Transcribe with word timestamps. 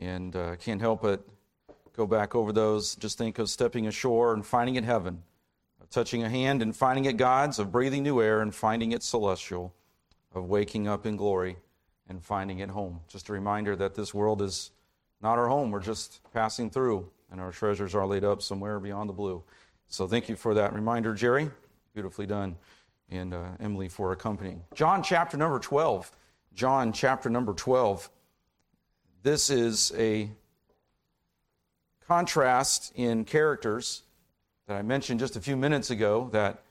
and 0.00 0.34
uh, 0.36 0.56
can't 0.56 0.80
help 0.80 1.02
but 1.02 1.26
go 1.96 2.06
back 2.06 2.34
over 2.34 2.52
those. 2.52 2.94
Just 2.96 3.18
think 3.18 3.38
of 3.38 3.50
stepping 3.50 3.86
ashore 3.86 4.32
and 4.34 4.44
finding 4.44 4.76
it 4.76 4.84
heaven, 4.84 5.22
of 5.80 5.90
touching 5.90 6.22
a 6.22 6.28
hand 6.28 6.62
and 6.62 6.74
finding 6.74 7.04
it 7.06 7.16
God's, 7.16 7.58
of 7.58 7.72
breathing 7.72 8.02
new 8.02 8.20
air 8.20 8.40
and 8.40 8.54
finding 8.54 8.92
it 8.92 9.02
celestial, 9.02 9.74
of 10.34 10.44
waking 10.44 10.86
up 10.86 11.06
in 11.06 11.16
glory 11.16 11.56
and 12.08 12.22
finding 12.22 12.60
it 12.60 12.70
home. 12.70 13.00
Just 13.08 13.28
a 13.28 13.32
reminder 13.32 13.76
that 13.76 13.94
this 13.94 14.14
world 14.14 14.40
is 14.42 14.70
not 15.20 15.38
our 15.38 15.48
home. 15.48 15.70
We're 15.70 15.80
just 15.80 16.20
passing 16.32 16.70
through, 16.70 17.10
and 17.30 17.40
our 17.40 17.52
treasures 17.52 17.94
are 17.94 18.06
laid 18.06 18.24
up 18.24 18.42
somewhere 18.42 18.78
beyond 18.80 19.08
the 19.08 19.14
blue. 19.14 19.42
So 19.88 20.06
thank 20.06 20.28
you 20.28 20.36
for 20.36 20.54
that 20.54 20.72
reminder, 20.72 21.14
Jerry. 21.14 21.50
Beautifully 21.94 22.26
done. 22.26 22.56
And 23.10 23.32
uh, 23.32 23.48
Emily 23.58 23.88
for 23.88 24.12
accompanying. 24.12 24.62
John 24.74 25.02
chapter 25.02 25.36
number 25.36 25.58
12. 25.58 26.12
John 26.54 26.92
chapter 26.92 27.30
number 27.30 27.54
12. 27.54 28.10
This 29.24 29.50
is 29.50 29.92
a 29.96 30.30
contrast 32.06 32.92
in 32.94 33.24
characters 33.24 34.04
that 34.68 34.76
I 34.76 34.82
mentioned 34.82 35.18
just 35.18 35.34
a 35.34 35.40
few 35.40 35.56
minutes 35.56 35.90
ago 35.90 36.28
that 36.32 36.62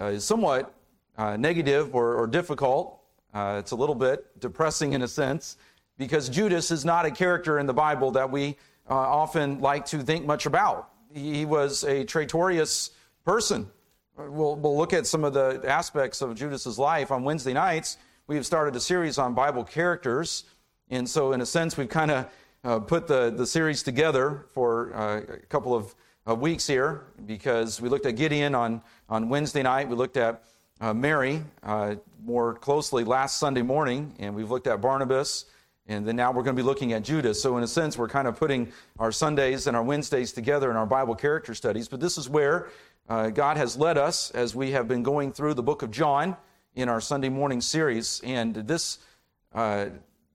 uh, 0.00 0.06
is 0.06 0.24
somewhat 0.24 0.74
uh, 1.16 1.36
negative 1.36 1.94
or, 1.94 2.16
or 2.16 2.26
difficult. 2.26 2.98
Uh, 3.32 3.58
it's 3.60 3.70
a 3.70 3.76
little 3.76 3.94
bit 3.94 4.40
depressing 4.40 4.94
in 4.94 5.02
a 5.02 5.08
sense 5.08 5.56
because 5.96 6.28
Judas 6.28 6.72
is 6.72 6.84
not 6.84 7.06
a 7.06 7.10
character 7.12 7.60
in 7.60 7.66
the 7.66 7.72
Bible 7.72 8.10
that 8.10 8.28
we 8.32 8.56
uh, 8.90 8.94
often 8.94 9.60
like 9.60 9.86
to 9.86 9.98
think 9.98 10.26
much 10.26 10.44
about. 10.44 10.90
He 11.14 11.44
was 11.44 11.84
a 11.84 12.02
traitorous 12.02 12.90
person. 13.24 13.70
We'll, 14.16 14.56
we'll 14.56 14.76
look 14.76 14.92
at 14.92 15.06
some 15.06 15.22
of 15.22 15.34
the 15.34 15.62
aspects 15.68 16.20
of 16.20 16.34
Judas's 16.34 16.80
life 16.80 17.12
on 17.12 17.22
Wednesday 17.22 17.52
nights. 17.52 17.96
We've 18.26 18.44
started 18.44 18.74
a 18.74 18.80
series 18.80 19.18
on 19.18 19.34
Bible 19.34 19.62
characters. 19.62 20.44
And 20.92 21.08
so, 21.08 21.32
in 21.32 21.40
a 21.40 21.46
sense, 21.46 21.78
we've 21.78 21.88
kind 21.88 22.10
of 22.10 22.26
uh, 22.64 22.78
put 22.80 23.06
the, 23.06 23.30
the 23.34 23.46
series 23.46 23.82
together 23.82 24.44
for 24.52 24.94
uh, 24.94 25.20
a 25.20 25.46
couple 25.46 25.74
of 25.74 25.94
uh, 26.28 26.34
weeks 26.34 26.66
here 26.66 27.04
because 27.24 27.80
we 27.80 27.88
looked 27.88 28.04
at 28.04 28.14
Gideon 28.14 28.54
on, 28.54 28.82
on 29.08 29.30
Wednesday 29.30 29.62
night. 29.62 29.88
We 29.88 29.96
looked 29.96 30.18
at 30.18 30.44
uh, 30.82 30.92
Mary 30.92 31.44
uh, 31.62 31.94
more 32.22 32.52
closely 32.56 33.04
last 33.04 33.38
Sunday 33.38 33.62
morning, 33.62 34.14
and 34.18 34.34
we've 34.34 34.50
looked 34.50 34.66
at 34.66 34.82
Barnabas. 34.82 35.46
And 35.86 36.06
then 36.06 36.14
now 36.14 36.30
we're 36.30 36.42
going 36.42 36.54
to 36.54 36.62
be 36.62 36.66
looking 36.66 36.92
at 36.92 37.04
Judas. 37.04 37.40
So, 37.40 37.56
in 37.56 37.64
a 37.64 37.68
sense, 37.68 37.96
we're 37.96 38.06
kind 38.06 38.28
of 38.28 38.38
putting 38.38 38.70
our 38.98 39.12
Sundays 39.12 39.66
and 39.66 39.74
our 39.74 39.82
Wednesdays 39.82 40.30
together 40.30 40.70
in 40.70 40.76
our 40.76 40.84
Bible 40.84 41.14
character 41.14 41.54
studies. 41.54 41.88
But 41.88 42.00
this 42.00 42.18
is 42.18 42.28
where 42.28 42.68
uh, 43.08 43.30
God 43.30 43.56
has 43.56 43.78
led 43.78 43.96
us 43.96 44.30
as 44.32 44.54
we 44.54 44.72
have 44.72 44.88
been 44.88 45.02
going 45.02 45.32
through 45.32 45.54
the 45.54 45.62
book 45.62 45.80
of 45.80 45.90
John 45.90 46.36
in 46.74 46.90
our 46.90 47.00
Sunday 47.00 47.30
morning 47.30 47.62
series. 47.62 48.20
And 48.24 48.54
this 48.54 48.98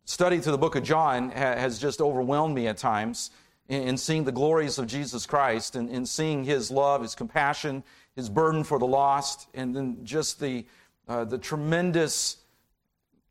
study 0.08 0.40
through 0.40 0.54
the 0.54 0.58
book 0.58 0.78
of 0.78 0.84
John 0.84 1.32
has 1.32 1.78
just 1.78 2.00
overwhelmed 2.00 2.56
me 2.56 2.68
at 2.68 2.78
times 2.78 3.30
in, 3.68 3.90
in 3.90 3.98
seeing 3.98 4.24
the 4.24 4.32
glories 4.32 4.80
of 4.80 4.88
Jesus 4.88 5.26
Christ 5.26 5.76
and 5.76 5.90
in 5.90 6.06
seeing 6.06 6.46
his 6.46 6.72
love, 6.72 7.02
his 7.02 7.14
compassion, 7.14 7.84
his 8.16 8.30
burden 8.30 8.64
for 8.64 8.80
the 8.80 8.88
lost, 8.88 9.50
and 9.54 9.76
then 9.76 9.98
just 10.06 10.40
the, 10.40 10.66
uh, 11.10 11.26
the 11.26 11.38
tremendous 11.38 12.38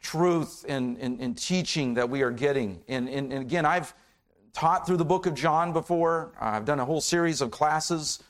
truth 0.02 0.66
and, 0.68 0.98
and, 0.98 1.18
and, 1.18 1.38
teaching 1.38 1.94
that 1.94 2.10
we 2.10 2.20
are 2.20 2.30
getting. 2.30 2.82
And, 2.88 3.08
and, 3.08 3.32
and 3.32 3.40
again, 3.40 3.64
I've 3.64 3.94
taught 4.52 4.86
through 4.86 4.98
the 4.98 5.04
book 5.04 5.24
of 5.24 5.34
John 5.34 5.72
before. 5.72 6.34
I've 6.38 6.66
done 6.66 6.78
a 6.78 6.84
whole 6.84 7.00
series 7.00 7.40
of 7.40 7.50
classes 7.50 8.22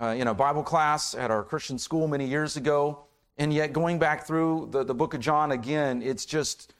uh, 0.00 0.08
in 0.08 0.28
a 0.28 0.34
Bible 0.34 0.62
class 0.62 1.14
at 1.14 1.30
our 1.30 1.42
Christian 1.42 1.78
school 1.78 2.06
many 2.06 2.26
years 2.26 2.58
ago. 2.58 3.06
And 3.38 3.52
yet, 3.52 3.72
going 3.72 3.98
back 3.98 4.26
through 4.26 4.68
the, 4.70 4.84
the 4.84 4.94
book 4.94 5.14
of 5.14 5.20
John 5.20 5.52
again, 5.52 6.02
it's 6.02 6.26
just 6.26 6.74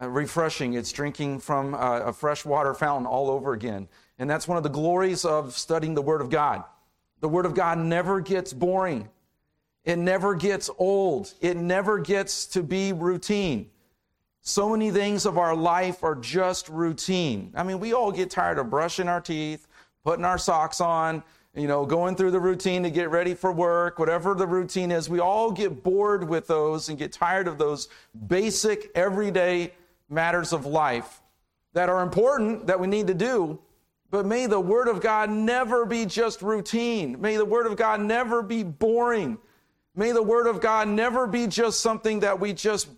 uh, 0.00 0.08
refreshing. 0.08 0.74
It's 0.74 0.92
drinking 0.92 1.40
from 1.40 1.74
uh, 1.74 2.00
a 2.00 2.12
fresh 2.12 2.44
water 2.44 2.74
fountain 2.74 3.06
all 3.06 3.30
over 3.30 3.52
again. 3.52 3.88
And 4.18 4.28
that's 4.28 4.48
one 4.48 4.56
of 4.56 4.62
the 4.62 4.70
glories 4.70 5.24
of 5.24 5.56
studying 5.56 5.94
the 5.94 6.02
Word 6.02 6.20
of 6.20 6.30
God. 6.30 6.64
The 7.20 7.28
Word 7.28 7.46
of 7.46 7.54
God 7.54 7.78
never 7.78 8.20
gets 8.20 8.52
boring, 8.52 9.08
it 9.84 9.96
never 9.96 10.34
gets 10.34 10.68
old, 10.78 11.32
it 11.40 11.56
never 11.56 11.98
gets 11.98 12.46
to 12.46 12.62
be 12.62 12.92
routine. 12.92 13.70
So 14.42 14.68
many 14.70 14.92
things 14.92 15.26
of 15.26 15.38
our 15.38 15.56
life 15.56 16.04
are 16.04 16.14
just 16.14 16.68
routine. 16.68 17.52
I 17.56 17.64
mean, 17.64 17.80
we 17.80 17.94
all 17.94 18.12
get 18.12 18.30
tired 18.30 18.58
of 18.58 18.70
brushing 18.70 19.08
our 19.08 19.20
teeth, 19.20 19.66
putting 20.04 20.24
our 20.24 20.38
socks 20.38 20.80
on, 20.80 21.24
you 21.56 21.66
know, 21.66 21.84
going 21.84 22.14
through 22.14 22.30
the 22.30 22.38
routine 22.38 22.84
to 22.84 22.90
get 22.90 23.10
ready 23.10 23.34
for 23.34 23.50
work, 23.50 23.98
whatever 23.98 24.34
the 24.34 24.46
routine 24.46 24.92
is. 24.92 25.08
We 25.08 25.18
all 25.18 25.50
get 25.50 25.82
bored 25.82 26.28
with 26.28 26.46
those 26.46 26.90
and 26.90 26.96
get 26.96 27.12
tired 27.12 27.48
of 27.48 27.58
those 27.58 27.88
basic, 28.28 28.90
everyday 28.94 29.72
matters 30.08 30.52
of 30.52 30.66
life 30.66 31.20
that 31.72 31.88
are 31.88 32.02
important 32.02 32.66
that 32.66 32.80
we 32.80 32.86
need 32.86 33.06
to 33.06 33.14
do. 33.14 33.58
But 34.10 34.24
may 34.24 34.46
the 34.46 34.60
Word 34.60 34.88
of 34.88 35.00
God 35.00 35.30
never 35.30 35.84
be 35.84 36.06
just 36.06 36.40
routine. 36.40 37.20
May 37.20 37.36
the 37.36 37.44
Word 37.44 37.66
of 37.66 37.76
God 37.76 38.00
never 38.00 38.42
be 38.42 38.62
boring. 38.62 39.38
May 39.94 40.12
the 40.12 40.22
Word 40.22 40.46
of 40.46 40.60
God 40.60 40.88
never 40.88 41.26
be 41.26 41.46
just 41.46 41.80
something 41.80 42.20
that 42.20 42.38
we 42.38 42.52
just 42.52 42.88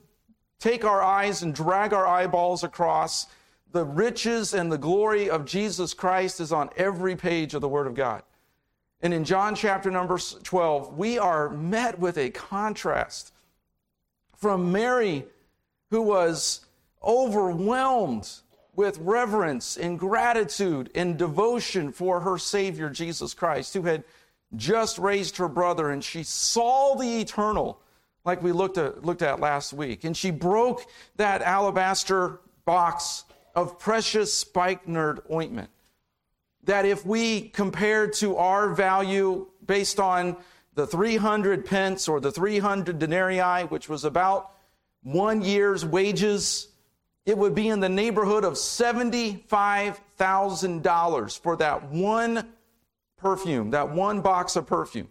take 0.58 0.84
our 0.84 1.02
eyes 1.02 1.42
and 1.42 1.54
drag 1.54 1.92
our 1.92 2.06
eyeballs 2.06 2.62
across. 2.62 3.26
The 3.72 3.84
riches 3.84 4.54
and 4.54 4.70
the 4.70 4.78
glory 4.78 5.30
of 5.30 5.44
Jesus 5.44 5.94
Christ 5.94 6.40
is 6.40 6.52
on 6.52 6.70
every 6.76 7.16
page 7.16 7.54
of 7.54 7.60
the 7.60 7.68
Word 7.68 7.86
of 7.86 7.94
God. 7.94 8.22
And 9.00 9.14
in 9.14 9.24
John 9.24 9.54
chapter 9.54 9.90
number 9.90 10.18
12, 10.18 10.98
we 10.98 11.18
are 11.18 11.50
met 11.50 11.98
with 11.98 12.18
a 12.18 12.30
contrast 12.30 13.32
from 14.36 14.72
Mary, 14.72 15.24
who 15.90 16.02
was 16.02 16.66
overwhelmed 17.02 18.28
with 18.74 18.98
reverence 18.98 19.76
and 19.76 19.98
gratitude 19.98 20.90
and 20.94 21.18
devotion 21.18 21.92
for 21.92 22.20
her 22.20 22.38
Savior, 22.38 22.88
Jesus 22.88 23.34
Christ, 23.34 23.74
who 23.74 23.82
had 23.82 24.04
just 24.56 24.98
raised 24.98 25.36
her 25.36 25.48
brother, 25.48 25.90
and 25.90 26.02
she 26.02 26.22
saw 26.22 26.94
the 26.94 27.20
eternal, 27.20 27.80
like 28.24 28.42
we 28.42 28.52
looked 28.52 28.78
at, 28.78 29.04
looked 29.04 29.22
at 29.22 29.40
last 29.40 29.72
week. 29.72 30.04
And 30.04 30.16
she 30.16 30.30
broke 30.30 30.86
that 31.16 31.42
alabaster 31.42 32.40
box 32.64 33.24
of 33.54 33.78
precious 33.78 34.32
spikenard 34.32 35.20
ointment. 35.30 35.70
That 36.64 36.84
if 36.84 37.04
we 37.04 37.48
compared 37.48 38.12
to 38.14 38.36
our 38.36 38.70
value 38.70 39.48
based 39.66 39.98
on 39.98 40.36
the 40.74 40.86
300 40.86 41.66
pence 41.66 42.06
or 42.06 42.20
the 42.20 42.30
300 42.30 42.98
denarii, 42.98 43.64
which 43.66 43.88
was 43.88 44.04
about 44.04 44.52
one 45.02 45.42
year's 45.42 45.84
wages 45.84 46.68
it 47.28 47.36
would 47.36 47.54
be 47.54 47.68
in 47.68 47.80
the 47.80 47.88
neighborhood 47.90 48.42
of 48.42 48.54
$75,000 48.54 51.38
for 51.38 51.56
that 51.56 51.90
one 51.90 52.48
perfume, 53.18 53.72
that 53.72 53.90
one 53.90 54.22
box 54.22 54.56
of 54.56 54.66
perfume, 54.66 55.08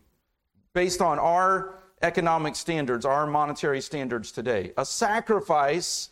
based 0.73 0.99
on 0.99 1.19
our 1.19 1.75
economic 2.01 2.55
standards, 2.55 3.05
our 3.05 3.27
monetary 3.27 3.81
standards 3.81 4.31
today. 4.31 4.73
A 4.77 4.85
sacrifice 4.85 6.09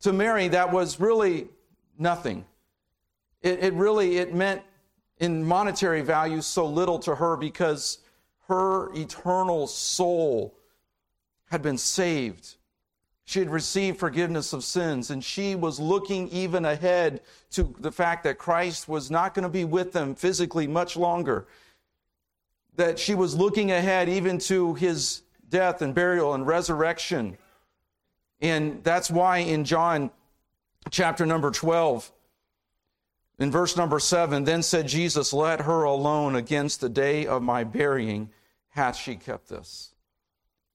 to 0.00 0.12
Mary 0.12 0.48
that 0.48 0.70
was 0.70 1.00
really 1.00 1.48
nothing. 1.98 2.44
It, 3.40 3.64
it 3.64 3.72
really, 3.72 4.18
it 4.18 4.34
meant 4.34 4.60
in 5.16 5.42
monetary 5.42 6.02
value 6.02 6.42
so 6.42 6.66
little 6.66 6.98
to 6.98 7.14
her 7.14 7.38
because 7.38 8.00
her 8.48 8.92
eternal 8.92 9.66
soul 9.66 10.58
had 11.46 11.62
been 11.62 11.78
saved 11.78 12.56
she 13.24 13.38
had 13.38 13.48
received 13.48 13.98
forgiveness 13.98 14.52
of 14.52 14.62
sins, 14.62 15.10
and 15.10 15.24
she 15.24 15.54
was 15.54 15.80
looking 15.80 16.28
even 16.28 16.64
ahead 16.64 17.20
to 17.52 17.74
the 17.78 17.90
fact 17.90 18.24
that 18.24 18.36
Christ 18.36 18.86
was 18.86 19.10
not 19.10 19.32
going 19.32 19.44
to 19.44 19.48
be 19.48 19.64
with 19.64 19.92
them 19.92 20.14
physically 20.14 20.66
much 20.66 20.96
longer. 20.96 21.46
That 22.76 22.98
she 22.98 23.14
was 23.14 23.34
looking 23.34 23.70
ahead 23.70 24.08
even 24.08 24.38
to 24.40 24.74
his 24.74 25.22
death 25.48 25.80
and 25.80 25.94
burial 25.94 26.34
and 26.34 26.46
resurrection. 26.46 27.38
And 28.40 28.84
that's 28.84 29.10
why 29.10 29.38
in 29.38 29.64
John 29.64 30.10
chapter 30.90 31.24
number 31.24 31.50
12, 31.50 32.12
in 33.38 33.50
verse 33.50 33.76
number 33.76 33.98
7, 33.98 34.44
then 34.44 34.62
said 34.62 34.86
Jesus, 34.86 35.32
Let 35.32 35.62
her 35.62 35.84
alone 35.84 36.36
against 36.36 36.80
the 36.80 36.90
day 36.90 37.26
of 37.26 37.42
my 37.42 37.64
burying 37.64 38.30
hath 38.68 38.96
she 38.96 39.16
kept 39.16 39.48
this. 39.48 39.93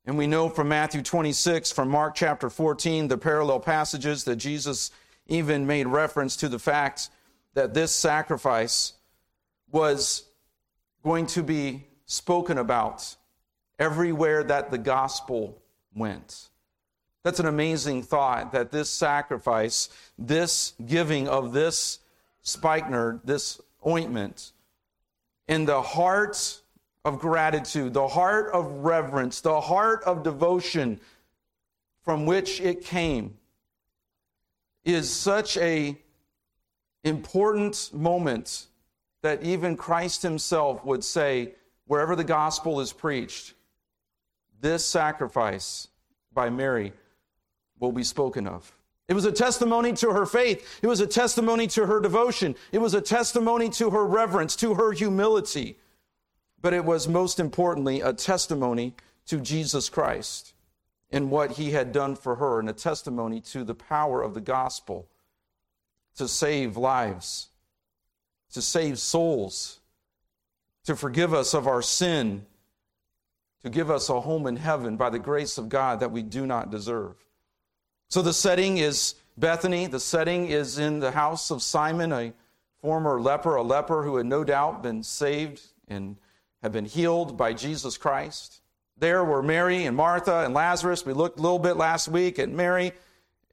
And 0.05 0.17
we 0.17 0.27
know 0.27 0.49
from 0.49 0.69
Matthew 0.69 1.01
26, 1.01 1.71
from 1.71 1.89
Mark 1.89 2.15
chapter 2.15 2.49
14, 2.49 3.07
the 3.07 3.17
parallel 3.17 3.59
passages 3.59 4.23
that 4.23 4.37
Jesus 4.37 4.91
even 5.27 5.67
made 5.67 5.87
reference 5.87 6.35
to 6.37 6.49
the 6.49 6.59
fact 6.59 7.09
that 7.53 7.73
this 7.73 7.91
sacrifice 7.91 8.93
was 9.71 10.23
going 11.03 11.27
to 11.27 11.43
be 11.43 11.85
spoken 12.05 12.57
about 12.57 13.15
everywhere 13.77 14.43
that 14.43 14.71
the 14.71 14.77
gospel 14.77 15.61
went. 15.93 16.49
That's 17.23 17.39
an 17.39 17.45
amazing 17.45 18.03
thought 18.03 18.51
that 18.53 18.71
this 18.71 18.89
sacrifice, 18.89 19.89
this 20.17 20.73
giving 20.85 21.27
of 21.27 21.53
this 21.53 21.99
spikenard, 22.41 23.21
this 23.25 23.59
ointment, 23.85 24.51
in 25.47 25.65
the 25.65 25.81
heart 25.81 26.61
of 27.09 27.19
gratitude, 27.19 27.91
the 27.93 28.07
heart 28.07 28.51
of 28.53 28.71
reverence, 28.85 29.41
the 29.41 29.59
heart 29.59 30.03
of 30.03 30.23
devotion 30.23 30.99
from 32.03 32.27
which 32.27 32.61
it 32.61 32.85
came 32.85 33.35
is 34.85 35.11
such 35.11 35.57
a 35.57 35.97
important 37.03 37.89
moment 37.93 38.67
that 39.23 39.41
even 39.41 39.75
Christ 39.75 40.21
himself 40.21 40.85
would 40.85 41.03
say, 41.03 41.53
wherever 41.87 42.15
the 42.15 42.23
gospel 42.23 42.79
is 42.79 42.93
preached, 42.93 43.55
this 44.61 44.85
sacrifice 44.85 45.87
by 46.31 46.49
Mary 46.49 46.93
will 47.79 47.91
be 47.91 48.03
spoken 48.03 48.45
of. 48.47 48.71
It 49.07 49.15
was 49.15 49.25
a 49.25 49.31
testimony 49.31 49.93
to 49.93 50.11
her 50.11 50.27
faith. 50.27 50.79
It 50.83 50.87
was 50.87 50.99
a 50.99 51.07
testimony 51.07 51.65
to 51.67 51.87
her 51.87 51.99
devotion. 51.99 52.55
It 52.71 52.77
was 52.77 52.93
a 52.93 53.01
testimony 53.01 53.69
to 53.71 53.89
her 53.89 54.05
reverence, 54.05 54.55
to 54.57 54.75
her 54.75 54.91
humility. 54.91 55.79
But 56.61 56.73
it 56.73 56.85
was 56.85 57.07
most 57.07 57.39
importantly 57.39 58.01
a 58.01 58.13
testimony 58.13 58.95
to 59.27 59.39
Jesus 59.39 59.89
Christ 59.89 60.53
and 61.11 61.31
what 61.31 61.51
he 61.51 61.71
had 61.71 61.91
done 61.91 62.15
for 62.15 62.35
her, 62.35 62.59
and 62.59 62.69
a 62.69 62.73
testimony 62.73 63.41
to 63.41 63.63
the 63.63 63.73
power 63.73 64.21
of 64.21 64.33
the 64.33 64.41
gospel 64.41 65.07
to 66.17 66.27
save 66.27 66.77
lives, 66.77 67.47
to 68.53 68.61
save 68.61 68.99
souls, 68.99 69.79
to 70.83 70.95
forgive 70.95 71.33
us 71.33 71.53
of 71.53 71.67
our 71.67 71.81
sin, 71.81 72.45
to 73.63 73.69
give 73.69 73.89
us 73.89 74.09
a 74.09 74.21
home 74.21 74.45
in 74.45 74.55
heaven 74.55 74.97
by 74.97 75.09
the 75.09 75.19
grace 75.19 75.57
of 75.57 75.69
God 75.69 75.99
that 75.99 76.11
we 76.11 76.21
do 76.21 76.45
not 76.45 76.69
deserve. 76.69 77.15
So 78.07 78.21
the 78.21 78.33
setting 78.33 78.77
is 78.77 79.15
Bethany. 79.37 79.87
The 79.87 79.99
setting 79.99 80.47
is 80.47 80.77
in 80.77 80.99
the 80.99 81.11
house 81.11 81.51
of 81.51 81.61
Simon, 81.61 82.11
a 82.11 82.33
former 82.81 83.19
leper, 83.19 83.55
a 83.55 83.63
leper 83.63 84.03
who 84.03 84.17
had 84.17 84.25
no 84.25 84.43
doubt 84.43 84.83
been 84.83 85.03
saved 85.03 85.61
and 85.87 86.17
had 86.61 86.71
been 86.71 86.85
healed 86.85 87.37
by 87.37 87.53
Jesus 87.53 87.97
Christ. 87.97 88.61
There 88.97 89.23
were 89.23 89.41
Mary 89.41 89.85
and 89.85 89.95
Martha 89.95 90.43
and 90.43 90.53
Lazarus. 90.53 91.05
We 91.05 91.13
looked 91.13 91.39
a 91.39 91.41
little 91.41 91.59
bit 91.59 91.77
last 91.77 92.07
week 92.07 92.37
at 92.37 92.49
Mary 92.49 92.91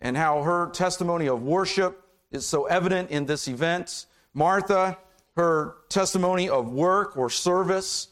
and 0.00 0.16
how 0.16 0.42
her 0.42 0.70
testimony 0.70 1.28
of 1.28 1.42
worship 1.42 2.02
is 2.30 2.44
so 2.44 2.66
evident 2.66 3.10
in 3.10 3.26
this 3.26 3.46
event. 3.46 4.06
Martha, 4.34 4.98
her 5.36 5.76
testimony 5.88 6.48
of 6.48 6.72
work 6.72 7.16
or 7.16 7.30
service, 7.30 8.08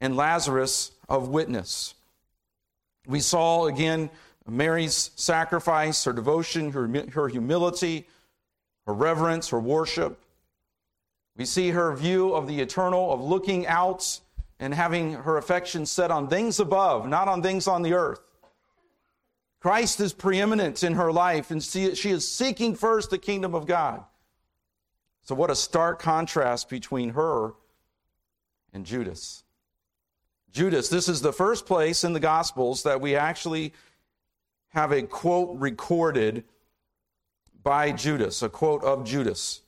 and 0.00 0.16
Lazarus 0.16 0.92
of 1.08 1.28
witness. 1.28 1.94
We 3.06 3.20
saw 3.20 3.66
again 3.66 4.10
Mary's 4.46 5.10
sacrifice, 5.16 6.04
her 6.04 6.12
devotion, 6.12 6.72
her, 6.72 6.88
her 7.12 7.28
humility, 7.28 8.06
her 8.86 8.94
reverence, 8.94 9.48
her 9.50 9.60
worship. 9.60 10.18
We 11.36 11.44
see 11.44 11.70
her 11.70 11.94
view 11.94 12.32
of 12.32 12.46
the 12.46 12.60
eternal, 12.60 13.12
of 13.12 13.20
looking 13.20 13.66
out 13.66 14.20
and 14.60 14.74
having 14.74 15.12
her 15.12 15.36
affection 15.36 15.86
set 15.86 16.10
on 16.10 16.28
things 16.28 16.58
above, 16.60 17.08
not 17.08 17.28
on 17.28 17.42
things 17.42 17.66
on 17.66 17.82
the 17.82 17.94
earth. 17.94 18.20
Christ 19.60 20.00
is 20.00 20.12
preeminent 20.12 20.82
in 20.82 20.94
her 20.94 21.12
life, 21.12 21.50
and 21.50 21.62
she 21.62 21.84
is 21.84 22.28
seeking 22.28 22.74
first 22.74 23.10
the 23.10 23.18
kingdom 23.18 23.54
of 23.54 23.66
God. 23.66 24.04
So, 25.22 25.34
what 25.34 25.50
a 25.50 25.56
stark 25.56 26.00
contrast 26.00 26.68
between 26.68 27.10
her 27.10 27.54
and 28.72 28.86
Judas. 28.86 29.44
Judas, 30.52 30.88
this 30.88 31.08
is 31.08 31.20
the 31.20 31.32
first 31.32 31.66
place 31.66 32.04
in 32.04 32.12
the 32.12 32.20
Gospels 32.20 32.84
that 32.84 33.00
we 33.00 33.14
actually 33.14 33.74
have 34.68 34.92
a 34.92 35.02
quote 35.02 35.58
recorded 35.58 36.44
by 37.62 37.92
Judas, 37.92 38.42
a 38.42 38.48
quote 38.48 38.82
of 38.84 39.04
Judas. 39.04 39.60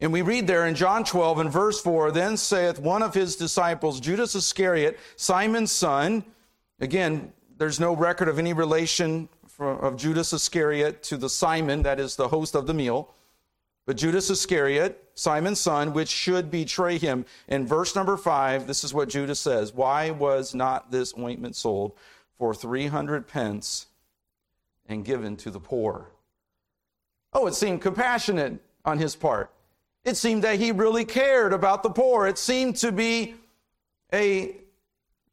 And 0.00 0.12
we 0.12 0.22
read 0.22 0.46
there 0.46 0.66
in 0.66 0.74
John 0.74 1.04
12 1.04 1.40
and 1.40 1.52
verse 1.52 1.80
4 1.80 2.10
Then 2.10 2.36
saith 2.36 2.78
one 2.78 3.02
of 3.02 3.14
his 3.14 3.36
disciples, 3.36 4.00
Judas 4.00 4.34
Iscariot, 4.34 4.98
Simon's 5.16 5.72
son. 5.72 6.24
Again, 6.80 7.32
there's 7.58 7.78
no 7.78 7.94
record 7.94 8.28
of 8.28 8.38
any 8.38 8.52
relation 8.52 9.28
of 9.58 9.96
Judas 9.96 10.32
Iscariot 10.32 11.02
to 11.04 11.18
the 11.18 11.28
Simon, 11.28 11.82
that 11.82 12.00
is 12.00 12.16
the 12.16 12.28
host 12.28 12.54
of 12.54 12.66
the 12.66 12.72
meal. 12.72 13.14
But 13.84 13.98
Judas 13.98 14.30
Iscariot, 14.30 15.04
Simon's 15.14 15.60
son, 15.60 15.92
which 15.92 16.08
should 16.08 16.50
betray 16.50 16.96
him. 16.96 17.26
In 17.48 17.66
verse 17.66 17.94
number 17.94 18.16
5, 18.16 18.66
this 18.66 18.84
is 18.84 18.94
what 18.94 19.10
Judas 19.10 19.40
says 19.40 19.74
Why 19.74 20.10
was 20.10 20.54
not 20.54 20.90
this 20.90 21.12
ointment 21.18 21.56
sold 21.56 21.92
for 22.40 22.54
300 22.54 23.28
pence 23.28 23.88
and 24.88 25.04
given 25.04 25.36
to 25.36 25.50
the 25.50 25.60
poor. 25.60 26.08
Oh, 27.32 27.46
it 27.46 27.54
seemed 27.54 27.82
compassionate 27.82 28.60
on 28.84 28.98
his 28.98 29.14
part. 29.14 29.50
It 30.04 30.16
seemed 30.16 30.44
that 30.44 30.58
he 30.58 30.72
really 30.72 31.04
cared 31.04 31.52
about 31.52 31.82
the 31.82 31.90
poor. 31.90 32.26
It 32.26 32.38
seemed 32.38 32.76
to 32.76 32.90
be 32.90 33.34
a 34.12 34.56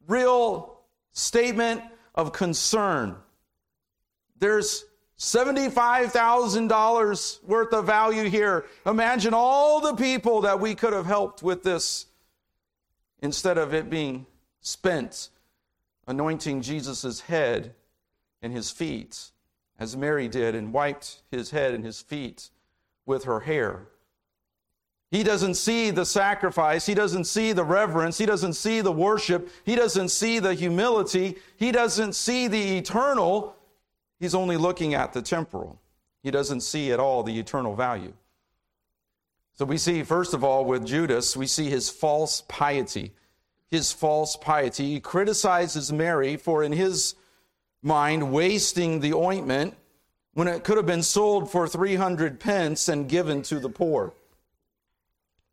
real 0.08 0.82
statement 1.14 1.82
of 2.16 2.34
concern. 2.34 3.16
There's 4.40 4.86
$75,000 5.18 7.44
worth 7.44 7.74
of 7.74 7.86
value 7.86 8.30
here. 8.30 8.66
Imagine 8.86 9.34
all 9.34 9.82
the 9.82 9.96
people 9.96 10.42
that 10.42 10.60
we 10.60 10.76
could 10.76 10.94
have 10.94 11.08
helped 11.08 11.42
with 11.42 11.64
this 11.64 12.06
instead 13.20 13.58
of 13.58 13.74
it 13.74 13.90
being 13.90 14.28
spent 14.62 15.30
anointing 16.06 16.62
Jesus' 16.62 17.22
head 17.22 17.74
and 18.42 18.54
his 18.54 18.70
feet 18.70 19.32
as 19.80 19.98
Mary 19.98 20.28
did 20.28 20.54
and 20.56 20.74
wiped 20.74 21.22
his 21.32 21.52
head 21.52 21.74
and 21.74 21.84
his 21.84 22.02
feet 22.02 22.50
with 23.06 23.24
her 23.24 23.42
hair. 23.42 23.88
He 25.10 25.24
doesn't 25.24 25.56
see 25.56 25.90
the 25.90 26.06
sacrifice. 26.06 26.86
He 26.86 26.94
doesn't 26.94 27.24
see 27.26 27.54
the 27.54 27.64
reverence. 27.64 28.18
He 28.18 28.26
doesn't 28.26 28.54
see 28.54 28.82
the 28.82 28.92
worship. 28.92 29.50
He 29.64 29.76
doesn't 29.76 30.10
see 30.10 30.40
the 30.40 30.54
humility. 30.54 31.38
He 31.56 31.72
doesn't 31.72 32.14
see 32.14 32.48
the 32.48 32.78
eternal. 32.78 33.56
He's 34.20 34.36
only 34.36 34.58
looking 34.58 34.94
at 34.94 35.14
the 35.14 35.22
temporal. 35.22 35.80
He 36.24 36.32
doesn't 36.32 36.62
see 36.62 36.92
at 36.92 37.00
all 37.00 37.24
the 37.24 37.40
eternal 37.40 37.74
value. 37.76 38.14
So 39.54 39.66
we 39.66 39.78
see, 39.78 40.04
first 40.04 40.34
of 40.34 40.44
all, 40.44 40.66
with 40.66 40.86
Judas, 40.86 41.38
we 41.38 41.48
see 41.48 41.70
his 41.70 41.90
false 41.90 42.44
piety. 42.48 43.14
His 43.70 43.92
false 43.94 44.36
piety. 44.36 44.92
He 44.92 45.00
criticizes 45.00 45.92
Mary 45.92 46.36
for, 46.36 46.64
in 46.64 46.74
his 46.74 47.16
mind 47.82 48.32
wasting 48.32 49.00
the 49.00 49.14
ointment 49.14 49.74
when 50.34 50.48
it 50.48 50.64
could 50.64 50.78
have 50.78 50.86
been 50.86 51.02
sold 51.02 51.50
for 51.50 51.68
300 51.68 52.40
pence 52.40 52.90
and 52.90 53.08
given 53.08 53.42
to 53.44 53.60
the 53.60 53.70
poor. 53.70 54.14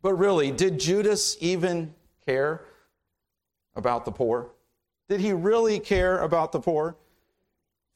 But 0.05 0.19
really, 0.19 0.51
did 0.51 0.79
Judas 0.79 1.35
even 1.41 1.95
care 2.27 2.61
about 3.75 4.05
the 4.05 4.13
poor? 4.13 4.51
Did 5.09 5.21
he 5.21 5.33
really 5.33 5.81
care 5.81 6.19
about 6.19 6.53
the 6.53 6.61
poor? 6.61 6.95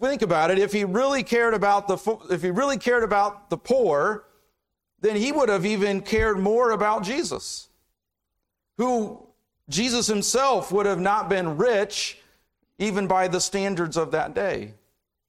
Think 0.00 0.22
about 0.22 0.50
it. 0.50 0.58
If 0.58 0.72
he 0.72 0.86
really 0.86 1.22
cared 1.22 1.52
about 1.52 1.86
the 1.86 1.98
if 2.30 2.40
he 2.40 2.50
really 2.50 2.78
cared 2.78 3.02
about 3.02 3.50
the 3.50 3.58
poor, 3.58 4.24
then 5.02 5.16
he 5.16 5.32
would 5.32 5.50
have 5.50 5.66
even 5.66 6.00
cared 6.00 6.38
more 6.38 6.70
about 6.70 7.02
Jesus. 7.02 7.68
Who 8.78 9.26
Jesus 9.68 10.06
himself 10.06 10.72
would 10.72 10.86
have 10.86 11.00
not 11.00 11.28
been 11.28 11.58
rich 11.58 12.22
even 12.78 13.06
by 13.06 13.28
the 13.28 13.38
standards 13.38 13.98
of 13.98 14.12
that 14.12 14.34
day. 14.34 14.72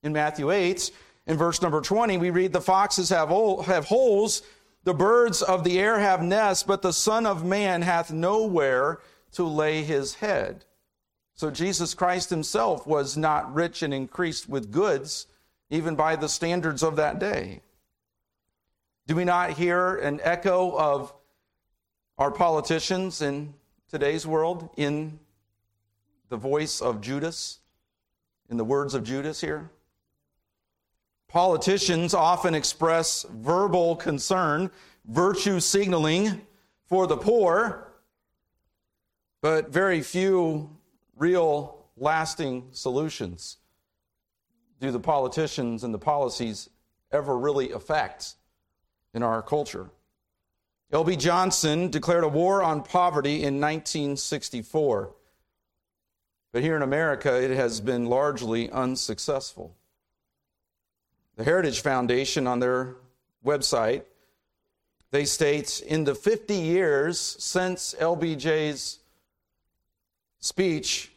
In 0.01 0.13
Matthew 0.13 0.49
8, 0.49 0.91
in 1.27 1.35
verse 1.35 1.61
number 1.61 1.81
20, 1.81 2.17
we 2.17 2.29
read, 2.29 2.53
The 2.53 2.61
foxes 2.61 3.09
have, 3.09 3.29
have 3.65 3.83
holes, 3.83 4.43
the 4.83 4.93
birds 4.93 5.41
of 5.41 5.63
the 5.63 5.79
air 5.79 5.99
have 5.99 6.23
nests, 6.23 6.63
but 6.63 6.81
the 6.81 6.93
Son 6.93 7.25
of 7.25 7.45
Man 7.45 7.81
hath 7.81 8.11
nowhere 8.11 8.99
to 9.33 9.43
lay 9.43 9.83
his 9.83 10.15
head. 10.15 10.65
So 11.35 11.51
Jesus 11.51 11.93
Christ 11.93 12.29
himself 12.29 12.85
was 12.87 13.15
not 13.15 13.53
rich 13.53 13.81
and 13.81 13.93
increased 13.93 14.49
with 14.49 14.71
goods, 14.71 15.27
even 15.69 15.95
by 15.95 16.15
the 16.15 16.29
standards 16.29 16.83
of 16.83 16.95
that 16.97 17.19
day. 17.19 17.61
Do 19.07 19.15
we 19.15 19.25
not 19.25 19.51
hear 19.51 19.95
an 19.97 20.19
echo 20.23 20.77
of 20.77 21.13
our 22.17 22.31
politicians 22.31 23.21
in 23.21 23.53
today's 23.89 24.27
world 24.27 24.69
in 24.75 25.19
the 26.29 26.37
voice 26.37 26.81
of 26.81 27.01
Judas, 27.01 27.59
in 28.49 28.57
the 28.57 28.65
words 28.65 28.93
of 28.93 29.03
Judas 29.03 29.41
here? 29.41 29.69
Politicians 31.29 32.15
often 32.15 32.55
express 32.55 33.25
verbal 33.31 33.95
concern, 33.95 34.71
virtue 35.05 35.59
signaling 35.59 36.41
for 36.87 37.05
the 37.05 37.15
poor, 37.15 37.93
but 39.41 39.69
very 39.69 40.01
few 40.01 40.75
real 41.15 41.85
lasting 41.95 42.67
solutions 42.71 43.57
do 44.79 44.91
the 44.91 44.99
politicians 44.99 45.83
and 45.83 45.93
the 45.93 45.99
policies 45.99 46.69
ever 47.11 47.37
really 47.37 47.71
affect 47.71 48.35
in 49.13 49.21
our 49.21 49.41
culture. 49.41 49.89
L.B. 50.91 51.15
Johnson 51.15 51.91
declared 51.91 52.23
a 52.23 52.27
war 52.27 52.63
on 52.63 52.81
poverty 52.81 53.43
in 53.43 53.61
1964. 53.61 55.13
But 56.51 56.63
here 56.63 56.75
in 56.75 56.81
America, 56.81 57.39
it 57.39 57.55
has 57.55 57.79
been 57.79 58.07
largely 58.07 58.71
unsuccessful. 58.71 59.75
The 61.39 61.45
Heritage 61.45 61.79
Foundation, 61.79 62.47
on 62.47 62.59
their 62.59 62.97
website, 63.45 64.03
they 65.11 65.23
state 65.23 65.81
in 65.87 66.03
the 66.03 66.13
50 66.13 66.53
years 66.53 67.17
since 67.17 67.95
LBJ's 67.97 68.99
speech, 70.41 71.13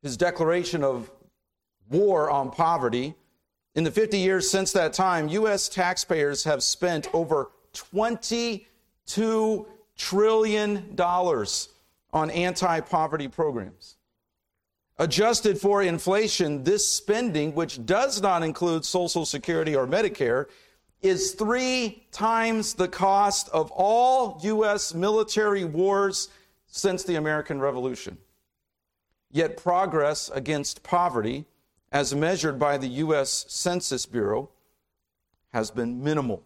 his 0.00 0.16
declaration 0.16 0.82
of 0.82 1.10
war 1.90 2.30
on 2.30 2.50
poverty, 2.50 3.14
in 3.74 3.84
the 3.84 3.90
50 3.90 4.16
years 4.16 4.50
since 4.50 4.72
that 4.72 4.94
time, 4.94 5.28
U.S. 5.28 5.68
taxpayers 5.68 6.42
have 6.44 6.62
spent 6.62 7.14
over 7.14 7.50
$22 7.74 9.66
trillion 9.94 10.96
on 10.98 12.30
anti 12.30 12.80
poverty 12.80 13.28
programs. 13.28 13.95
Adjusted 14.98 15.60
for 15.60 15.82
inflation, 15.82 16.64
this 16.64 16.88
spending, 16.88 17.54
which 17.54 17.84
does 17.84 18.22
not 18.22 18.42
include 18.42 18.84
Social 18.84 19.26
Security 19.26 19.76
or 19.76 19.86
Medicare, 19.86 20.46
is 21.02 21.32
three 21.32 22.06
times 22.12 22.72
the 22.72 22.88
cost 22.88 23.50
of 23.50 23.70
all 23.72 24.40
U.S. 24.42 24.94
military 24.94 25.64
wars 25.64 26.30
since 26.66 27.04
the 27.04 27.16
American 27.16 27.60
Revolution. 27.60 28.16
Yet 29.30 29.58
progress 29.58 30.30
against 30.30 30.82
poverty, 30.82 31.44
as 31.92 32.14
measured 32.14 32.58
by 32.58 32.78
the 32.78 32.88
U.S. 32.88 33.44
Census 33.48 34.06
Bureau, 34.06 34.48
has 35.52 35.70
been 35.70 36.02
minimal. 36.02 36.42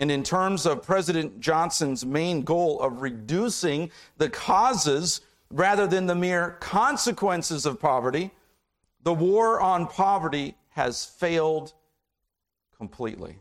And 0.00 0.10
in 0.10 0.24
terms 0.24 0.66
of 0.66 0.82
President 0.82 1.40
Johnson's 1.40 2.04
main 2.04 2.42
goal 2.42 2.80
of 2.80 3.00
reducing 3.02 3.90
the 4.16 4.28
causes 4.28 5.20
rather 5.50 5.86
than 5.86 6.06
the 6.06 6.14
mere 6.14 6.56
consequences 6.60 7.66
of 7.66 7.80
poverty, 7.80 8.30
the 9.02 9.14
war 9.14 9.60
on 9.60 9.86
poverty 9.86 10.56
has 10.70 11.04
failed 11.04 11.72
completely. 12.76 13.38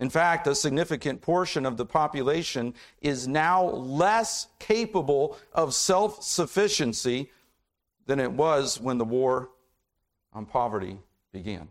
In 0.00 0.10
fact, 0.10 0.46
a 0.46 0.54
significant 0.54 1.20
portion 1.20 1.64
of 1.64 1.76
the 1.76 1.86
population 1.86 2.74
is 3.00 3.28
now 3.28 3.64
less 3.64 4.48
capable 4.58 5.38
of 5.52 5.74
self 5.74 6.22
sufficiency 6.22 7.30
than 8.06 8.20
it 8.20 8.32
was 8.32 8.80
when 8.80 8.98
the 8.98 9.04
war 9.04 9.50
on 10.32 10.46
poverty 10.46 10.98
began. 11.32 11.68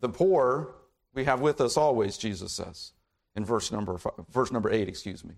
The 0.00 0.08
poor 0.08 0.74
we 1.14 1.24
have 1.24 1.40
with 1.40 1.60
us 1.60 1.76
always, 1.76 2.18
Jesus 2.18 2.52
says 2.52 2.92
in 3.36 3.44
verse 3.44 3.72
number, 3.72 3.96
five, 3.98 4.12
verse 4.30 4.52
number 4.52 4.70
8, 4.70 4.88
excuse 4.88 5.24
me. 5.24 5.34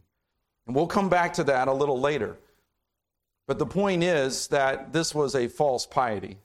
And 0.66 0.74
we'll 0.74 0.86
come 0.86 1.08
back 1.08 1.32
to 1.34 1.44
that 1.44 1.68
a 1.68 1.72
little 1.72 2.00
later. 2.00 2.36
But 3.46 3.58
the 3.58 3.66
point 3.66 4.02
is 4.02 4.48
that 4.48 4.92
this 4.92 5.14
was 5.14 5.34
a 5.34 5.48
false 5.48 5.86
piety. 5.86 6.38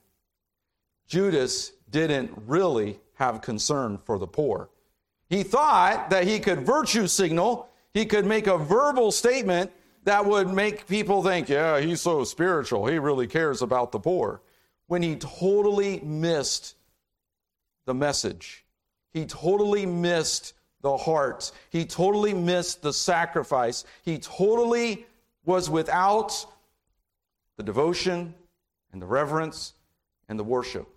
Judas 1.08 1.72
didn't 1.90 2.32
really 2.46 3.00
have 3.16 3.42
concern 3.42 3.98
for 3.98 4.18
the 4.18 4.28
poor. 4.28 4.70
He 5.30 5.44
thought 5.44 6.10
that 6.10 6.28
he 6.28 6.40
could 6.40 6.66
virtue 6.66 7.08
signal, 7.08 7.70
he 7.94 8.06
could 8.06 8.26
make 8.26 8.48
a 8.48 8.58
verbal 8.58 9.12
statement 9.12 9.72
that 10.04 10.26
would 10.26 10.50
make 10.50 10.88
people 10.88 11.24
think, 11.24 11.50
yeah, 11.50 11.80
he's 11.80 12.02
so 12.02 12.24
spiritual, 12.24 12.88
he 12.88 12.98
really 12.98 13.28
cares 13.28 13.62
about 13.62 13.92
the 13.92 14.00
poor, 14.00 14.42
when 14.88 15.02
he 15.02 15.16
totally 15.16 16.00
missed 16.00 16.76
the 17.86 17.94
message. 17.94 18.66
He 19.14 19.26
totally 19.26 19.86
missed 19.86 20.54
the 20.82 20.98
heart. 20.98 21.52
He 21.70 21.86
totally 21.86 22.34
missed 22.34 22.82
the 22.82 22.94
sacrifice. 22.94 23.86
He 24.04 24.18
totally 24.18 25.06
was 25.46 25.70
without 25.70 26.46
the 27.58 27.64
devotion 27.64 28.34
and 28.92 29.02
the 29.02 29.06
reverence 29.06 29.74
and 30.28 30.38
the 30.38 30.44
worship 30.44 30.88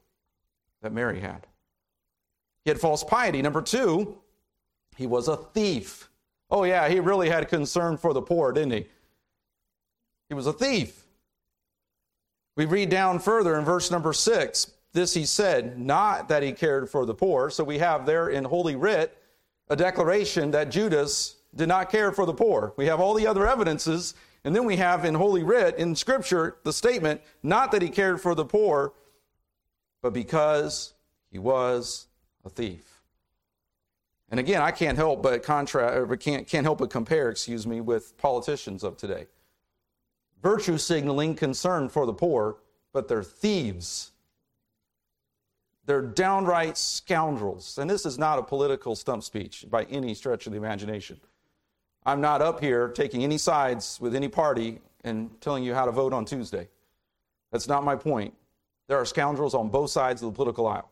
that 0.82 0.92
Mary 0.92 1.20
had. 1.20 1.46
He 2.64 2.70
had 2.70 2.80
false 2.80 3.04
piety. 3.04 3.42
Number 3.42 3.62
two, 3.62 4.18
he 4.96 5.06
was 5.06 5.28
a 5.28 5.36
thief. 5.36 6.08
Oh, 6.50 6.64
yeah, 6.64 6.88
he 6.88 7.00
really 7.00 7.28
had 7.28 7.48
concern 7.48 7.96
for 7.96 8.12
the 8.12 8.22
poor, 8.22 8.52
didn't 8.52 8.72
he? 8.72 8.86
He 10.28 10.34
was 10.34 10.46
a 10.46 10.52
thief. 10.52 11.04
We 12.56 12.64
read 12.64 12.88
down 12.88 13.18
further 13.18 13.58
in 13.58 13.64
verse 13.64 13.90
number 13.90 14.12
six. 14.12 14.70
This 14.92 15.12
he 15.12 15.26
said, 15.26 15.78
not 15.78 16.28
that 16.28 16.42
he 16.42 16.52
cared 16.52 16.88
for 16.88 17.04
the 17.04 17.14
poor. 17.14 17.50
So 17.50 17.64
we 17.64 17.78
have 17.78 18.06
there 18.06 18.28
in 18.28 18.44
Holy 18.44 18.76
Writ 18.76 19.18
a 19.68 19.76
declaration 19.76 20.50
that 20.50 20.70
Judas 20.70 21.36
did 21.54 21.68
not 21.68 21.90
care 21.90 22.12
for 22.12 22.26
the 22.26 22.34
poor. 22.34 22.74
We 22.76 22.86
have 22.86 23.00
all 23.00 23.14
the 23.14 23.26
other 23.26 23.46
evidences, 23.46 24.14
and 24.44 24.54
then 24.54 24.64
we 24.64 24.76
have 24.76 25.04
in 25.04 25.14
Holy 25.14 25.42
Writ, 25.42 25.76
in 25.78 25.94
Scripture, 25.94 26.56
the 26.64 26.72
statement, 26.72 27.22
not 27.42 27.72
that 27.72 27.82
he 27.82 27.88
cared 27.88 28.20
for 28.20 28.34
the 28.34 28.44
poor, 28.44 28.92
but 30.02 30.12
because 30.12 30.94
he 31.30 31.38
was 31.38 32.06
a 32.44 32.50
thief. 32.50 33.02
And 34.30 34.40
again, 34.40 34.62
I 34.62 34.70
can't 34.70 34.98
help 34.98 35.22
but 35.22 35.42
contrast, 35.42 35.96
uh, 35.96 36.00
or 36.00 36.16
can't, 36.16 36.46
can't 36.46 36.64
help 36.64 36.78
but 36.78 36.90
compare, 36.90 37.30
excuse 37.30 37.66
me, 37.66 37.80
with 37.80 38.16
politicians 38.18 38.82
of 38.82 38.96
today. 38.96 39.26
Virtue 40.42 40.76
signaling 40.76 41.36
concern 41.36 41.88
for 41.88 42.04
the 42.04 42.12
poor, 42.12 42.56
but 42.92 43.08
they're 43.08 43.22
thieves 43.22 44.12
they're 45.86 46.02
downright 46.02 46.78
scoundrels. 46.78 47.78
And 47.78 47.88
this 47.88 48.06
is 48.06 48.18
not 48.18 48.38
a 48.38 48.42
political 48.42 48.96
stump 48.96 49.22
speech 49.22 49.66
by 49.68 49.84
any 49.84 50.14
stretch 50.14 50.46
of 50.46 50.52
the 50.52 50.58
imagination. 50.58 51.20
I'm 52.06 52.20
not 52.20 52.42
up 52.42 52.60
here 52.60 52.88
taking 52.88 53.24
any 53.24 53.38
sides 53.38 53.98
with 54.00 54.14
any 54.14 54.28
party 54.28 54.80
and 55.04 55.30
telling 55.40 55.64
you 55.64 55.74
how 55.74 55.84
to 55.84 55.92
vote 55.92 56.12
on 56.12 56.24
Tuesday. 56.24 56.68
That's 57.50 57.68
not 57.68 57.84
my 57.84 57.96
point. 57.96 58.34
There 58.88 58.98
are 58.98 59.04
scoundrels 59.04 59.54
on 59.54 59.68
both 59.68 59.90
sides 59.90 60.22
of 60.22 60.32
the 60.32 60.36
political 60.36 60.66
aisle. 60.66 60.90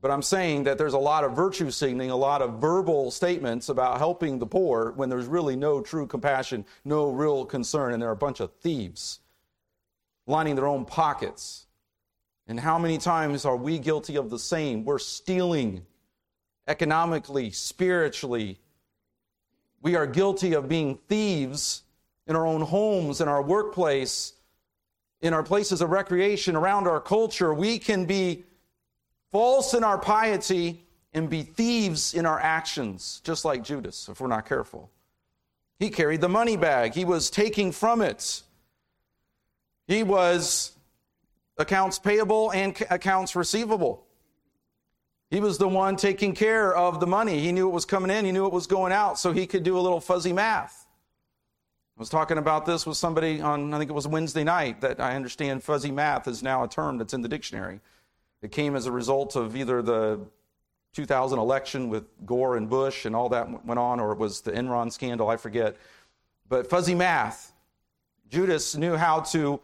But 0.00 0.10
I'm 0.10 0.22
saying 0.22 0.64
that 0.64 0.78
there's 0.78 0.94
a 0.94 0.98
lot 0.98 1.22
of 1.22 1.36
virtue 1.36 1.70
signaling, 1.70 2.10
a 2.10 2.16
lot 2.16 2.42
of 2.42 2.54
verbal 2.60 3.10
statements 3.12 3.68
about 3.68 3.98
helping 3.98 4.38
the 4.38 4.46
poor 4.46 4.92
when 4.96 5.08
there's 5.08 5.26
really 5.26 5.54
no 5.54 5.80
true 5.80 6.08
compassion, 6.08 6.64
no 6.84 7.10
real 7.10 7.44
concern, 7.44 7.92
and 7.92 8.02
there 8.02 8.08
are 8.08 8.14
a 8.14 8.16
bunch 8.16 8.40
of 8.40 8.52
thieves 8.54 9.20
lining 10.26 10.56
their 10.56 10.66
own 10.66 10.84
pockets 10.84 11.66
and 12.46 12.58
how 12.58 12.78
many 12.78 12.98
times 12.98 13.44
are 13.44 13.56
we 13.56 13.78
guilty 13.78 14.16
of 14.16 14.30
the 14.30 14.38
same? 14.38 14.84
We're 14.84 14.98
stealing 14.98 15.86
economically, 16.66 17.50
spiritually. 17.50 18.58
We 19.80 19.96
are 19.96 20.06
guilty 20.06 20.54
of 20.54 20.68
being 20.68 20.98
thieves 21.08 21.82
in 22.26 22.36
our 22.36 22.46
own 22.46 22.62
homes, 22.62 23.20
in 23.20 23.28
our 23.28 23.42
workplace, 23.42 24.34
in 25.20 25.32
our 25.34 25.42
places 25.42 25.80
of 25.80 25.90
recreation, 25.90 26.56
around 26.56 26.86
our 26.86 27.00
culture. 27.00 27.54
We 27.54 27.78
can 27.78 28.06
be 28.06 28.44
false 29.30 29.74
in 29.74 29.84
our 29.84 29.98
piety 29.98 30.84
and 31.14 31.28
be 31.28 31.42
thieves 31.42 32.14
in 32.14 32.26
our 32.26 32.40
actions, 32.40 33.20
just 33.24 33.44
like 33.44 33.62
Judas, 33.62 34.08
if 34.08 34.20
we're 34.20 34.28
not 34.28 34.46
careful. 34.46 34.90
He 35.78 35.90
carried 35.90 36.20
the 36.20 36.28
money 36.28 36.56
bag, 36.56 36.94
he 36.94 37.04
was 37.04 37.28
taking 37.30 37.72
from 37.72 38.02
it. 38.02 38.42
He 39.88 40.02
was 40.04 40.72
accounts 41.62 41.98
payable 41.98 42.50
and 42.52 42.76
accounts 42.90 43.34
receivable. 43.34 44.04
He 45.30 45.40
was 45.40 45.56
the 45.56 45.68
one 45.68 45.96
taking 45.96 46.34
care 46.34 46.76
of 46.76 47.00
the 47.00 47.06
money. 47.06 47.38
He 47.38 47.52
knew 47.52 47.66
it 47.66 47.72
was 47.72 47.86
coming 47.86 48.10
in, 48.10 48.26
he 48.26 48.32
knew 48.32 48.44
it 48.44 48.52
was 48.52 48.66
going 48.66 48.92
out, 48.92 49.18
so 49.18 49.32
he 49.32 49.46
could 49.46 49.62
do 49.62 49.78
a 49.78 49.80
little 49.80 50.00
fuzzy 50.00 50.32
math. 50.32 50.86
I 51.96 52.00
was 52.00 52.10
talking 52.10 52.36
about 52.36 52.66
this 52.66 52.86
with 52.86 52.98
somebody 52.98 53.40
on, 53.40 53.72
I 53.72 53.78
think 53.78 53.90
it 53.90 53.94
was 53.94 54.06
Wednesday 54.06 54.44
night, 54.44 54.82
that 54.82 55.00
I 55.00 55.16
understand 55.16 55.62
fuzzy 55.62 55.90
math 55.90 56.28
is 56.28 56.42
now 56.42 56.64
a 56.64 56.68
term 56.68 56.98
that's 56.98 57.14
in 57.14 57.22
the 57.22 57.28
dictionary. 57.28 57.80
It 58.42 58.52
came 58.52 58.76
as 58.76 58.86
a 58.86 58.92
result 58.92 59.36
of 59.36 59.56
either 59.56 59.80
the 59.80 60.20
2000 60.94 61.38
election 61.38 61.88
with 61.88 62.04
Gore 62.26 62.56
and 62.56 62.68
Bush 62.68 63.06
and 63.06 63.16
all 63.16 63.30
that 63.30 63.64
went 63.64 63.78
on, 63.78 64.00
or 64.00 64.12
it 64.12 64.18
was 64.18 64.42
the 64.42 64.52
Enron 64.52 64.92
scandal, 64.92 65.30
I 65.30 65.36
forget. 65.36 65.76
But 66.48 66.68
fuzzy 66.68 66.94
math. 66.94 67.52
Judas 68.28 68.76
knew 68.76 68.96
how 68.96 69.20
to 69.20 69.60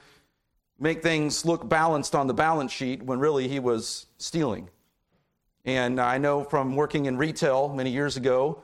make 0.78 1.02
things 1.02 1.44
look 1.44 1.68
balanced 1.68 2.14
on 2.14 2.26
the 2.26 2.34
balance 2.34 2.72
sheet 2.72 3.02
when 3.02 3.18
really 3.18 3.48
he 3.48 3.58
was 3.58 4.06
stealing. 4.18 4.70
And 5.64 6.00
I 6.00 6.18
know 6.18 6.44
from 6.44 6.76
working 6.76 7.06
in 7.06 7.16
retail 7.16 7.68
many 7.68 7.90
years 7.90 8.16
ago, 8.16 8.62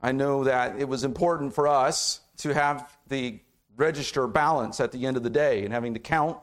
I 0.00 0.12
know 0.12 0.44
that 0.44 0.78
it 0.78 0.88
was 0.88 1.04
important 1.04 1.54
for 1.54 1.66
us 1.66 2.20
to 2.38 2.54
have 2.54 2.96
the 3.08 3.40
register 3.76 4.26
balance 4.26 4.80
at 4.80 4.92
the 4.92 5.06
end 5.06 5.16
of 5.16 5.22
the 5.22 5.30
day 5.30 5.64
and 5.64 5.72
having 5.72 5.94
to 5.94 6.00
count 6.00 6.38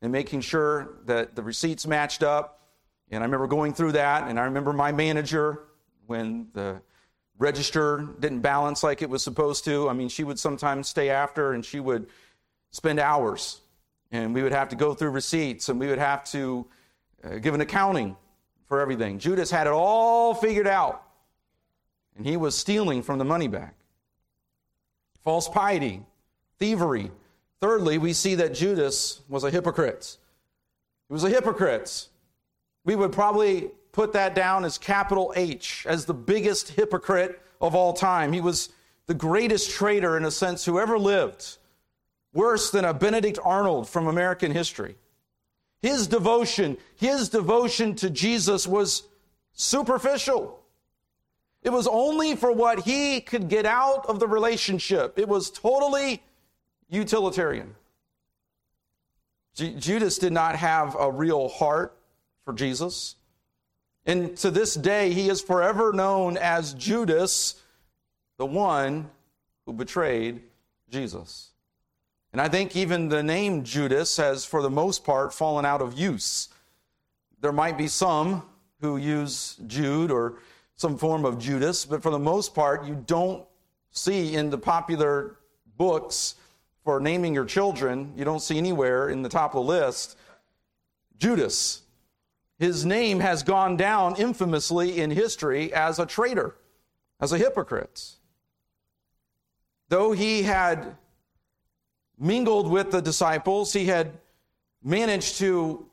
and 0.00 0.12
making 0.12 0.40
sure 0.40 0.98
that 1.06 1.34
the 1.34 1.42
receipts 1.42 1.86
matched 1.86 2.22
up. 2.22 2.60
And 3.10 3.22
I 3.22 3.26
remember 3.26 3.46
going 3.46 3.74
through 3.74 3.92
that, 3.92 4.28
and 4.28 4.38
I 4.38 4.44
remember 4.44 4.72
my 4.72 4.92
manager 4.92 5.64
when 6.06 6.48
the 6.52 6.80
register 7.38 8.06
didn't 8.20 8.40
balance 8.40 8.82
like 8.82 9.02
it 9.02 9.10
was 9.10 9.22
supposed 9.22 9.64
to. 9.64 9.88
I 9.88 9.92
mean, 9.92 10.08
she 10.08 10.24
would 10.24 10.38
sometimes 10.38 10.88
stay 10.88 11.10
after 11.10 11.52
and 11.52 11.64
she 11.64 11.80
would 11.80 12.06
spend 12.70 13.00
hours 13.00 13.60
and 14.10 14.34
we 14.34 14.42
would 14.42 14.52
have 14.52 14.68
to 14.70 14.76
go 14.76 14.94
through 14.94 15.10
receipts 15.10 15.68
and 15.68 15.78
we 15.78 15.86
would 15.86 15.98
have 15.98 16.24
to 16.24 16.66
uh, 17.24 17.36
give 17.38 17.54
an 17.54 17.60
accounting 17.60 18.16
for 18.66 18.80
everything. 18.80 19.18
Judas 19.18 19.50
had 19.50 19.66
it 19.66 19.72
all 19.72 20.34
figured 20.34 20.66
out, 20.66 21.02
and 22.16 22.26
he 22.26 22.36
was 22.36 22.56
stealing 22.56 23.02
from 23.02 23.18
the 23.18 23.24
money 23.24 23.48
bag. 23.48 23.72
False 25.24 25.48
piety, 25.48 26.02
thievery. 26.58 27.10
Thirdly, 27.60 27.98
we 27.98 28.12
see 28.12 28.34
that 28.36 28.54
Judas 28.54 29.22
was 29.28 29.44
a 29.44 29.50
hypocrite. 29.50 30.16
He 31.08 31.12
was 31.12 31.24
a 31.24 31.28
hypocrite. 31.28 32.08
We 32.84 32.94
would 32.94 33.12
probably 33.12 33.70
put 33.92 34.12
that 34.12 34.34
down 34.34 34.64
as 34.64 34.78
capital 34.78 35.32
H, 35.34 35.84
as 35.88 36.04
the 36.04 36.14
biggest 36.14 36.70
hypocrite 36.70 37.42
of 37.60 37.74
all 37.74 37.92
time. 37.92 38.32
He 38.32 38.40
was 38.40 38.70
the 39.06 39.14
greatest 39.14 39.70
traitor, 39.70 40.16
in 40.16 40.24
a 40.24 40.30
sense, 40.30 40.64
who 40.64 40.78
ever 40.78 40.98
lived 40.98 41.57
worse 42.38 42.70
than 42.70 42.84
a 42.84 42.94
Benedict 42.94 43.36
Arnold 43.44 43.88
from 43.88 44.06
American 44.06 44.52
history. 44.52 44.94
His 45.82 46.06
devotion, 46.06 46.78
his 46.94 47.28
devotion 47.28 47.96
to 47.96 48.08
Jesus 48.08 48.64
was 48.64 49.02
superficial. 49.54 50.60
It 51.64 51.70
was 51.70 51.88
only 51.88 52.36
for 52.36 52.52
what 52.52 52.84
he 52.84 53.20
could 53.20 53.48
get 53.48 53.66
out 53.66 54.06
of 54.06 54.20
the 54.20 54.28
relationship. 54.28 55.18
It 55.18 55.26
was 55.26 55.50
totally 55.50 56.22
utilitarian. 56.88 57.74
J- 59.54 59.74
Judas 59.74 60.18
did 60.18 60.32
not 60.32 60.54
have 60.54 60.94
a 60.96 61.10
real 61.10 61.48
heart 61.48 61.98
for 62.44 62.54
Jesus. 62.54 63.16
And 64.06 64.36
to 64.36 64.52
this 64.52 64.74
day, 64.74 65.12
he 65.12 65.28
is 65.28 65.40
forever 65.40 65.92
known 65.92 66.36
as 66.36 66.72
Judas, 66.74 67.60
the 68.36 68.46
one 68.46 69.10
who 69.66 69.72
betrayed 69.72 70.42
Jesus. 70.88 71.47
And 72.32 72.40
I 72.40 72.48
think 72.48 72.76
even 72.76 73.08
the 73.08 73.22
name 73.22 73.64
Judas 73.64 74.16
has, 74.18 74.44
for 74.44 74.62
the 74.62 74.70
most 74.70 75.04
part, 75.04 75.32
fallen 75.32 75.64
out 75.64 75.80
of 75.80 75.98
use. 75.98 76.48
There 77.40 77.52
might 77.52 77.78
be 77.78 77.88
some 77.88 78.42
who 78.80 78.96
use 78.96 79.56
Jude 79.66 80.10
or 80.10 80.38
some 80.76 80.98
form 80.98 81.24
of 81.24 81.38
Judas, 81.38 81.84
but 81.84 82.02
for 82.02 82.10
the 82.10 82.18
most 82.18 82.54
part, 82.54 82.84
you 82.84 83.02
don't 83.06 83.44
see 83.90 84.34
in 84.34 84.50
the 84.50 84.58
popular 84.58 85.36
books 85.76 86.36
for 86.84 87.00
naming 87.00 87.34
your 87.34 87.44
children, 87.44 88.12
you 88.16 88.24
don't 88.24 88.40
see 88.40 88.56
anywhere 88.56 89.10
in 89.10 89.22
the 89.22 89.28
top 89.28 89.54
of 89.54 89.64
the 89.64 89.72
list 89.72 90.16
Judas. 91.18 91.82
His 92.58 92.86
name 92.86 93.20
has 93.20 93.42
gone 93.42 93.76
down 93.76 94.16
infamously 94.16 95.00
in 95.00 95.10
history 95.10 95.72
as 95.72 95.98
a 95.98 96.06
traitor, 96.06 96.56
as 97.20 97.32
a 97.32 97.38
hypocrite. 97.38 98.14
Though 99.88 100.12
he 100.12 100.42
had 100.42 100.96
mingled 102.18 102.70
with 102.70 102.90
the 102.90 103.00
disciples, 103.00 103.72
he 103.72 103.86
had 103.86 104.18
managed 104.82 105.38
to 105.38 105.86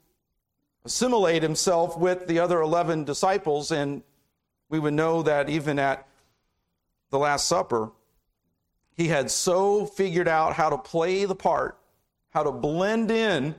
assimilate 0.84 1.42
himself 1.42 1.98
with 1.98 2.28
the 2.28 2.40
other 2.40 2.62
11 2.62 3.04
disciples, 3.04 3.72
and 3.72 4.04
we 4.70 4.80
would 4.80 4.94
know 4.94 5.24
that 5.24 5.50
even 5.50 5.80
at 5.80 6.08
the 7.10 7.20
Last 7.20 7.48
Supper, 7.48 7.92
he 8.96 9.08
had 9.08 9.30
so 9.30 9.86
figured 9.86 10.28
out 10.28 10.54
how 10.54 10.70
to 10.70 10.78
play 10.78 11.26
the 11.26 11.36
part, 11.36 11.78
how 12.30 12.44
to 12.44 12.52
blend 12.52 13.12
in, 13.12 13.56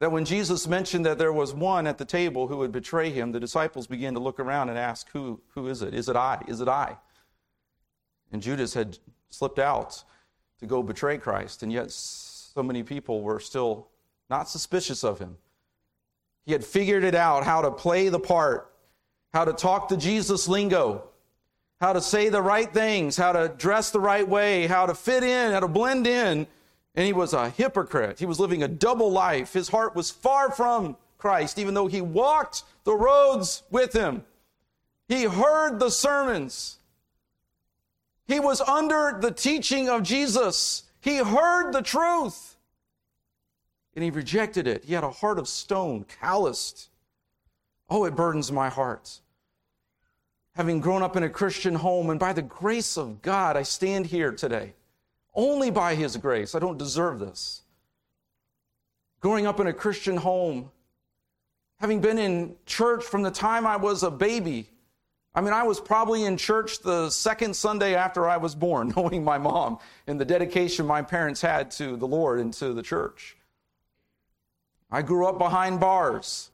that 0.00 0.12
when 0.12 0.24
Jesus 0.24 0.66
mentioned 0.66 1.04
that 1.06 1.18
there 1.18 1.32
was 1.32 1.52
one 1.52 1.86
at 1.86 1.98
the 1.98 2.04
table 2.04 2.46
who 2.46 2.58
would 2.58 2.72
betray 2.72 3.10
him, 3.10 3.32
the 3.32 3.40
disciples 3.40 3.86
began 3.86 4.14
to 4.14 4.20
look 4.20 4.38
around 4.38 4.68
and 4.68 4.78
ask, 4.78 5.08
Who, 5.10 5.40
who 5.54 5.66
is 5.66 5.82
it? 5.82 5.92
Is 5.92 6.08
it 6.08 6.16
I? 6.16 6.42
Is 6.46 6.60
it 6.60 6.68
I? 6.68 6.96
And 8.30 8.40
Judas 8.40 8.74
had 8.74 8.98
slipped 9.30 9.58
out 9.58 10.04
to 10.60 10.66
go 10.66 10.82
betray 10.82 11.18
Christ, 11.18 11.62
and 11.62 11.72
yet 11.72 11.90
so 11.90 12.62
many 12.62 12.82
people 12.82 13.22
were 13.22 13.40
still 13.40 13.88
not 14.28 14.48
suspicious 14.48 15.04
of 15.04 15.18
him. 15.18 15.36
He 16.44 16.52
had 16.52 16.64
figured 16.64 17.04
it 17.04 17.14
out 17.14 17.44
how 17.44 17.62
to 17.62 17.70
play 17.70 18.08
the 18.08 18.18
part, 18.18 18.72
how 19.32 19.44
to 19.44 19.52
talk 19.52 19.88
the 19.88 19.96
Jesus 19.96 20.48
lingo, 20.48 21.04
how 21.80 21.92
to 21.92 22.00
say 22.00 22.28
the 22.28 22.42
right 22.42 22.72
things, 22.72 23.16
how 23.16 23.32
to 23.32 23.52
dress 23.56 23.90
the 23.90 24.00
right 24.00 24.26
way, 24.26 24.66
how 24.66 24.86
to 24.86 24.94
fit 24.94 25.22
in, 25.22 25.52
how 25.52 25.60
to 25.60 25.68
blend 25.68 26.06
in. 26.06 26.46
And 26.94 27.06
he 27.06 27.12
was 27.12 27.32
a 27.32 27.50
hypocrite. 27.50 28.18
He 28.18 28.26
was 28.26 28.40
living 28.40 28.62
a 28.62 28.68
double 28.68 29.12
life. 29.12 29.52
His 29.52 29.68
heart 29.68 29.94
was 29.94 30.10
far 30.10 30.50
from 30.50 30.96
Christ, 31.18 31.58
even 31.58 31.74
though 31.74 31.86
he 31.86 32.00
walked 32.00 32.64
the 32.84 32.94
roads 32.94 33.62
with 33.70 33.92
him. 33.92 34.24
He 35.06 35.24
heard 35.24 35.78
the 35.78 35.90
sermons. 35.90 36.78
He 38.28 38.38
was 38.38 38.60
under 38.60 39.16
the 39.18 39.30
teaching 39.30 39.88
of 39.88 40.02
Jesus. 40.02 40.84
He 41.00 41.16
heard 41.16 41.72
the 41.72 41.80
truth. 41.80 42.56
And 43.94 44.04
he 44.04 44.10
rejected 44.10 44.68
it. 44.68 44.84
He 44.84 44.92
had 44.92 45.02
a 45.02 45.10
heart 45.10 45.38
of 45.38 45.48
stone, 45.48 46.04
calloused. 46.20 46.90
Oh, 47.88 48.04
it 48.04 48.14
burdens 48.14 48.52
my 48.52 48.68
heart. 48.68 49.20
Having 50.54 50.80
grown 50.80 51.02
up 51.02 51.16
in 51.16 51.22
a 51.22 51.28
Christian 51.30 51.74
home, 51.74 52.10
and 52.10 52.20
by 52.20 52.34
the 52.34 52.42
grace 52.42 52.98
of 52.98 53.22
God, 53.22 53.56
I 53.56 53.62
stand 53.62 54.06
here 54.06 54.30
today. 54.30 54.74
Only 55.34 55.70
by 55.70 55.94
His 55.94 56.16
grace. 56.18 56.54
I 56.54 56.58
don't 56.58 56.78
deserve 56.78 57.20
this. 57.20 57.62
Growing 59.20 59.46
up 59.46 59.58
in 59.58 59.68
a 59.68 59.72
Christian 59.72 60.18
home, 60.18 60.70
having 61.80 62.00
been 62.00 62.18
in 62.18 62.56
church 62.66 63.04
from 63.04 63.22
the 63.22 63.30
time 63.30 63.66
I 63.66 63.76
was 63.76 64.02
a 64.02 64.10
baby, 64.10 64.68
I 65.38 65.40
mean, 65.40 65.52
I 65.52 65.62
was 65.62 65.78
probably 65.78 66.24
in 66.24 66.36
church 66.36 66.80
the 66.80 67.10
second 67.10 67.54
Sunday 67.54 67.94
after 67.94 68.28
I 68.28 68.38
was 68.38 68.56
born, 68.56 68.92
knowing 68.96 69.22
my 69.22 69.38
mom 69.38 69.78
and 70.08 70.20
the 70.20 70.24
dedication 70.24 70.84
my 70.84 71.00
parents 71.00 71.40
had 71.40 71.70
to 71.72 71.96
the 71.96 72.08
Lord 72.08 72.40
and 72.40 72.52
to 72.54 72.72
the 72.72 72.82
church. 72.82 73.36
I 74.90 75.02
grew 75.02 75.28
up 75.28 75.38
behind 75.38 75.78
bars. 75.78 76.50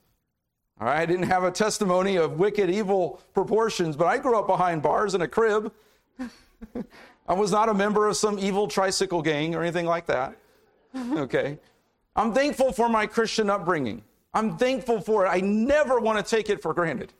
All 0.79 0.87
right, 0.87 1.01
I 1.01 1.07
didn't 1.07 1.29
have 1.29 1.45
a 1.45 1.51
testimony 1.51 2.17
of 2.17 2.39
wicked, 2.39 2.69
evil 2.69 3.23
proportions, 3.33 3.97
but 3.97 4.07
I 4.07 4.19
grew 4.19 4.39
up 4.39 4.47
behind 4.47 4.83
bars 4.83 5.15
in 5.15 5.23
a 5.23 5.29
crib. 5.29 5.73
I 7.27 7.33
was 7.33 7.53
not 7.53 7.71
a 7.71 7.75
member 7.75 8.07
of 8.07 8.19
some 8.19 8.39
evil 8.39 8.69
tricycle 8.69 9.23
gang 9.23 9.55
or 9.55 9.63
anything 9.63 9.87
like 9.87 10.05
that. 10.09 10.37
Okay. 10.95 11.59
I'm 12.15 12.35
thankful 12.35 12.71
for 12.71 12.91
my 12.91 13.07
Christian 13.07 13.49
upbringing. 13.49 14.03
I'm 14.35 14.59
thankful 14.59 15.01
for 15.01 15.25
it. 15.25 15.31
I 15.31 15.41
never 15.41 16.01
want 16.01 16.19
to 16.23 16.37
take 16.37 16.51
it 16.51 16.61
for 16.61 16.75
granted. 16.75 17.15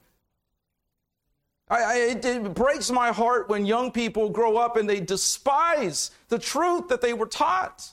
I, 1.69 1.83
I, 1.83 1.95
it, 1.97 2.25
it 2.25 2.55
breaks 2.55 2.91
my 2.91 3.11
heart 3.13 3.49
when 3.49 3.65
young 3.65 3.91
people 3.91 4.29
grow 4.29 4.57
up 4.57 4.77
and 4.77 4.89
they 4.89 5.01
despise 5.01 6.11
the 6.29 6.39
truth 6.39 6.89
that 6.89 7.01
they 7.01 7.15
were 7.15 7.27
taught. 7.27 7.91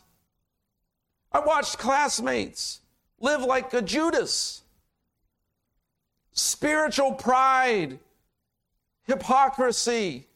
I 1.31 1.39
watched 1.39 1.77
classmates 1.77 2.81
live 3.19 3.41
like 3.41 3.73
a 3.73 3.81
Judas. 3.81 4.63
Spiritual 6.33 7.13
pride, 7.13 7.99
hypocrisy. 9.03 10.27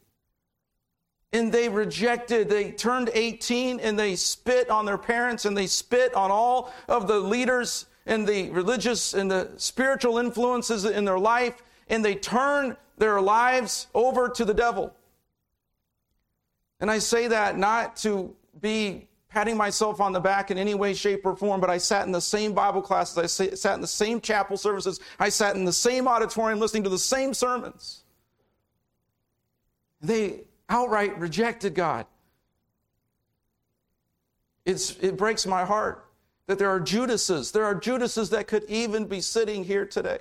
And 1.34 1.52
they 1.52 1.68
rejected, 1.68 2.48
they 2.48 2.72
turned 2.72 3.10
18 3.14 3.82
and 3.82 4.00
they 4.00 4.16
spit 4.16 4.70
on 4.70 4.86
their 4.86 4.98
parents 4.98 5.44
and 5.44 5.58
they 5.58 5.68
spit 5.68 6.14
on 6.14 6.32
all 6.32 6.72
of 6.88 7.08
the 7.08 7.20
leaders 7.20 7.88
and 8.06 8.26
the 8.26 8.50
religious 8.52 9.14
and 9.14 9.30
the 9.30 9.52
spiritual 9.58 10.18
influences 10.18 10.86
in 10.86 11.04
their 11.04 11.20
life 11.20 11.62
and 11.90 12.06
they 12.06 12.16
turned 12.16 12.78
their 12.98 13.22
lives 13.22 13.88
over 13.94 14.30
to 14.30 14.46
the 14.46 14.54
devil. 14.54 14.94
And 16.80 16.90
I 16.92 17.00
say 17.00 17.28
that 17.28 17.58
not 17.58 17.96
to 17.98 18.36
be 18.62 19.08
patting 19.30 19.58
myself 19.58 20.00
on 20.00 20.14
the 20.14 20.20
back 20.20 20.50
in 20.50 20.58
any 20.58 20.76
way, 20.76 20.94
shape, 20.94 21.26
or 21.26 21.36
form, 21.36 21.60
but 21.60 21.70
I 21.70 21.78
sat 21.78 22.06
in 22.06 22.12
the 22.12 22.22
same 22.22 22.54
Bible 22.54 22.82
classes, 22.82 23.18
I 23.18 23.26
sat 23.26 23.76
in 23.76 23.82
the 23.82 23.88
same 23.88 24.22
chapel 24.22 24.56
services, 24.56 25.00
I 25.20 25.30
sat 25.30 25.56
in 25.56 25.66
the 25.66 25.74
same 25.74 26.08
auditorium 26.08 26.60
listening 26.60 26.84
to 26.84 26.90
the 26.90 26.98
same 26.98 27.34
sermons. 27.34 28.04
They 30.02 30.42
outright 30.70 31.18
rejected 31.20 31.76
God. 31.76 32.06
It's, 34.66 34.98
it 34.98 35.18
breaks 35.18 35.46
my 35.46 35.66
heart 35.66 36.06
that 36.48 36.58
there 36.58 36.70
are 36.70 36.80
Judases. 36.80 37.52
There 37.52 37.66
are 37.66 37.76
Judases 37.76 38.30
that 38.30 38.48
could 38.48 38.64
even 38.70 39.06
be 39.06 39.22
sitting 39.22 39.64
here 39.64 39.86
today. 39.86 40.20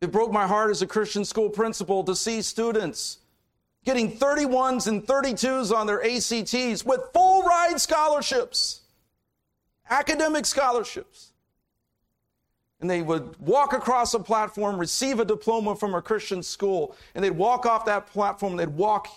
It 0.00 0.12
broke 0.12 0.32
my 0.32 0.46
heart 0.46 0.70
as 0.70 0.82
a 0.82 0.86
Christian 0.86 1.24
school 1.24 1.48
principal 1.48 2.04
to 2.04 2.14
see 2.14 2.42
students 2.42 3.18
getting 3.84 4.10
31s 4.18 4.88
and 4.88 5.06
32s 5.06 5.74
on 5.74 5.86
their 5.86 6.02
ACTs 6.04 6.84
with 6.84 7.00
full 7.14 7.42
ride 7.44 7.80
scholarships, 7.80 8.82
academic 9.88 10.44
scholarships. 10.44 11.30
And 12.80 12.90
they 12.90 13.00
would 13.00 13.38
walk 13.38 13.72
across 13.72 14.12
a 14.12 14.18
platform, 14.18 14.78
receive 14.78 15.18
a 15.18 15.24
diploma 15.24 15.76
from 15.76 15.94
a 15.94 16.02
Christian 16.02 16.42
school, 16.42 16.94
and 17.14 17.24
they'd 17.24 17.30
walk 17.30 17.64
off 17.64 17.86
that 17.86 18.08
platform 18.08 18.56
they'd 18.56 18.68
walk 18.68 19.08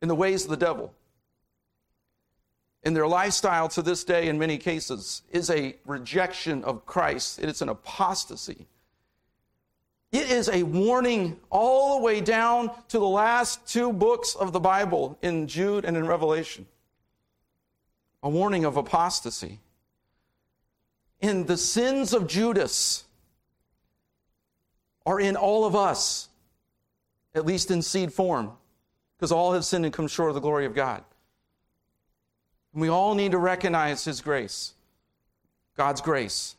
in 0.00 0.08
the 0.08 0.14
ways 0.14 0.44
of 0.44 0.50
the 0.50 0.56
devil. 0.56 0.94
And 2.82 2.94
their 2.94 3.08
lifestyle 3.08 3.68
to 3.70 3.82
this 3.82 4.04
day, 4.04 4.28
in 4.28 4.38
many 4.38 4.58
cases, 4.58 5.22
is 5.32 5.50
a 5.50 5.74
rejection 5.84 6.62
of 6.62 6.86
Christ. 6.86 7.40
It 7.40 7.48
is 7.48 7.60
an 7.60 7.68
apostasy. 7.68 8.66
It 10.16 10.30
is 10.30 10.48
a 10.48 10.62
warning 10.62 11.38
all 11.50 11.98
the 11.98 12.02
way 12.02 12.22
down 12.22 12.70
to 12.88 12.98
the 12.98 13.06
last 13.06 13.68
two 13.68 13.92
books 13.92 14.34
of 14.34 14.54
the 14.54 14.58
Bible 14.58 15.18
in 15.20 15.46
Jude 15.46 15.84
and 15.84 15.94
in 15.94 16.06
Revelation. 16.06 16.66
A 18.22 18.30
warning 18.30 18.64
of 18.64 18.78
apostasy. 18.78 19.60
In 21.20 21.44
the 21.44 21.58
sins 21.58 22.14
of 22.14 22.26
Judas 22.26 23.04
are 25.04 25.20
in 25.20 25.36
all 25.36 25.66
of 25.66 25.76
us, 25.76 26.30
at 27.34 27.44
least 27.44 27.70
in 27.70 27.82
seed 27.82 28.10
form, 28.10 28.52
because 29.18 29.30
all 29.30 29.52
have 29.52 29.66
sinned 29.66 29.84
and 29.84 29.92
come 29.92 30.08
short 30.08 30.30
of 30.30 30.34
the 30.34 30.40
glory 30.40 30.64
of 30.64 30.74
God. 30.74 31.04
And 32.72 32.80
we 32.80 32.88
all 32.88 33.14
need 33.14 33.32
to 33.32 33.38
recognize 33.38 34.06
His 34.06 34.22
grace, 34.22 34.72
God's 35.76 36.00
grace. 36.00 36.56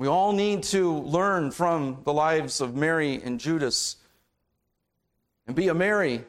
We 0.00 0.08
all 0.08 0.32
need 0.32 0.62
to 0.62 0.94
learn 1.00 1.50
from 1.50 1.98
the 2.04 2.12
lives 2.14 2.62
of 2.62 2.74
Mary 2.74 3.20
and 3.22 3.38
Judas 3.38 3.96
and 5.46 5.54
be 5.54 5.68
a 5.68 5.74
Mary 5.74 6.24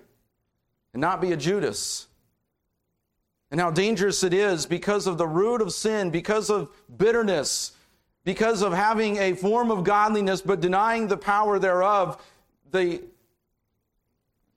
and 0.93 0.99
not 0.99 1.21
be 1.21 1.31
a 1.31 1.37
Judas. 1.37 2.07
And 3.49 3.61
how 3.61 3.71
dangerous 3.71 4.25
it 4.25 4.33
is 4.33 4.65
because 4.65 5.07
of 5.07 5.17
the 5.17 5.25
root 5.25 5.61
of 5.61 5.71
sin, 5.71 6.09
because 6.09 6.49
of 6.49 6.67
bitterness, 6.97 7.71
because 8.25 8.61
of 8.61 8.73
having 8.73 9.15
a 9.15 9.35
form 9.35 9.71
of 9.71 9.85
godliness 9.85 10.41
but 10.41 10.59
denying 10.59 11.07
the 11.07 11.15
power 11.15 11.57
thereof, 11.57 12.21
the 12.71 13.01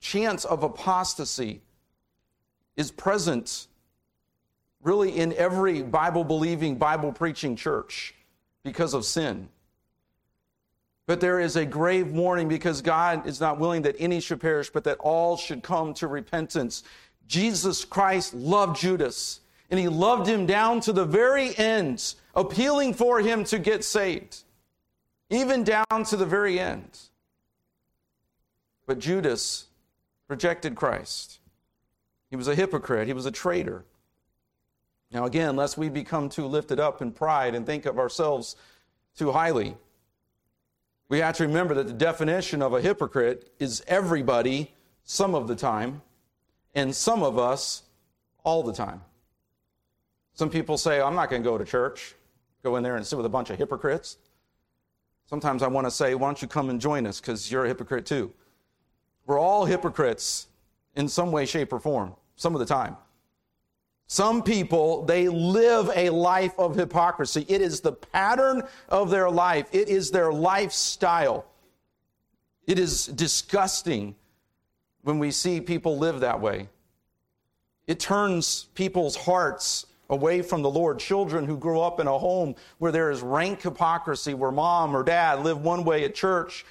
chance 0.01 0.43
of 0.43 0.61
apostasy 0.61 1.61
is 2.75 2.91
present 2.91 3.67
really 4.83 5.17
in 5.17 5.31
every 5.37 5.83
Bible 5.83 6.25
believing, 6.25 6.75
Bible 6.75 7.13
preaching 7.13 7.55
church 7.55 8.13
because 8.65 8.95
of 8.95 9.05
sin. 9.05 9.47
But 11.05 11.21
there 11.21 11.39
is 11.39 11.55
a 11.55 11.65
grave 11.65 12.11
warning 12.11 12.49
because 12.49 12.81
God 12.81 13.27
is 13.27 13.39
not 13.39 13.59
willing 13.59 13.83
that 13.83 13.95
any 13.99 14.19
should 14.19 14.41
perish, 14.41 14.71
but 14.71 14.83
that 14.85 14.97
all 14.99 15.37
should 15.37 15.61
come 15.61 15.93
to 15.93 16.07
repentance. 16.07 16.83
Jesus 17.27 17.85
Christ 17.85 18.33
loved 18.33 18.77
Judas, 18.77 19.39
and 19.69 19.79
he 19.79 19.87
loved 19.87 20.27
him 20.27 20.47
down 20.47 20.81
to 20.81 20.91
the 20.91 21.05
very 21.05 21.55
end, 21.57 22.15
appealing 22.33 22.95
for 22.95 23.19
him 23.19 23.43
to 23.45 23.59
get 23.59 23.83
saved, 23.83 24.43
even 25.29 25.63
down 25.63 26.03
to 26.07 26.17
the 26.17 26.25
very 26.25 26.59
end. 26.59 26.99
But 28.87 28.97
Judas 28.97 29.67
rejected 30.27 30.73
Christ. 30.75 31.39
He 32.31 32.35
was 32.35 32.47
a 32.47 32.55
hypocrite, 32.55 33.07
he 33.07 33.13
was 33.13 33.27
a 33.27 33.31
traitor. 33.31 33.85
Now, 35.11 35.25
again, 35.25 35.55
lest 35.55 35.77
we 35.77 35.89
become 35.89 36.29
too 36.29 36.45
lifted 36.45 36.79
up 36.79 37.01
in 37.01 37.11
pride 37.11 37.55
and 37.55 37.65
think 37.65 37.85
of 37.85 37.99
ourselves 37.99 38.55
too 39.15 39.31
highly, 39.31 39.77
we 41.07 41.19
have 41.19 41.35
to 41.37 41.47
remember 41.47 41.73
that 41.75 41.87
the 41.87 41.93
definition 41.93 42.61
of 42.61 42.73
a 42.73 42.81
hypocrite 42.81 43.51
is 43.59 43.83
everybody 43.87 44.73
some 45.03 45.35
of 45.35 45.47
the 45.47 45.55
time, 45.55 46.01
and 46.73 46.93
some 46.93 47.21
of 47.21 47.37
us 47.37 47.83
all 48.43 48.63
the 48.63 48.73
time. 48.73 49.01
Some 50.33 50.49
people 50.49 50.77
say, 50.77 50.99
I'm 50.99 51.15
not 51.15 51.29
going 51.29 51.43
to 51.43 51.49
go 51.49 51.57
to 51.57 51.63
church, 51.63 52.15
go 52.63 52.75
in 52.75 52.83
there 52.83 52.95
and 52.95 53.05
sit 53.05 53.15
with 53.15 53.25
a 53.25 53.29
bunch 53.29 53.51
of 53.51 53.57
hypocrites. 53.57 54.17
Sometimes 55.27 55.63
I 55.63 55.67
want 55.67 55.85
to 55.85 55.91
say, 55.91 56.15
Why 56.15 56.27
don't 56.27 56.41
you 56.41 56.47
come 56.47 56.69
and 56.69 56.81
join 56.81 57.05
us? 57.05 57.21
Because 57.21 57.51
you're 57.51 57.65
a 57.65 57.67
hypocrite 57.67 58.05
too. 58.05 58.33
We're 59.25 59.39
all 59.39 59.65
hypocrites 59.65 60.47
in 60.95 61.07
some 61.07 61.31
way, 61.31 61.45
shape, 61.45 61.71
or 61.71 61.79
form, 61.79 62.15
some 62.35 62.53
of 62.53 62.59
the 62.59 62.65
time. 62.65 62.97
Some 64.07 64.43
people, 64.43 65.03
they 65.03 65.27
live 65.27 65.89
a 65.95 66.09
life 66.09 66.53
of 66.59 66.75
hypocrisy. 66.75 67.45
It 67.47 67.61
is 67.61 67.81
the 67.81 67.93
pattern 67.93 68.63
of 68.89 69.09
their 69.09 69.29
life, 69.29 69.67
it 69.71 69.89
is 69.89 70.11
their 70.11 70.31
lifestyle. 70.31 71.45
It 72.67 72.79
is 72.79 73.05
disgusting 73.07 74.15
when 75.03 75.19
we 75.19 75.29
see 75.29 75.61
people 75.61 75.99
live 75.99 76.21
that 76.21 76.41
way. 76.41 76.67
It 77.85 77.99
turns 77.99 78.65
people's 78.73 79.15
hearts 79.15 79.85
away 80.09 80.41
from 80.41 80.63
the 80.63 80.69
Lord. 80.69 80.97
Children 80.97 81.45
who 81.45 81.57
grow 81.57 81.81
up 81.81 81.99
in 81.99 82.07
a 82.07 82.17
home 82.17 82.55
where 82.79 82.91
there 82.91 83.11
is 83.11 83.21
rank 83.21 83.61
hypocrisy, 83.61 84.33
where 84.33 84.51
mom 84.51 84.95
or 84.95 85.03
dad 85.03 85.41
live 85.41 85.61
one 85.61 85.83
way 85.83 86.03
at 86.05 86.15
church 86.15 86.65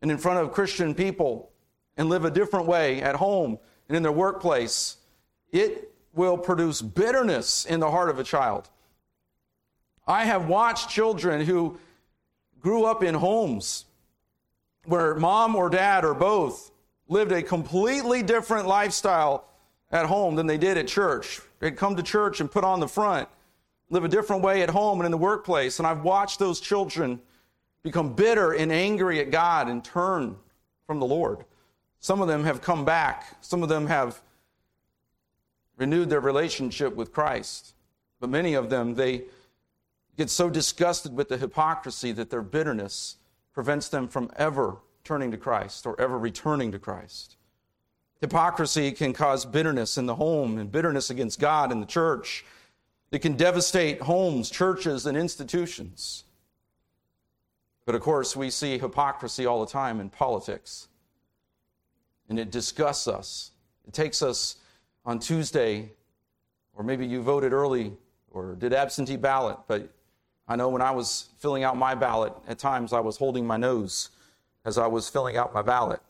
and 0.00 0.10
in 0.10 0.16
front 0.16 0.40
of 0.40 0.52
Christian 0.52 0.94
people 0.94 1.50
and 1.96 2.08
live 2.08 2.24
a 2.24 2.30
different 2.30 2.66
way 2.66 3.02
at 3.02 3.14
home 3.14 3.58
and 3.88 3.96
in 3.96 4.02
their 4.02 4.12
workplace. 4.12 4.96
It 5.50 5.91
will 6.14 6.36
produce 6.36 6.82
bitterness 6.82 7.64
in 7.64 7.80
the 7.80 7.90
heart 7.90 8.10
of 8.10 8.18
a 8.18 8.24
child. 8.24 8.68
I 10.06 10.24
have 10.24 10.48
watched 10.48 10.90
children 10.90 11.44
who 11.44 11.78
grew 12.60 12.84
up 12.84 13.02
in 13.02 13.14
homes 13.14 13.86
where 14.84 15.14
mom 15.14 15.54
or 15.54 15.70
dad 15.70 16.04
or 16.04 16.14
both 16.14 16.70
lived 17.08 17.32
a 17.32 17.42
completely 17.42 18.22
different 18.22 18.66
lifestyle 18.66 19.44
at 19.90 20.06
home 20.06 20.34
than 20.34 20.46
they 20.46 20.58
did 20.58 20.78
at 20.78 20.88
church. 20.88 21.40
They'd 21.60 21.76
come 21.76 21.96
to 21.96 22.02
church 22.02 22.40
and 22.40 22.50
put 22.50 22.64
on 22.64 22.80
the 22.80 22.88
front, 22.88 23.28
live 23.90 24.04
a 24.04 24.08
different 24.08 24.42
way 24.42 24.62
at 24.62 24.70
home 24.70 24.98
and 24.98 25.04
in 25.04 25.12
the 25.12 25.18
workplace. 25.18 25.78
And 25.78 25.86
I've 25.86 26.02
watched 26.02 26.38
those 26.38 26.60
children 26.60 27.20
become 27.82 28.14
bitter 28.14 28.52
and 28.52 28.72
angry 28.72 29.20
at 29.20 29.30
God 29.30 29.68
and 29.68 29.84
turn 29.84 30.36
from 30.86 30.98
the 30.98 31.06
Lord. 31.06 31.44
Some 32.00 32.20
of 32.20 32.28
them 32.28 32.44
have 32.44 32.62
come 32.62 32.84
back, 32.84 33.36
some 33.40 33.62
of 33.62 33.68
them 33.68 33.86
have 33.86 34.20
renewed 35.82 36.08
their 36.08 36.20
relationship 36.20 36.94
with 36.94 37.12
Christ. 37.12 37.74
But 38.20 38.30
many 38.30 38.54
of 38.54 38.70
them, 38.70 38.94
they 38.94 39.24
get 40.16 40.30
so 40.30 40.48
disgusted 40.48 41.12
with 41.12 41.28
the 41.28 41.36
hypocrisy 41.36 42.12
that 42.12 42.30
their 42.30 42.40
bitterness 42.40 43.16
prevents 43.52 43.88
them 43.88 44.06
from 44.06 44.30
ever 44.36 44.76
turning 45.02 45.32
to 45.32 45.36
Christ 45.36 45.84
or 45.84 46.00
ever 46.00 46.16
returning 46.16 46.70
to 46.70 46.78
Christ. 46.78 47.34
Hypocrisy 48.20 48.92
can 48.92 49.12
cause 49.12 49.44
bitterness 49.44 49.98
in 49.98 50.06
the 50.06 50.14
home 50.14 50.56
and 50.56 50.70
bitterness 50.70 51.10
against 51.10 51.40
God 51.40 51.72
and 51.72 51.82
the 51.82 51.86
church. 51.86 52.44
It 53.10 53.18
can 53.18 53.36
devastate 53.36 54.02
homes, 54.02 54.50
churches, 54.50 55.04
and 55.04 55.18
institutions. 55.18 56.22
But 57.86 57.96
of 57.96 58.02
course, 58.02 58.36
we 58.36 58.50
see 58.50 58.78
hypocrisy 58.78 59.46
all 59.46 59.60
the 59.60 59.72
time 59.72 59.98
in 59.98 60.10
politics. 60.10 60.86
And 62.28 62.38
it 62.38 62.52
disgusts 62.52 63.08
us. 63.08 63.50
It 63.88 63.92
takes 63.92 64.22
us 64.22 64.58
on 65.04 65.18
Tuesday, 65.18 65.92
or 66.74 66.84
maybe 66.84 67.06
you 67.06 67.22
voted 67.22 67.52
early 67.52 67.92
or 68.30 68.54
did 68.54 68.72
absentee 68.72 69.16
ballot, 69.16 69.58
but 69.66 69.88
I 70.48 70.56
know 70.56 70.68
when 70.68 70.82
I 70.82 70.90
was 70.90 71.28
filling 71.38 71.64
out 71.64 71.76
my 71.76 71.94
ballot, 71.94 72.32
at 72.48 72.58
times 72.58 72.92
I 72.92 73.00
was 73.00 73.16
holding 73.16 73.46
my 73.46 73.56
nose 73.56 74.10
as 74.64 74.78
I 74.78 74.86
was 74.86 75.08
filling 75.08 75.36
out 75.36 75.54
my 75.54 75.62
ballot 75.62 76.00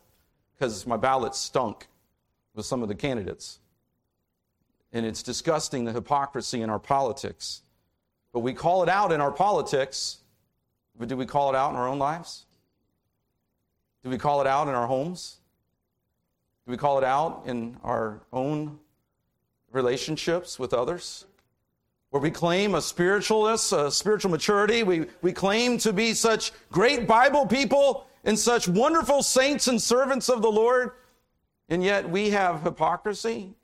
because 0.55 0.87
my 0.87 0.97
ballot 0.97 1.35
stunk 1.35 1.89
with 2.55 2.67
some 2.67 2.83
of 2.83 2.89
the 2.89 2.95
candidates. 2.95 3.59
And 4.93 5.07
it's 5.07 5.23
disgusting 5.23 5.85
the 5.85 5.93
hypocrisy 5.93 6.61
in 6.61 6.71
our 6.71 6.79
politics. 6.79 7.63
But 8.33 8.41
we 8.41 8.53
call 8.53 8.83
it 8.83 8.89
out 8.89 9.13
in 9.13 9.21
our 9.21 9.33
politics, 9.33 10.19
but 10.99 11.09
do 11.09 11.17
we 11.17 11.27
call 11.27 11.51
it 11.51 11.57
out 11.57 11.71
in 11.71 11.77
our 11.77 11.89
own 11.89 11.99
lives? 11.99 12.47
Do 14.05 14.11
we 14.11 14.19
call 14.19 14.41
it 14.41 14.47
out 14.47 14.69
in 14.69 14.75
our 14.75 14.87
homes? 14.87 15.39
Do 16.67 16.71
we 16.71 16.77
call 16.77 16.99
it 16.99 17.05
out 17.05 17.43
in 17.47 17.77
our 17.83 18.21
own 18.33 18.79
relationships 19.73 20.59
with 20.59 20.73
others? 20.73 21.27
Where 22.11 22.23
we 22.23 22.31
claim 22.31 22.75
a 22.75 22.79
spiritualness, 22.79 23.77
a 23.77 23.91
spiritual 23.91 24.31
maturity, 24.31 24.83
we, 24.83 25.07
we 25.23 25.33
claim 25.33 25.79
to 25.79 25.93
be 25.93 26.15
such 26.15 26.53
great 26.71 27.09
Bible 27.09 27.47
people 27.47 28.07
and 28.25 28.39
such 28.39 28.69
wonderful 28.69 29.23
saints 29.23 29.67
and 29.67 29.81
servants 29.81 30.29
of 30.29 30.43
the 30.43 30.51
Lord, 30.51 30.93
and 31.69 31.83
yet 31.83 32.09
we 32.09 32.31
have 32.31 32.63
hypocrisy 32.63 33.55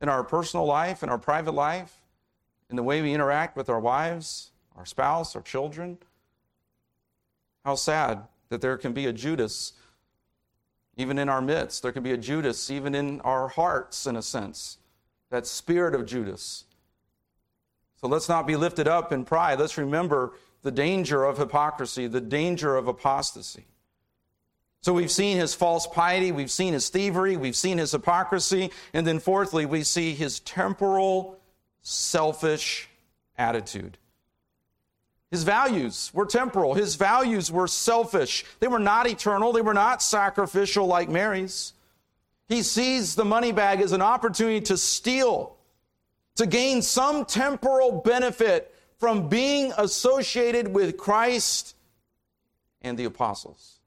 in 0.00 0.08
our 0.08 0.24
personal 0.24 0.66
life, 0.66 1.02
in 1.02 1.10
our 1.10 1.18
private 1.18 1.52
life, 1.52 1.94
in 2.70 2.76
the 2.76 2.82
way 2.82 3.00
we 3.00 3.12
interact 3.12 3.56
with 3.56 3.68
our 3.68 3.80
wives, 3.80 4.50
our 4.76 4.86
spouse, 4.86 5.36
our 5.36 5.42
children. 5.42 5.98
How 7.64 7.74
sad 7.76 8.22
that 8.48 8.60
there 8.60 8.78
can 8.78 8.92
be 8.92 9.06
a 9.06 9.12
Judas 9.12 9.74
even 10.98 11.18
in 11.18 11.28
our 11.28 11.40
midst. 11.40 11.82
There 11.82 11.92
can 11.92 12.02
be 12.02 12.12
a 12.12 12.18
Judas, 12.18 12.70
even 12.70 12.94
in 12.94 13.20
our 13.22 13.48
hearts, 13.48 14.06
in 14.06 14.16
a 14.16 14.22
sense. 14.22 14.78
That 15.30 15.46
spirit 15.46 15.94
of 15.94 16.04
Judas. 16.04 16.64
So 18.00 18.08
let's 18.08 18.28
not 18.28 18.46
be 18.46 18.56
lifted 18.56 18.86
up 18.86 19.12
in 19.12 19.24
pride. 19.24 19.58
Let's 19.58 19.78
remember 19.78 20.34
the 20.62 20.70
danger 20.70 21.24
of 21.24 21.38
hypocrisy, 21.38 22.08
the 22.08 22.20
danger 22.20 22.76
of 22.76 22.88
apostasy. 22.88 23.64
So 24.80 24.92
we've 24.92 25.10
seen 25.10 25.38
his 25.38 25.54
false 25.54 25.86
piety, 25.86 26.30
we've 26.30 26.50
seen 26.50 26.72
his 26.72 26.88
thievery, 26.88 27.36
we've 27.36 27.56
seen 27.56 27.78
his 27.78 27.92
hypocrisy, 27.92 28.70
and 28.92 29.06
then 29.06 29.18
fourthly, 29.18 29.66
we 29.66 29.82
see 29.82 30.14
his 30.14 30.40
temporal, 30.40 31.40
selfish 31.82 32.88
attitude. 33.36 33.98
His 35.30 35.42
values 35.42 36.10
were 36.14 36.24
temporal. 36.24 36.74
His 36.74 36.94
values 36.94 37.52
were 37.52 37.68
selfish. 37.68 38.44
They 38.60 38.68
were 38.68 38.78
not 38.78 39.06
eternal. 39.06 39.52
They 39.52 39.60
were 39.60 39.74
not 39.74 40.02
sacrificial 40.02 40.86
like 40.86 41.08
Mary's. 41.08 41.74
He 42.48 42.62
sees 42.62 43.14
the 43.14 43.26
money 43.26 43.52
bag 43.52 43.82
as 43.82 43.92
an 43.92 44.00
opportunity 44.00 44.62
to 44.62 44.78
steal, 44.78 45.56
to 46.36 46.46
gain 46.46 46.80
some 46.80 47.26
temporal 47.26 48.00
benefit 48.00 48.74
from 48.98 49.28
being 49.28 49.72
associated 49.76 50.68
with 50.68 50.96
Christ 50.96 51.76
and 52.80 52.98
the 52.98 53.04
apostles. 53.04 53.80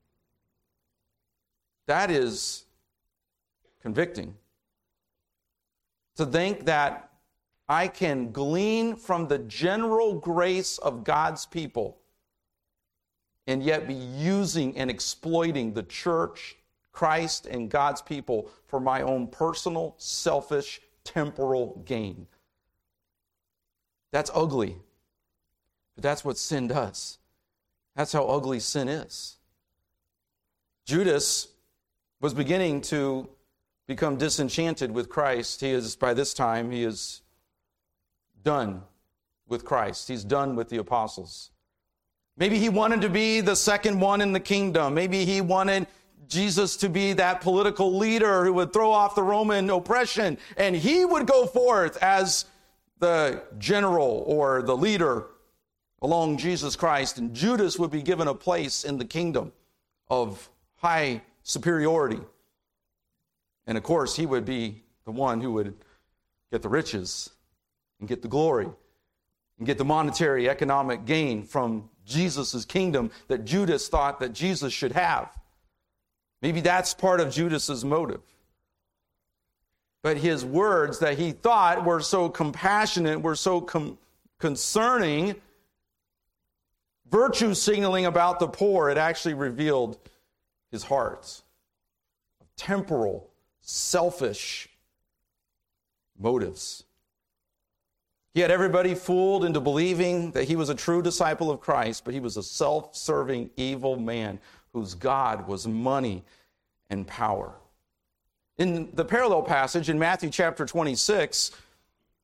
That 1.88 2.12
is 2.12 2.66
convicting. 3.82 4.36
To 6.18 6.26
think 6.26 6.66
that 6.66 7.11
I 7.68 7.88
can 7.88 8.32
glean 8.32 8.96
from 8.96 9.28
the 9.28 9.40
general 9.40 10.16
grace 10.16 10.78
of 10.78 11.04
God's 11.04 11.46
people 11.46 12.00
and 13.48 13.64
yet 13.64 13.88
be 13.88 13.94
using 13.94 14.78
and 14.78 14.90
exploiting 14.90 15.74
the 15.74 15.84
church, 15.84 16.58
Christ, 16.92 17.46
and 17.46 17.70
God's 17.70 18.02
people 18.02 18.50
for 18.68 18.80
my 18.80 19.02
own 19.02 19.28
personal, 19.28 19.96
selfish, 19.98 20.82
temporal 21.04 21.82
gain. 21.86 22.28
That's 24.12 24.32
ugly. 24.34 24.78
But 25.96 26.04
that's 26.04 26.24
what 26.24 26.38
sin 26.38 26.68
does. 26.68 27.18
That's 27.96 28.14
how 28.14 28.26
ugly 28.26 28.60
sin 28.60 28.88
is. 28.88 29.38
Judas 30.86 31.48
was 32.20 32.34
beginning 32.34 32.82
to 32.82 33.30
become 33.88 34.18
disenchanted 34.18 34.92
with 34.92 35.10
Christ. 35.10 35.62
He 35.62 35.72
is, 35.72 35.96
by 35.96 36.14
this 36.14 36.34
time, 36.34 36.72
he 36.72 36.84
is 36.84 37.21
done 38.44 38.84
with 39.48 39.66
Christ. 39.66 40.08
He's 40.08 40.24
done 40.24 40.56
with 40.56 40.70
the 40.70 40.78
apostles. 40.78 41.52
Maybe 42.38 42.58
he 42.58 42.70
wanted 42.70 43.02
to 43.02 43.10
be 43.10 43.42
the 43.42 43.56
second 43.56 44.00
one 44.00 44.22
in 44.22 44.32
the 44.32 44.40
kingdom. 44.40 44.94
Maybe 44.94 45.26
he 45.26 45.42
wanted 45.42 45.88
Jesus 46.28 46.78
to 46.78 46.90
be 46.90 47.14
that 47.14 47.42
political 47.42 47.98
leader 47.98 48.46
who 48.46 48.54
would 48.54 48.72
throw 48.72 48.92
off 48.92 49.16
the 49.16 49.24
Roman 49.24 49.70
oppression 49.70 50.38
and 50.56 50.76
he 50.76 51.04
would 51.04 51.28
go 51.28 51.46
forth 51.46 52.02
as 52.02 52.46
the 53.00 53.44
general 53.58 54.24
or 54.26 54.62
the 54.62 54.78
leader 54.78 55.28
along 56.02 56.38
Jesus 56.38 56.76
Christ, 56.76 57.18
and 57.20 57.34
Judas 57.34 57.78
would 57.78 57.92
be 57.92 58.02
given 58.02 58.28
a 58.28 58.34
place 58.34 58.84
in 58.84 58.98
the 58.98 59.06
kingdom 59.06 59.52
of 60.10 60.50
high 60.78 61.22
superiority. 61.44 62.20
And 63.68 63.78
of 63.78 63.84
course, 63.84 64.16
he 64.16 64.26
would 64.26 64.46
be 64.46 64.84
the 65.06 65.12
one 65.12 65.42
who 65.42 65.52
would 65.54 65.76
get 66.52 66.62
the 66.62 66.70
riches 66.70 67.30
and 68.02 68.10
get 68.10 68.22
the 68.22 68.28
glory 68.28 68.68
and 69.58 69.66
get 69.66 69.78
the 69.78 69.86
monetary 69.86 70.50
economic 70.50 71.06
gain 71.06 71.44
from 71.44 71.90
Jesus' 72.06 72.66
kingdom 72.66 73.12
that 73.30 73.46
Judas 73.46 73.88
thought 73.88 74.20
that 74.20 74.34
Jesus 74.34 74.74
should 74.74 74.92
have. 74.92 75.30
Maybe 76.42 76.60
that's 76.60 76.94
part 76.94 77.22
of 77.22 77.32
Judas's 77.32 77.86
motive. 77.86 78.22
But 80.02 80.18
his 80.18 80.44
words 80.44 81.00
that 81.00 81.18
he 81.18 81.32
thought 81.32 81.86
were 81.86 82.02
so 82.02 82.28
compassionate, 82.28 83.22
were 83.22 83.36
so 83.36 83.62
com- 83.62 84.00
concerning, 84.40 85.36
virtue 87.10 87.54
signaling 87.54 88.08
about 88.08 88.40
the 88.40 88.48
poor, 88.48 88.90
it 88.90 88.98
actually 88.98 89.36
revealed 89.36 90.00
his 90.72 90.84
heart 90.84 91.44
temporal, 92.62 93.28
selfish 93.62 94.70
motives. 96.20 96.84
He 98.34 98.40
had 98.40 98.52
everybody 98.52 98.96
fooled 98.96 99.44
into 99.44 99.60
believing 99.60 100.32
that 100.32 100.46
he 100.46 100.56
was 100.56 100.70
a 100.70 100.76
true 100.76 101.02
disciple 101.02 101.52
of 101.52 101.60
Christ, 101.60 102.06
but 102.06 102.14
he 102.14 102.20
was 102.20 102.38
a 102.38 102.44
self 102.44 102.96
serving, 102.96 103.50
evil 103.58 103.98
man 103.98 104.40
whose 104.74 104.94
God 104.94 105.48
was 105.48 105.68
money 105.68 106.24
and 106.90 107.06
power. 107.06 107.54
In 108.58 108.90
the 108.94 109.04
parallel 109.04 109.42
passage 109.44 109.90
in 109.90 110.00
Matthew 110.00 110.30
chapter 110.30 110.66
26, 110.66 111.52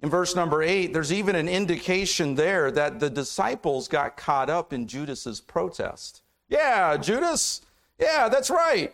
in 0.01 0.09
verse 0.09 0.35
number 0.35 0.61
8, 0.61 0.93
there's 0.93 1.11
even 1.11 1.35
an 1.35 1.49
indication 1.49 2.35
there 2.35 2.69
that 2.71 2.99
the 2.99 3.09
disciples 3.09 3.87
got 3.87 4.15
caught 4.15 4.49
up 4.49 4.71
in 4.71 4.87
Judas's 4.87 5.41
protest. 5.41 6.21
Yeah, 6.47 6.95
Judas, 6.97 7.61
yeah, 7.99 8.29
that's 8.29 8.49
right. 8.49 8.93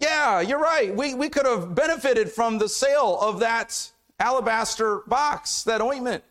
Yeah, 0.00 0.40
you're 0.40 0.58
right. 0.58 0.94
We, 0.94 1.14
we 1.14 1.28
could 1.28 1.46
have 1.46 1.74
benefited 1.74 2.30
from 2.30 2.58
the 2.58 2.68
sale 2.68 3.18
of 3.20 3.38
that 3.40 3.91
alabaster 4.22 5.00
box, 5.06 5.64
that 5.64 5.80
ointment. 5.80 6.22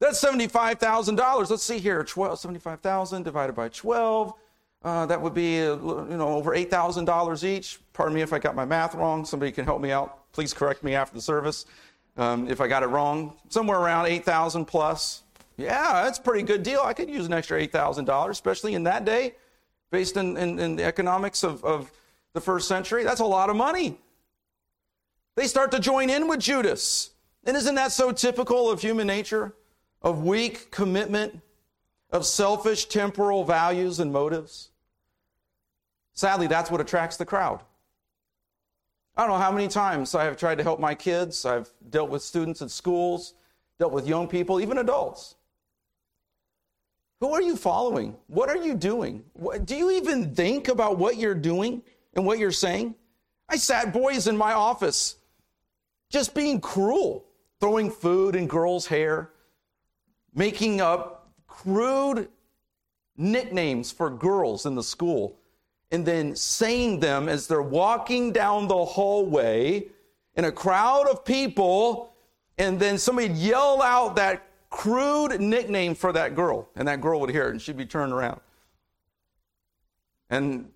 That's 0.00 0.22
$75,000. 0.24 1.50
Let's 1.50 1.62
see 1.62 1.78
here 1.78 2.02
12, 2.02 2.38
75,000 2.38 3.22
divided 3.22 3.52
by 3.54 3.68
12. 3.68 4.32
Uh, 4.82 5.04
that 5.04 5.20
would 5.20 5.34
be 5.34 5.60
uh, 5.60 5.76
you 5.76 6.16
know 6.16 6.28
over 6.28 6.52
$8,000 6.52 7.44
each. 7.44 7.78
Pardon 7.92 8.14
me 8.14 8.22
if 8.22 8.32
I 8.32 8.38
got 8.38 8.54
my 8.54 8.64
math 8.64 8.94
wrong. 8.94 9.26
Somebody 9.26 9.52
can 9.52 9.66
help 9.66 9.82
me 9.82 9.92
out. 9.92 10.32
Please 10.32 10.54
correct 10.54 10.82
me 10.82 10.94
after 10.94 11.14
the 11.14 11.20
service 11.20 11.66
um, 12.16 12.48
if 12.48 12.62
I 12.62 12.66
got 12.66 12.82
it 12.82 12.86
wrong. 12.86 13.36
Somewhere 13.50 13.78
around 13.78 14.06
8,000 14.06 14.64
plus. 14.64 15.22
Yeah, 15.58 16.04
that's 16.04 16.18
a 16.18 16.22
pretty 16.22 16.42
good 16.44 16.62
deal. 16.62 16.80
I 16.82 16.94
could 16.94 17.10
use 17.10 17.26
an 17.26 17.34
extra 17.34 17.60
$8,000, 17.60 18.30
especially 18.30 18.74
in 18.74 18.84
that 18.84 19.04
day, 19.04 19.34
based 19.90 20.16
in, 20.16 20.38
in, 20.38 20.58
in 20.58 20.76
the 20.76 20.84
economics 20.84 21.44
of, 21.44 21.62
of 21.62 21.92
the 22.32 22.40
first 22.40 22.66
century. 22.66 23.04
That's 23.04 23.20
a 23.20 23.26
lot 23.26 23.50
of 23.50 23.56
money. 23.56 23.98
They 25.36 25.46
start 25.46 25.70
to 25.72 25.78
join 25.78 26.08
in 26.08 26.28
with 26.28 26.40
Judas. 26.40 27.09
And 27.44 27.56
isn't 27.56 27.74
that 27.74 27.92
so 27.92 28.12
typical 28.12 28.70
of 28.70 28.80
human 28.80 29.06
nature? 29.06 29.54
Of 30.02 30.24
weak 30.24 30.70
commitment, 30.70 31.40
of 32.10 32.24
selfish 32.24 32.86
temporal 32.86 33.44
values 33.44 34.00
and 34.00 34.12
motives? 34.12 34.70
Sadly, 36.14 36.46
that's 36.46 36.70
what 36.70 36.80
attracts 36.80 37.16
the 37.16 37.26
crowd. 37.26 37.62
I 39.16 39.22
don't 39.22 39.30
know 39.30 39.42
how 39.42 39.52
many 39.52 39.68
times 39.68 40.14
I 40.14 40.24
have 40.24 40.36
tried 40.36 40.58
to 40.58 40.64
help 40.64 40.80
my 40.80 40.94
kids. 40.94 41.44
I've 41.44 41.68
dealt 41.90 42.10
with 42.10 42.22
students 42.22 42.62
at 42.62 42.70
schools, 42.70 43.34
dealt 43.78 43.92
with 43.92 44.06
young 44.06 44.28
people, 44.28 44.60
even 44.60 44.78
adults. 44.78 45.34
Who 47.20 47.34
are 47.34 47.42
you 47.42 47.56
following? 47.56 48.16
What 48.28 48.48
are 48.48 48.56
you 48.56 48.74
doing? 48.74 49.24
Do 49.64 49.76
you 49.76 49.90
even 49.90 50.34
think 50.34 50.68
about 50.68 50.96
what 50.96 51.18
you're 51.18 51.34
doing 51.34 51.82
and 52.14 52.24
what 52.24 52.38
you're 52.38 52.50
saying? 52.50 52.94
I 53.48 53.56
sat 53.56 53.92
boys 53.92 54.26
in 54.26 54.36
my 54.36 54.52
office 54.52 55.16
just 56.08 56.34
being 56.34 56.60
cruel, 56.60 57.26
throwing 57.60 57.90
food 57.90 58.34
in 58.34 58.46
girls' 58.46 58.86
hair, 58.86 59.30
making 60.34 60.80
up 60.80 61.28
crude 61.46 62.28
nicknames 63.16 63.92
for 63.92 64.08
girls 64.08 64.64
in 64.64 64.74
the 64.74 64.82
school, 64.82 65.36
and 65.92 66.06
then 66.06 66.34
saying 66.34 67.00
them 67.00 67.28
as 67.28 67.46
they're 67.46 67.60
walking 67.60 68.32
down 68.32 68.66
the 68.66 68.84
hallway 68.84 69.86
in 70.36 70.44
a 70.46 70.52
crowd 70.52 71.06
of 71.06 71.24
people, 71.24 72.14
and 72.56 72.80
then 72.80 72.96
somebody 72.96 73.28
yell 73.28 73.82
out 73.82 74.16
that 74.16 74.42
crude 74.70 75.38
nickname 75.40 75.94
for 75.94 76.12
that 76.12 76.34
girl, 76.34 76.68
and 76.76 76.88
that 76.88 77.00
girl 77.00 77.20
would 77.20 77.30
hear 77.30 77.48
it, 77.48 77.50
and 77.50 77.60
she'd 77.60 77.76
be 77.76 77.84
turned 77.84 78.12
around. 78.12 78.40
And 80.30 80.70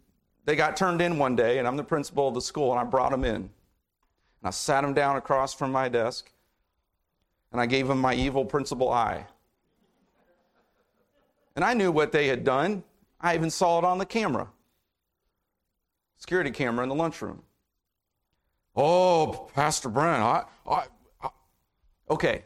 they 0.44 0.57
got 0.57 0.77
turned 0.77 1.01
in 1.01 1.16
one 1.16 1.37
day, 1.37 1.59
and 1.59 1.66
I'm 1.66 1.77
the 1.77 1.85
principal 1.85 2.29
of 2.29 2.35
the 2.35 2.42
school, 2.42 2.73
and 2.73 2.81
I 2.81 2.85
brought 2.85 3.12
them 3.12 3.25
in. 3.25 3.37
And 3.37 3.51
I 4.42 4.51
sat 4.51 4.85
him 4.85 4.92
down 4.92 5.16
across 5.16 5.55
from 5.55 5.73
my 5.73 5.88
desk 5.88 6.31
and 7.55 7.61
I 7.61 7.67
gave 7.67 7.88
him 7.88 8.01
my 8.01 8.14
evil 8.14 8.45
principal 8.45 8.90
eye. 8.90 9.25
And 11.55 11.64
I 11.64 11.73
knew 11.73 11.93
what 11.93 12.11
they 12.11 12.27
had 12.27 12.43
done. 12.43 12.83
I 13.21 13.37
even 13.37 13.49
saw 13.49 13.79
it 13.79 13.85
on 13.85 13.99
the 13.99 14.05
camera 14.05 14.49
security 16.19 16.51
camera 16.51 16.83
in 16.83 16.88
the 16.88 16.95
lunchroom. 16.95 17.43
Oh, 18.75 19.51
Pastor 19.55 19.90
Brent, 19.90 20.23
I, 20.23 20.45
I, 20.67 20.85
I, 21.23 21.29
okay. 22.09 22.45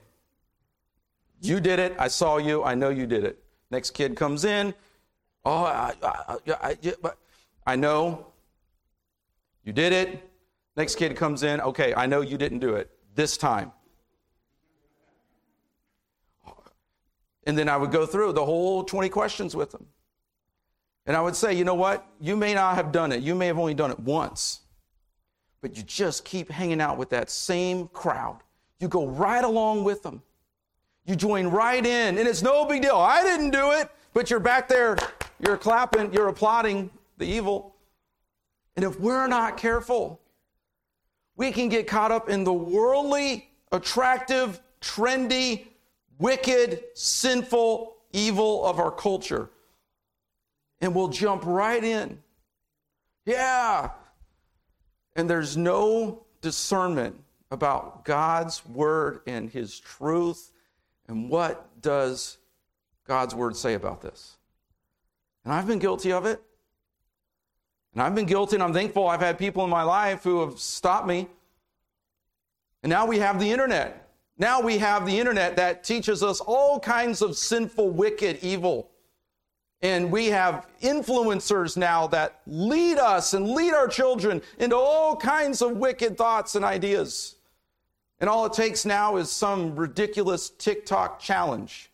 You 1.40 1.61
did 1.61 1.79
it. 1.79 1.94
I 1.97 2.09
saw 2.09 2.38
you. 2.38 2.64
I 2.64 2.75
know 2.75 2.90
you 2.90 3.07
did 3.07 3.23
it. 3.23 3.42
Next 3.71 3.92
kid 3.92 4.16
comes 4.16 4.44
in. 4.44 4.75
Oh, 5.44 5.62
I, 5.64 5.94
I, 6.03 6.37
I, 6.49 6.77
I, 7.05 7.11
I 7.66 7.77
know 7.77 8.27
you 9.62 9.73
did 9.73 9.92
it. 9.92 10.29
Next 10.77 10.97
kid 10.97 11.16
comes 11.16 11.44
in, 11.44 11.61
okay, 11.61 11.94
I 11.94 12.07
know 12.07 12.21
you 12.21 12.37
didn't 12.37 12.59
do 12.59 12.75
it 12.75 12.90
this 13.14 13.37
time. 13.37 13.73
And 17.48 17.56
then 17.56 17.66
I 17.66 17.78
would 17.78 17.90
go 17.90 18.04
through 18.04 18.34
the 18.34 18.44
whole 18.44 18.84
20 18.84 19.08
questions 19.08 19.56
with 19.56 19.72
them. 19.72 19.87
And 21.06 21.16
I 21.16 21.22
would 21.22 21.34
say, 21.34 21.54
you 21.54 21.64
know 21.64 21.74
what? 21.74 22.06
You 22.20 22.37
may 22.37 22.52
not 22.52 22.74
have 22.74 22.92
done 22.92 23.11
it. 23.11 23.22
You 23.22 23.34
may 23.34 23.46
have 23.46 23.58
only 23.58 23.72
done 23.72 23.90
it 23.90 23.98
once. 23.98 24.61
But 25.62 25.74
you 25.74 25.82
just 25.82 26.26
keep 26.26 26.50
hanging 26.50 26.78
out 26.78 26.98
with 26.98 27.08
that 27.08 27.30
same 27.30 27.88
crowd. 27.88 28.40
You 28.80 28.88
go 28.88 29.06
right 29.06 29.42
along 29.42 29.84
with 29.84 30.02
them. 30.02 30.20
You 31.06 31.16
join 31.16 31.46
right 31.46 31.84
in. 31.84 32.18
And 32.18 32.28
it's 32.28 32.42
no 32.42 32.66
big 32.66 32.82
deal. 32.82 32.96
I 32.96 33.22
didn't 33.22 33.50
do 33.50 33.70
it. 33.72 33.90
But 34.12 34.28
you're 34.28 34.40
back 34.40 34.68
there, 34.68 34.98
you're 35.40 35.56
clapping, 35.56 36.12
you're 36.12 36.28
applauding 36.28 36.90
the 37.16 37.24
evil. 37.24 37.76
And 38.76 38.84
if 38.84 39.00
we're 39.00 39.26
not 39.26 39.56
careful, 39.56 40.20
we 41.37 41.50
can 41.50 41.70
get 41.70 41.87
caught 41.87 42.12
up 42.12 42.28
in 42.28 42.44
the 42.44 42.52
worldly, 42.52 43.48
attractive, 43.72 44.61
trendy, 44.82 45.67
wicked, 46.18 46.83
sinful 46.94 47.96
evil 48.12 48.64
of 48.64 48.78
our 48.78 48.90
culture. 48.90 49.50
And 50.81 50.94
we'll 50.94 51.09
jump 51.09 51.44
right 51.44 51.83
in. 51.83 52.18
Yeah. 53.24 53.90
And 55.16 55.28
there's 55.28 55.57
no 55.57 56.24
discernment 56.40 57.16
about 57.50 58.04
God's 58.04 58.64
word 58.66 59.20
and 59.26 59.50
his 59.50 59.78
truth 59.81 60.52
and 61.09 61.28
what 61.28 61.81
does 61.81 62.38
God's 63.07 63.35
word 63.35 63.57
say 63.57 63.74
about 63.74 64.00
this. 64.00 64.37
And 65.44 65.52
I've 65.52 65.66
been 65.66 65.78
guilty 65.78 66.12
of 66.12 66.26
it. 66.26 66.42
And 67.94 68.02
I've 68.02 68.14
been 68.14 68.26
guilty, 68.26 68.57
and 68.57 68.62
I'm 68.62 68.74
thankful 68.74 69.09
I've 69.09 69.20
had 69.20 69.38
people 69.38 69.64
in 69.64 69.70
my 69.70 69.83
life 69.83 70.22
who 70.22 70.40
have 70.40 70.59
stopped 70.59 71.07
me. 71.07 71.26
And 72.83 72.90
now 72.90 73.07
we 73.07 73.18
have 73.18 73.40
the 73.40 73.50
internet. 73.50 74.08
Now 74.38 74.61
we 74.61 74.79
have 74.79 75.05
the 75.05 75.18
internet 75.18 75.57
that 75.57 75.83
teaches 75.83 76.22
us 76.22 76.40
all 76.40 76.79
kinds 76.79 77.22
of 77.22 77.37
sinful, 77.37 77.90
wicked, 77.90 78.38
evil. 78.40 78.90
And 79.83 80.11
we 80.11 80.27
have 80.27 80.66
influencers 80.81 81.77
now 81.77 82.07
that 82.09 82.40
lead 82.46 82.98
us 82.98 83.35
and 83.35 83.51
lead 83.51 83.74
our 83.74 83.88
children 83.88 84.42
into 84.59 84.77
all 84.77 85.16
kinds 85.16 85.61
of 85.61 85.72
wicked 85.77 86.16
thoughts 86.16 86.55
and 86.55 86.64
ideas. 86.64 87.37
And 88.20 88.29
all 88.29 88.46
it 88.46 88.53
takes 88.53 88.85
now 88.85 89.16
is 89.16 89.31
some 89.31 89.77
ridiculous 89.77 90.51
TikTok 90.51 91.20
challenge 91.20 91.90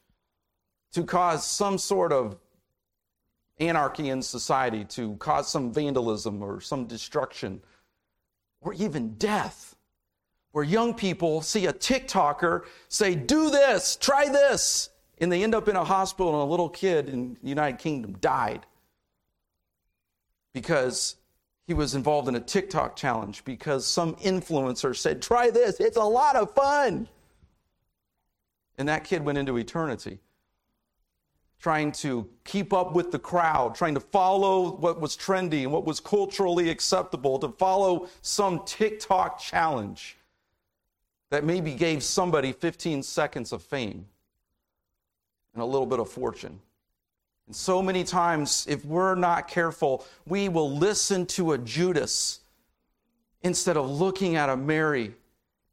to 0.92 1.04
cause 1.04 1.46
some 1.46 1.76
sort 1.76 2.12
of 2.12 2.36
anarchy 3.58 4.08
in 4.10 4.22
society, 4.22 4.84
to 4.84 5.16
cause 5.16 5.48
some 5.48 5.72
vandalism 5.72 6.42
or 6.42 6.60
some 6.60 6.86
destruction, 6.86 7.60
or 8.60 8.72
even 8.74 9.14
death. 9.14 9.73
Where 10.54 10.62
young 10.62 10.94
people 10.94 11.42
see 11.42 11.66
a 11.66 11.72
TikToker 11.72 12.62
say, 12.88 13.16
Do 13.16 13.50
this, 13.50 13.96
try 13.96 14.28
this, 14.28 14.88
and 15.18 15.32
they 15.32 15.42
end 15.42 15.52
up 15.52 15.66
in 15.66 15.74
a 15.74 15.82
hospital, 15.82 16.32
and 16.32 16.42
a 16.42 16.48
little 16.48 16.68
kid 16.68 17.08
in 17.08 17.36
the 17.42 17.48
United 17.48 17.80
Kingdom 17.80 18.12
died 18.20 18.64
because 20.52 21.16
he 21.66 21.74
was 21.74 21.96
involved 21.96 22.28
in 22.28 22.36
a 22.36 22.40
TikTok 22.40 22.94
challenge 22.94 23.44
because 23.44 23.84
some 23.84 24.14
influencer 24.14 24.94
said, 24.94 25.20
Try 25.20 25.50
this, 25.50 25.80
it's 25.80 25.96
a 25.96 26.04
lot 26.04 26.36
of 26.36 26.54
fun. 26.54 27.08
And 28.78 28.88
that 28.88 29.02
kid 29.02 29.24
went 29.24 29.38
into 29.38 29.56
eternity 29.56 30.20
trying 31.60 31.90
to 31.90 32.28
keep 32.44 32.72
up 32.72 32.94
with 32.94 33.10
the 33.10 33.18
crowd, 33.18 33.74
trying 33.74 33.94
to 33.94 34.00
follow 34.00 34.76
what 34.76 35.00
was 35.00 35.16
trendy 35.16 35.62
and 35.62 35.72
what 35.72 35.84
was 35.84 35.98
culturally 35.98 36.70
acceptable, 36.70 37.40
to 37.40 37.48
follow 37.48 38.06
some 38.22 38.62
TikTok 38.64 39.40
challenge 39.40 40.16
that 41.34 41.42
maybe 41.42 41.74
gave 41.74 42.00
somebody 42.04 42.52
15 42.52 43.02
seconds 43.02 43.50
of 43.50 43.60
fame 43.60 44.06
and 45.52 45.60
a 45.60 45.66
little 45.66 45.84
bit 45.84 45.98
of 45.98 46.08
fortune. 46.08 46.60
And 47.48 47.56
so 47.56 47.82
many 47.82 48.04
times, 48.04 48.64
if 48.68 48.84
we're 48.84 49.16
not 49.16 49.48
careful, 49.48 50.06
we 50.26 50.48
will 50.48 50.70
listen 50.70 51.26
to 51.26 51.50
a 51.50 51.58
Judas 51.58 52.38
instead 53.42 53.76
of 53.76 53.90
looking 53.90 54.36
at 54.36 54.48
a 54.48 54.56
Mary 54.56 55.12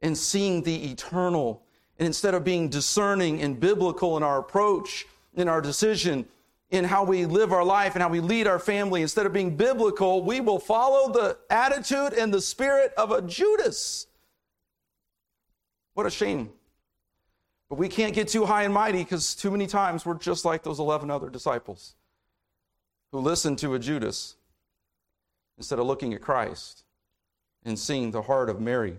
and 0.02 0.18
seeing 0.18 0.64
the 0.64 0.90
eternal. 0.90 1.62
And 2.00 2.08
instead 2.08 2.34
of 2.34 2.44
being 2.44 2.68
discerning 2.68 3.44
and 3.44 3.60
biblical 3.60 4.18
in 4.18 4.24
our 4.24 4.40
approach, 4.40 5.06
in 5.36 5.48
our 5.48 5.62
decision, 5.62 6.26
in 6.72 6.86
how 6.86 7.04
we 7.04 7.28
live 7.28 7.54
our 7.54 7.64
life 7.64 7.94
and 7.94 8.02
how 8.02 8.10
we 8.10 8.20
lead 8.20 8.48
our 8.48 8.58
family, 8.58 9.04
instead 9.04 9.28
of 9.28 9.34
being 9.34 9.56
biblical, 9.56 10.24
we 10.24 10.42
will 10.42 10.58
follow 10.58 11.14
the 11.14 11.38
attitude 11.52 12.14
and 12.14 12.34
the 12.34 12.42
spirit 12.42 12.96
of 12.98 13.12
a 13.12 13.22
Judas. 13.22 14.08
What 15.94 16.06
a 16.06 16.10
shame. 16.10 16.52
But 17.70 17.78
we 17.78 17.88
can't 17.88 18.14
get 18.14 18.28
too 18.28 18.46
high 18.46 18.64
and 18.64 18.74
mighty 18.74 19.00
because 19.00 19.36
too 19.36 19.52
many 19.52 19.68
times 19.68 20.06
we're 20.06 20.16
just 20.16 20.44
like 20.44 20.64
those 20.64 20.80
11 20.80 21.10
other 21.10 21.30
disciples 21.30 21.96
who 23.12 23.20
listened 23.20 23.60
to 23.60 23.74
a 23.76 23.80
Judas 23.80 24.36
instead 25.58 25.80
of 25.80 25.86
looking 25.86 26.14
at 26.14 26.22
Christ 26.22 26.84
and 27.64 27.78
seeing 27.78 28.12
the 28.12 28.24
heart 28.24 28.50
of 28.50 28.60
Mary. 28.60 28.98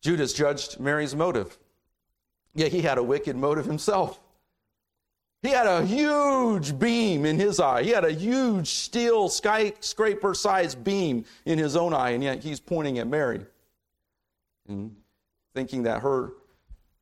Judas 0.00 0.32
judged 0.32 0.80
Mary's 0.80 1.14
motive. 1.14 1.58
Yeah, 2.54 2.66
he 2.66 2.80
had 2.80 2.98
a 2.98 3.02
wicked 3.02 3.36
motive 3.36 3.66
himself. 3.66 4.18
He 5.42 5.50
had 5.50 5.66
a 5.66 5.84
huge 5.84 6.78
beam 6.78 7.24
in 7.24 7.38
his 7.38 7.60
eye. 7.60 7.82
He 7.82 7.90
had 7.90 8.04
a 8.04 8.12
huge 8.12 8.68
steel 8.68 9.28
skyscraper 9.28 10.34
sized 10.34 10.82
beam 10.82 11.24
in 11.44 11.58
his 11.58 11.76
own 11.76 11.94
eye, 11.94 12.10
and 12.10 12.22
yet 12.22 12.42
he's 12.42 12.60
pointing 12.60 12.98
at 12.98 13.06
Mary 13.06 13.46
and 14.70 14.96
thinking 15.54 15.82
that 15.82 16.02
her 16.02 16.32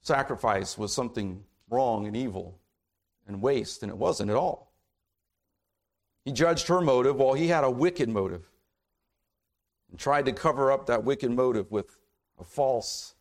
sacrifice 0.03 0.77
was 0.77 0.93
something 0.93 1.45
wrong 1.71 2.07
and 2.07 2.17
evil 2.17 2.59
and 3.27 3.41
waste, 3.41 3.83
and 3.83 3.91
it 3.91 3.97
wasn't 3.97 4.31
at 4.31 4.37
all. 4.37 4.73
He 6.25 6.33
judged 6.33 6.69
her 6.69 6.81
motive 6.81 7.17
while 7.17 7.35
he 7.35 7.49
had 7.49 7.65
a 7.65 7.71
wicked 7.71 8.09
motive 8.09 8.51
and 9.91 9.99
tried 9.99 10.27
to 10.27 10.33
cover 10.33 10.73
up 10.73 10.87
that 10.87 11.05
wicked 11.05 11.31
motive 11.31 11.71
with 11.71 11.99
a 12.39 12.45
false 12.45 13.15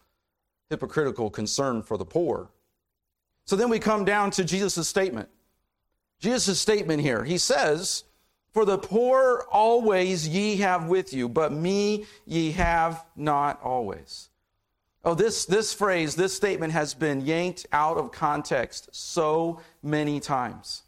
hypocritical 0.70 1.30
concern 1.30 1.82
for 1.82 1.98
the 1.98 2.06
poor. 2.06 2.50
So 3.46 3.56
then 3.56 3.70
we 3.70 3.80
come 3.80 4.04
down 4.04 4.32
to 4.32 4.44
Jesus' 4.44 4.88
statement. 4.88 5.30
Jesus' 6.20 6.60
statement 6.60 7.02
here. 7.02 7.24
He 7.24 7.38
says, 7.38 8.04
For 8.54 8.66
the 8.66 8.78
poor 8.78 9.46
always 9.52 10.28
ye 10.28 10.58
have 10.58 10.90
with 10.90 11.14
you, 11.14 11.30
but 11.30 11.54
me 11.54 12.06
ye 12.26 12.52
have 12.52 13.06
not 13.16 13.62
always. 13.62 14.30
Oh, 15.04 15.14
this, 15.14 15.46
this 15.46 15.74
phrase, 15.74 16.16
this 16.16 16.34
statement 16.34 16.74
has 16.74 16.94
been 16.94 17.22
yanked 17.22 17.66
out 17.72 17.98
of 17.98 18.12
context 18.12 18.90
so 18.92 19.62
many 19.82 20.20
times. 20.20 20.84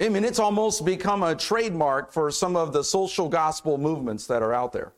I 0.00 0.08
mean, 0.08 0.24
it's 0.24 0.38
almost 0.38 0.84
become 0.84 1.22
a 1.22 1.34
trademark 1.34 2.12
for 2.12 2.30
some 2.30 2.56
of 2.56 2.72
the 2.72 2.82
social 2.82 3.28
gospel 3.28 3.78
movements 3.78 4.26
that 4.26 4.42
are 4.42 4.52
out 4.52 4.72
there. 4.72 4.92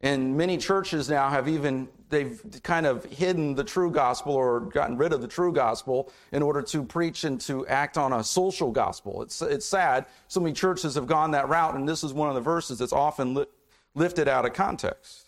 And 0.00 0.36
many 0.36 0.58
churches 0.58 1.08
now 1.08 1.28
have 1.28 1.48
even 1.48 1.88
they've 2.08 2.40
kind 2.62 2.86
of 2.86 3.04
hidden 3.06 3.54
the 3.54 3.64
true 3.64 3.90
gospel 3.90 4.32
or 4.32 4.60
gotten 4.60 4.96
rid 4.96 5.12
of 5.12 5.20
the 5.20 5.28
true 5.28 5.52
gospel 5.52 6.12
in 6.32 6.42
order 6.42 6.62
to 6.62 6.84
preach 6.84 7.24
and 7.24 7.40
to 7.40 7.66
act 7.66 7.98
on 7.98 8.12
a 8.12 8.22
social 8.22 8.70
gospel. 8.70 9.22
It's, 9.22 9.42
it's 9.42 9.66
sad. 9.66 10.06
So 10.28 10.40
many 10.40 10.52
churches 10.52 10.94
have 10.94 11.06
gone 11.06 11.32
that 11.32 11.48
route, 11.48 11.74
and 11.74 11.88
this 11.88 12.04
is 12.04 12.12
one 12.12 12.28
of 12.28 12.36
the 12.36 12.40
verses 12.40 12.78
that's 12.78 12.92
often 12.92 13.34
li- 13.34 13.46
lifted 13.94 14.28
out 14.28 14.44
of 14.44 14.52
context. 14.52 15.25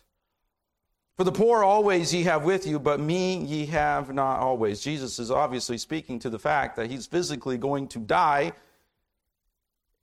For 1.19 1.25
the 1.25 1.33
poor 1.33 1.63
always 1.63 2.15
ye 2.15 2.23
have 2.23 2.45
with 2.45 2.67
you, 2.67 2.79
but 2.79 2.99
me 2.99 3.37
ye 3.37 3.67
have 3.67 4.15
not 4.15 4.39
always. 4.39 4.81
Jesus 4.81 5.19
is 5.19 5.31
obviously 5.31 5.77
speaking 5.77 6.19
to 6.21 6.31
the 6.31 6.39
fact 6.39 6.77
that 6.77 6.91
he's 6.91 7.07
physically 7.07 7.59
going 7.59 7.89
to 7.89 7.99
die 7.99 8.53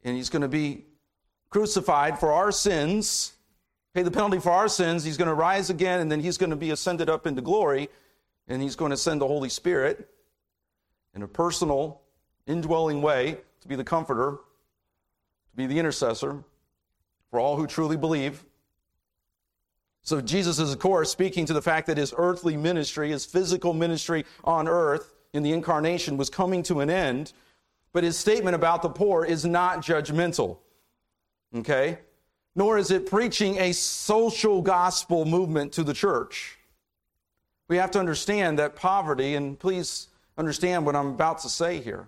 and 0.04 0.16
he's 0.16 0.30
going 0.30 0.44
to 0.44 0.48
be 0.48 0.86
crucified 1.50 2.20
for 2.20 2.32
our 2.32 2.52
sins 2.52 3.36
pay 3.96 4.04
the 4.04 4.12
penalty 4.12 4.40
for 4.40 4.52
our 4.52 4.68
sins. 4.68 5.06
He's 5.06 5.16
going 5.18 5.30
to 5.30 5.34
rise 5.34 5.70
again, 5.70 6.02
and 6.02 6.12
then 6.12 6.20
he's 6.20 6.38
going 6.38 6.50
to 6.50 6.58
be 6.58 6.72
ascended 6.72 7.10
up 7.10 7.26
into 7.26 7.42
glory, 7.42 7.90
and 8.48 8.62
he's 8.62 8.76
going 8.76 8.92
to 8.92 8.98
send 8.98 9.22
the 9.22 9.28
Holy 9.28 9.50
Spirit 9.50 10.10
in 11.16 11.24
a 11.24 11.28
personal, 11.28 12.02
indwelling 12.46 13.02
way 13.02 13.38
to 13.62 13.68
be 13.68 13.76
the 13.76 13.86
comforter, 13.86 14.32
to 14.32 15.56
be 15.56 15.66
the 15.66 15.80
intercessor 15.80 16.44
for 17.32 17.40
all 17.40 17.56
who 17.56 17.66
truly 17.66 17.96
believe. 17.96 18.44
So 20.06 20.22
Jesus 20.22 20.58
is, 20.58 20.72
of 20.72 20.80
course, 20.80 21.12
speaking 21.12 21.46
to 21.48 21.54
the 21.54 21.62
fact 21.62 21.88
that 21.88 21.98
his 21.98 22.14
earthly 22.18 22.56
ministry, 22.56 23.10
his 23.10 23.26
physical 23.26 23.74
ministry 23.74 24.26
on 24.46 24.70
earth 24.70 25.14
in 25.34 25.44
the 25.44 25.52
incarnation 25.52 26.16
was 26.16 26.30
coming 26.30 26.64
to 26.64 26.80
an 26.80 26.90
end. 26.90 27.34
But 27.92 28.06
his 28.06 28.18
statement 28.18 28.56
about 28.56 28.82
the 28.82 28.90
poor 28.90 29.26
is 29.26 29.46
not 29.46 29.82
judgmental. 29.82 30.60
Okay? 31.54 32.00
nor 32.56 32.78
is 32.78 32.90
it 32.90 33.06
preaching 33.06 33.58
a 33.60 33.74
social 33.74 34.62
gospel 34.62 35.26
movement 35.26 35.74
to 35.74 35.84
the 35.84 35.94
church. 35.94 36.58
We 37.68 37.78
have 37.78 37.92
to 37.92 38.00
understand 38.00 38.60
that 38.60 38.76
poverty, 38.76 39.36
and 39.36 39.60
please 39.60 40.08
understand 40.38 40.86
what 40.86 40.96
I'm 40.96 41.08
about 41.08 41.40
to 41.40 41.50
say 41.50 41.82
here. 41.82 42.08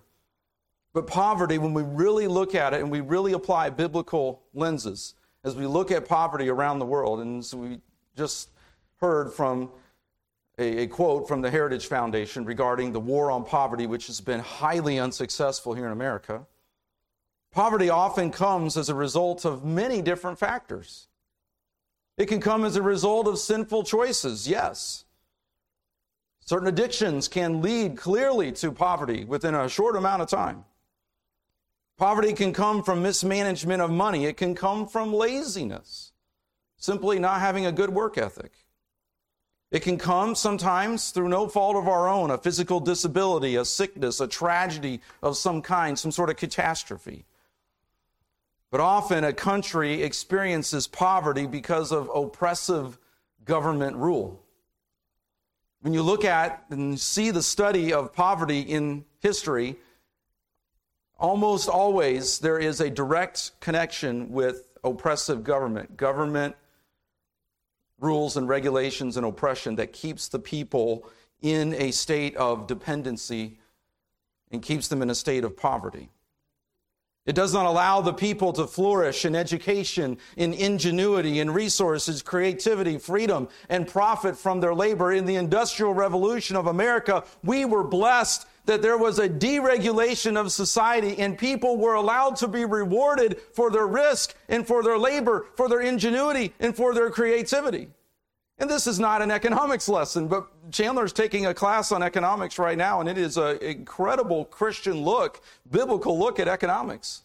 But 0.94 1.06
poverty, 1.06 1.58
when 1.58 1.74
we 1.74 1.84
really 1.84 2.28
look 2.28 2.56
at 2.56 2.74
it 2.74 2.80
and 2.80 2.90
we 2.90 3.02
really 3.02 3.34
apply 3.34 3.72
biblical 3.72 4.42
lenses, 4.54 5.16
as 5.44 5.56
we 5.56 5.68
look 5.68 5.92
at 5.92 6.08
poverty 6.08 6.50
around 6.50 6.80
the 6.80 6.86
world, 6.86 7.20
and 7.20 7.44
so 7.44 7.58
we 7.58 7.80
just 8.18 8.50
heard 9.00 9.32
from 9.32 9.70
a, 10.58 10.84
a, 10.84 10.88
quote 10.88 11.28
from 11.28 11.42
the 11.42 11.52
Heritage 11.52 11.86
Foundation 11.88 12.44
regarding 12.46 12.92
the 12.92 13.00
war 13.00 13.30
on 13.30 13.46
poverty, 13.46 13.86
which 13.86 14.08
has 14.08 14.20
been 14.20 14.40
highly 14.40 14.98
unsuccessful 14.98 15.76
here 15.76 15.86
in 15.86 15.92
America. 15.92 16.46
Poverty 17.52 17.90
often 17.90 18.32
comes 18.32 18.76
as 18.76 18.90
a 18.90 18.96
result 18.96 19.46
of 19.46 19.64
many 19.64 20.02
different 20.02 20.40
factors. 20.40 21.08
It 22.18 22.26
can 22.26 22.42
come 22.42 22.66
as 22.66 22.76
a 22.76 22.82
result 22.82 23.28
of 23.28 23.38
sinful 23.38 23.84
choices, 23.84 24.48
yes. 24.48 25.06
Certain 26.44 26.68
addictions 26.68 27.28
can 27.28 27.62
lead 27.62 27.98
clearly 27.98 28.52
to 28.54 28.72
poverty 28.72 29.26
within 29.26 29.54
a 29.54 29.70
short 29.70 29.96
amount 29.96 30.24
of 30.24 30.30
time. 30.30 30.66
Poverty 31.98 32.34
can 32.34 32.54
come 32.54 32.84
from 32.84 33.04
mismanagement 33.04 33.82
of 33.82 33.92
money, 33.92 34.26
it 34.26 34.38
can 34.38 34.56
come 34.56 34.88
from 34.88 35.14
laziness, 35.14 36.12
simply 36.78 37.20
not 37.20 37.42
having 37.42 37.66
a 37.66 37.72
good 37.72 37.90
work 37.90 38.18
ethic. 38.18 38.52
It 39.70 39.82
can 39.82 39.98
come 39.98 40.34
sometimes 40.34 41.12
through 41.12 41.28
no 41.28 41.50
fault 41.50 41.76
of 41.76 41.88
our 41.90 42.08
own, 42.08 42.32
a 42.32 42.38
physical 42.38 42.80
disability, 42.80 43.58
a 43.58 43.66
sickness, 43.66 44.22
a 44.22 44.28
tragedy 44.28 45.02
of 45.22 45.36
some 45.36 45.62
kind, 45.62 46.00
some 46.00 46.12
sort 46.12 46.30
of 46.30 46.38
catastrophe. 46.38 47.26
But 48.72 48.80
often 48.80 49.24
a 49.24 49.34
country 49.34 50.04
experiences 50.04 50.88
poverty 50.88 51.48
because 51.48 51.92
of 51.92 52.10
oppressive 52.14 52.98
government 53.44 53.98
rule. 53.98 54.42
When 55.82 55.94
you 55.94 56.02
look 56.02 56.24
at 56.24 56.66
and 56.70 57.00
see 57.00 57.32
the 57.32 57.44
study 57.44 57.94
of 57.94 58.14
poverty 58.14 58.62
in 58.62 59.06
history, 59.20 59.78
almost 61.18 61.68
always 61.68 62.40
there 62.40 62.60
is 62.60 62.80
a 62.80 62.90
direct 62.90 63.52
connection 63.60 64.32
with 64.32 64.68
oppressive 64.84 65.44
government. 65.44 65.98
Government 65.98 66.56
rules 68.00 68.38
and 68.38 68.48
regulations 68.48 69.18
and 69.18 69.26
oppression 69.26 69.76
that 69.76 69.94
keeps 69.94 70.28
the 70.28 70.40
people 70.40 71.10
in 71.42 71.74
a 71.74 71.92
state 71.92 72.36
of 72.36 72.68
dependency 72.68 73.60
and 74.52 74.62
keeps 74.62 74.88
them 74.88 75.02
in 75.02 75.10
a 75.10 75.16
state 75.16 75.44
of 75.44 75.58
poverty. 75.58 76.10
It 77.26 77.36
does 77.36 77.54
not 77.54 77.66
allow 77.66 78.00
the 78.00 78.14
people 78.14 78.54
to 78.54 78.66
flourish 78.66 79.26
in 79.26 79.36
education, 79.36 80.18
in 80.38 80.54
ingenuity, 80.54 81.42
in 81.42 81.52
resources, 81.52 82.22
creativity, 82.22 82.98
freedom, 82.98 83.50
and 83.68 83.86
profit 83.86 84.38
from 84.38 84.62
their 84.62 84.74
labor. 84.74 85.12
In 85.12 85.26
the 85.26 85.36
Industrial 85.36 85.94
Revolution 85.94 86.56
of 86.56 86.68
America, 86.68 87.26
we 87.44 87.66
were 87.66 87.84
blessed 87.84 88.48
that 88.68 88.82
there 88.82 88.98
was 88.98 89.18
a 89.18 89.28
deregulation 89.28 90.40
of 90.40 90.52
society 90.52 91.18
and 91.20 91.38
people 91.38 91.78
were 91.78 91.96
allowed 91.96 92.36
to 92.36 92.48
be 92.48 92.66
rewarded 92.66 93.40
for 93.54 93.72
their 93.72 93.88
risk 93.88 94.36
and 94.50 94.68
for 94.68 94.84
their 94.84 94.98
labor, 94.98 95.48
for 95.56 95.68
their 95.68 95.82
ingenuity, 95.82 96.54
and 96.60 96.76
for 96.76 96.94
their 96.94 97.10
creativity. 97.10 97.88
And 98.60 98.70
this 98.70 98.86
is 98.86 99.00
not 99.00 99.22
an 99.22 99.32
economics 99.32 99.88
lesson, 99.88 100.28
but 100.28 100.48
Chandler's 100.72 101.14
taking 101.14 101.46
a 101.46 101.54
class 101.54 101.92
on 101.92 102.04
economics 102.04 102.60
right 102.60 102.78
now, 102.78 103.00
and 103.00 103.08
it 103.08 103.18
is 103.18 103.38
an 103.38 103.58
incredible 103.60 104.46
Christian 104.46 105.02
look, 105.04 105.42
biblical 105.70 106.20
look 106.20 106.40
at 106.40 106.48
economics. 106.48 107.22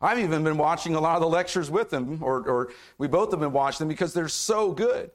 I've 0.00 0.18
even 0.18 0.44
been 0.44 0.58
watching 0.58 0.94
a 0.94 1.00
lot 1.00 1.16
of 1.16 1.22
the 1.22 1.28
lectures 1.28 1.70
with 1.70 1.92
him, 1.92 2.22
or, 2.22 2.48
or 2.48 2.68
we 2.98 3.08
both 3.08 3.32
have 3.32 3.40
been 3.40 3.52
watching 3.52 3.80
them 3.80 3.88
because 3.88 4.14
they're 4.14 4.28
so 4.28 4.70
good. 4.72 5.10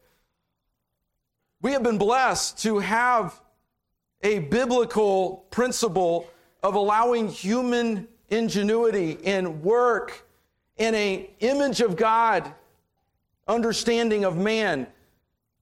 We 1.61 1.71
have 1.71 1.83
been 1.83 1.97
blessed 1.97 2.57
to 2.63 2.79
have 2.79 3.39
a 4.23 4.39
biblical 4.39 5.45
principle 5.51 6.27
of 6.63 6.75
allowing 6.75 7.27
human 7.27 8.07
ingenuity 8.29 9.19
and 9.25 9.61
work 9.61 10.25
and 10.77 10.95
a 10.95 11.29
image 11.41 11.81
of 11.81 11.95
God 11.95 12.51
understanding 13.47 14.23
of 14.23 14.37
man 14.37 14.87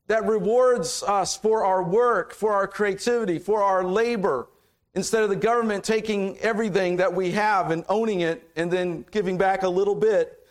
that 0.07 0.25
rewards 0.25 1.03
us 1.03 1.35
for 1.35 1.65
our 1.65 1.83
work, 1.83 2.33
for 2.33 2.53
our 2.53 2.67
creativity, 2.67 3.39
for 3.39 3.63
our 3.63 3.83
labor, 3.83 4.47
instead 4.93 5.23
of 5.23 5.29
the 5.29 5.35
government 5.35 5.83
taking 5.83 6.37
everything 6.39 6.97
that 6.97 7.13
we 7.13 7.31
have 7.31 7.71
and 7.71 7.83
owning 7.89 8.21
it 8.21 8.49
and 8.55 8.69
then 8.69 9.05
giving 9.09 9.37
back 9.37 9.63
a 9.63 9.69
little 9.69 9.95
bit 9.95 10.45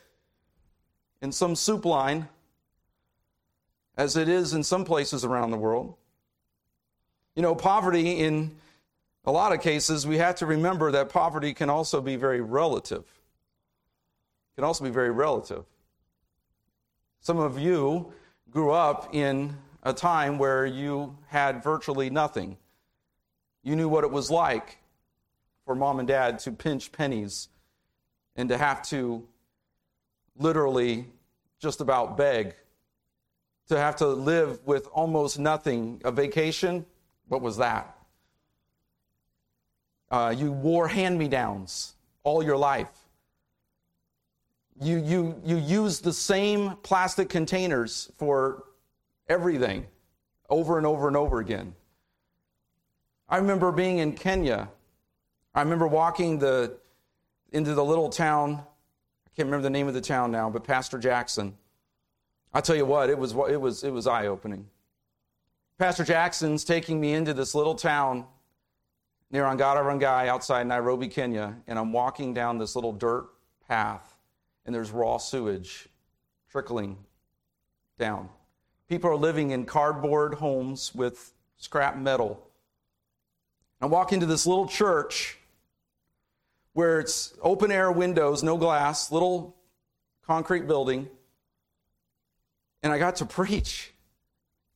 in 1.22 1.30
some 1.30 1.54
soup 1.54 1.84
line, 1.84 2.26
as 3.96 4.16
it 4.16 4.28
is 4.28 4.54
in 4.54 4.62
some 4.62 4.84
places 4.84 5.24
around 5.24 5.50
the 5.50 5.58
world. 5.58 5.94
You 7.40 7.42
know, 7.42 7.54
poverty, 7.54 8.18
in 8.20 8.54
a 9.24 9.32
lot 9.32 9.52
of 9.54 9.62
cases, 9.62 10.06
we 10.06 10.18
have 10.18 10.34
to 10.34 10.44
remember 10.44 10.92
that 10.92 11.08
poverty 11.08 11.54
can 11.54 11.70
also 11.70 12.02
be 12.02 12.16
very 12.16 12.42
relative. 12.42 13.06
Can 14.56 14.64
also 14.64 14.84
be 14.84 14.90
very 14.90 15.10
relative. 15.10 15.64
Some 17.20 17.38
of 17.38 17.58
you 17.58 18.12
grew 18.50 18.72
up 18.72 19.14
in 19.14 19.56
a 19.82 19.94
time 19.94 20.36
where 20.36 20.66
you 20.66 21.16
had 21.28 21.64
virtually 21.64 22.10
nothing. 22.10 22.58
You 23.62 23.74
knew 23.74 23.88
what 23.88 24.04
it 24.04 24.10
was 24.10 24.30
like 24.30 24.76
for 25.64 25.74
mom 25.74 25.98
and 25.98 26.06
dad 26.06 26.40
to 26.40 26.52
pinch 26.52 26.92
pennies 26.92 27.48
and 28.36 28.50
to 28.50 28.58
have 28.58 28.82
to 28.90 29.26
literally 30.36 31.06
just 31.58 31.80
about 31.80 32.18
beg, 32.18 32.54
to 33.68 33.78
have 33.78 33.96
to 33.96 34.08
live 34.08 34.60
with 34.66 34.88
almost 34.88 35.38
nothing. 35.38 36.02
A 36.04 36.12
vacation, 36.12 36.84
what 37.30 37.40
was 37.40 37.58
that? 37.58 37.96
Uh, 40.10 40.34
you 40.36 40.50
wore 40.50 40.88
hand 40.88 41.16
me 41.16 41.28
downs 41.28 41.94
all 42.24 42.42
your 42.42 42.56
life. 42.56 42.90
You, 44.82 44.98
you, 44.98 45.40
you 45.44 45.56
used 45.56 46.02
the 46.02 46.12
same 46.12 46.76
plastic 46.82 47.28
containers 47.28 48.10
for 48.18 48.64
everything 49.28 49.86
over 50.48 50.76
and 50.76 50.84
over 50.84 51.06
and 51.06 51.16
over 51.16 51.38
again. 51.38 51.72
I 53.28 53.36
remember 53.36 53.70
being 53.70 53.98
in 53.98 54.14
Kenya. 54.14 54.68
I 55.54 55.62
remember 55.62 55.86
walking 55.86 56.40
the, 56.40 56.78
into 57.52 57.74
the 57.74 57.84
little 57.84 58.08
town. 58.08 58.54
I 58.54 59.30
can't 59.36 59.46
remember 59.46 59.62
the 59.62 59.70
name 59.70 59.86
of 59.86 59.94
the 59.94 60.00
town 60.00 60.32
now, 60.32 60.50
but 60.50 60.64
Pastor 60.64 60.98
Jackson. 60.98 61.56
I 62.52 62.60
tell 62.60 62.74
you 62.74 62.86
what, 62.86 63.08
it 63.08 63.16
was, 63.16 63.36
it 63.48 63.60
was, 63.60 63.84
it 63.84 63.92
was 63.92 64.08
eye 64.08 64.26
opening. 64.26 64.66
Pastor 65.80 66.04
Jackson's 66.04 66.62
taking 66.62 67.00
me 67.00 67.14
into 67.14 67.32
this 67.32 67.54
little 67.54 67.74
town 67.74 68.26
near 69.30 69.44
Ongata 69.44 69.78
Rongai 69.78 70.28
outside 70.28 70.66
Nairobi, 70.66 71.08
Kenya, 71.08 71.56
and 71.66 71.78
I'm 71.78 71.90
walking 71.90 72.34
down 72.34 72.58
this 72.58 72.74
little 72.74 72.92
dirt 72.92 73.30
path, 73.66 74.14
and 74.66 74.74
there's 74.74 74.90
raw 74.90 75.16
sewage 75.16 75.88
trickling 76.50 76.98
down. 77.98 78.28
People 78.90 79.08
are 79.08 79.16
living 79.16 79.52
in 79.52 79.64
cardboard 79.64 80.34
homes 80.34 80.94
with 80.94 81.32
scrap 81.56 81.96
metal. 81.96 82.46
I 83.80 83.86
walk 83.86 84.12
into 84.12 84.26
this 84.26 84.46
little 84.46 84.68
church 84.68 85.38
where 86.74 87.00
it's 87.00 87.32
open 87.40 87.72
air 87.72 87.90
windows, 87.90 88.42
no 88.42 88.58
glass, 88.58 89.10
little 89.10 89.56
concrete 90.26 90.66
building. 90.66 91.08
And 92.82 92.92
I 92.92 92.98
got 92.98 93.16
to 93.16 93.24
preach 93.24 93.89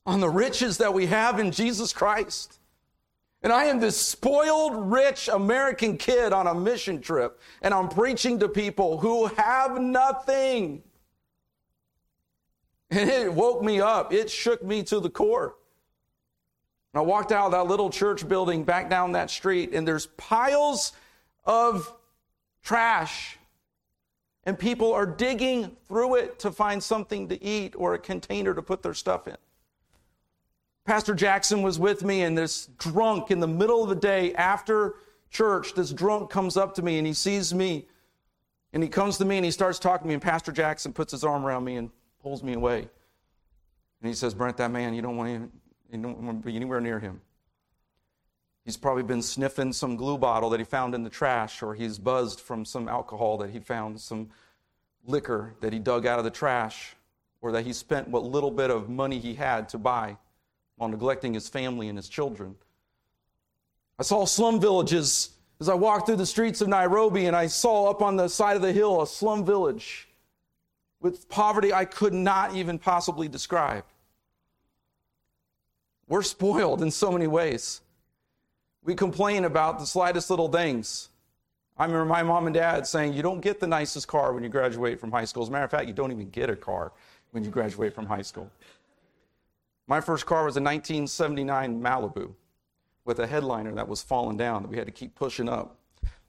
on 0.07 0.21
the 0.21 0.29
riches 0.29 0.79
that 0.79 0.93
we 0.93 1.07
have 1.07 1.39
in 1.39 1.51
Jesus 1.51 1.93
Christ. 1.93 2.59
And 3.43 3.53
I 3.53 3.65
am 3.65 3.79
this 3.79 3.99
spoiled, 3.99 4.91
rich 4.91 5.29
American 5.29 5.99
kid 5.99 6.33
on 6.33 6.47
a 6.47 6.55
mission 6.55 7.01
trip, 7.01 7.41
and 7.61 7.75
I'm 7.75 7.89
preaching 7.89 8.39
to 8.41 8.49
people 8.49 8.99
who 8.99 9.27
have 9.27 9.79
nothing. 9.79 10.83
And 12.91 13.11
it 13.11 13.33
woke 13.33 13.63
me 13.63 13.81
up. 13.81 14.13
It 14.13 14.31
shook 14.31 14.63
me 14.63 14.83
to 14.85 15.01
the 15.01 15.11
core. 15.11 15.57
And 16.93 17.01
I 17.01 17.03
walked 17.03 17.33
out 17.33 17.47
of 17.47 17.53
that 17.53 17.67
little 17.67 17.91
church 17.91 18.27
building 18.27 18.65
back 18.65 18.89
down 18.89 19.13
that 19.13 19.31
street, 19.31 19.75
and 19.75 19.87
there's 19.87 20.07
piles 20.07 20.93
of 21.45 21.93
trash. 22.63 23.39
And 24.45 24.59
people 24.59 24.93
are 24.93 25.07
digging 25.07 25.77
through 25.89 26.17
it 26.17 26.39
to 26.41 26.51
find 26.51 26.83
something 26.83 27.29
to 27.29 27.43
eat 27.43 27.75
or 27.77 27.95
a 27.95 27.99
container 27.99 28.55
to 28.55 28.63
put 28.63 28.83
their 28.83 28.95
stuff 28.95 29.27
in. 29.27 29.37
Pastor 30.85 31.15
Jackson 31.15 31.63
was 31.63 31.79
with 31.79 32.05
me, 32.05 32.23
and 32.23 32.37
this 32.37 32.69
drunk 32.79 33.31
in 33.31 33.41
the 33.41 33.49
middle 33.49 33.83
of 33.83 33.89
the 33.89 33.95
day 33.95 34.35
after 34.35 34.97
church, 35.31 35.75
this 35.75 35.91
drunk 35.91 36.31
comes 36.31 36.57
up 36.57 36.75
to 36.75 36.83
me 36.83 36.97
and 36.99 37.07
he 37.07 37.13
sees 37.13 37.53
me 37.53 37.87
and 38.73 38.83
he 38.83 38.89
comes 38.89 39.19
to 39.19 39.25
me 39.25 39.37
and 39.37 39.45
he 39.45 39.51
starts 39.51 39.79
talking 39.79 40.05
to 40.05 40.09
me. 40.09 40.15
And 40.15 40.23
Pastor 40.23 40.53
Jackson 40.53 40.93
puts 40.93 41.13
his 41.13 41.25
arm 41.25 41.45
around 41.45 41.65
me 41.65 41.77
and 41.77 41.91
pulls 42.23 42.43
me 42.43 42.55
away. 42.55 42.81
And 42.81 44.09
he 44.09 44.15
says, 44.15 44.35
Brent, 44.35 44.57
that 44.59 44.71
man, 44.71 44.95
you 44.95 45.03
don't 45.03 45.17
want 45.17 45.51
you 45.91 45.99
don't 45.99 46.19
want 46.23 46.43
to 46.43 46.47
be 46.47 46.57
anywhere 46.57 46.81
near 46.81 46.99
him. 46.99 47.21
He's 48.65 48.77
probably 48.77 49.03
been 49.03 49.23
sniffing 49.23 49.73
some 49.73 49.97
glue 49.97 50.19
bottle 50.19 50.51
that 50.51 50.61
he 50.61 50.65
found 50.65 50.95
in 50.95 51.03
the 51.03 51.11
trash, 51.11 51.63
or 51.63 51.75
he's 51.75 51.99
buzzed 51.99 52.41
from 52.41 52.65
some 52.65 52.89
alcohol 52.89 53.37
that 53.39 53.51
he 53.51 53.61
found, 53.61 54.01
some 54.01 54.31
liquor 55.07 55.55
that 55.61 55.73
he 55.73 55.79
dug 55.79 56.07
out 56.07 56.19
of 56.19 56.25
the 56.25 56.31
trash, 56.31 56.97
or 57.43 57.53
that 57.53 57.65
he 57.65 57.73
spent 57.73 58.09
what 58.09 58.23
little 58.25 58.51
bit 58.51 58.71
of 58.71 58.89
money 58.89 59.19
he 59.19 59.35
had 59.35 59.69
to 59.69 59.79
buy 59.79 60.17
while 60.77 60.89
neglecting 60.89 61.35
his 61.35 61.49
family 61.49 61.89
and 61.89 61.97
his 61.97 62.09
children. 62.09 62.57
I 63.99 64.03
saw 64.03 64.25
slum 64.25 64.61
villages 64.61 65.31
as 65.61 65.69
I 65.69 65.75
walked 65.75 66.07
through 66.07 66.17
the 66.17 66.27
streets 66.27 66.61
of 66.61 66.69
Nairobi, 66.69 67.27
and 67.27 67.37
I 67.37 67.47
saw 67.47 67.91
up 67.91 68.03
on 68.03 68.17
the 68.17 68.29
side 68.29 68.57
of 68.57 68.63
the 68.63 68.73
hill 68.73 69.03
a 69.03 69.07
slum 69.07 69.45
village 69.45 70.09
with 71.01 71.29
poverty 71.29 71.73
I 71.73 71.85
could 71.85 72.13
not 72.13 72.57
even 72.57 72.79
possibly 72.79 73.29
describe. 73.29 73.85
We're 76.09 76.23
spoiled 76.23 76.83
in 76.83 76.91
so 76.91 77.13
many 77.13 77.27
ways. 77.27 77.81
We 78.83 78.95
complain 78.95 79.45
about 79.45 79.79
the 79.79 79.87
slightest 79.87 80.29
little 80.29 80.49
things. 80.49 81.09
I 81.77 81.87
remember 81.87 82.05
my 82.05 82.23
mom 82.23 82.47
and 82.47 82.55
dad 82.55 82.87
saying, 82.87 83.15
You 83.15 83.23
don't 83.23 83.41
get 83.41 83.61
the 83.61 83.67
nicest 83.67 84.07
car 84.07 84.33
when 84.33 84.43
you 84.43 84.49
graduate 84.49 85.01
from 85.01 85.11
high 85.11 85.25
school. 85.25 85.43
As 85.43 85.49
a 85.49 85.53
matter 85.53 85.65
of 85.65 85.71
fact, 85.71 85.89
you 85.89 85.95
don't 85.95 86.13
even 86.13 86.31
get 86.31 86.51
a 86.51 86.57
car 86.57 86.93
when 87.31 87.43
you 87.43 87.51
graduate 87.51 87.95
from 87.95 88.07
high 88.07 88.23
school. 88.23 88.51
My 89.87 90.01
first 90.01 90.25
car 90.25 90.45
was 90.45 90.57
a 90.57 90.63
1979 90.63 91.81
Malibu 91.81 92.35
with 93.05 93.19
a 93.19 93.27
headliner 93.27 93.73
that 93.75 93.87
was 93.87 94.03
falling 94.03 94.37
down 94.37 94.63
that 94.63 94.69
we 94.69 94.79
had 94.79 94.87
to 94.87 94.93
keep 94.93 95.15
pushing 95.15 95.49
up. 95.49 95.79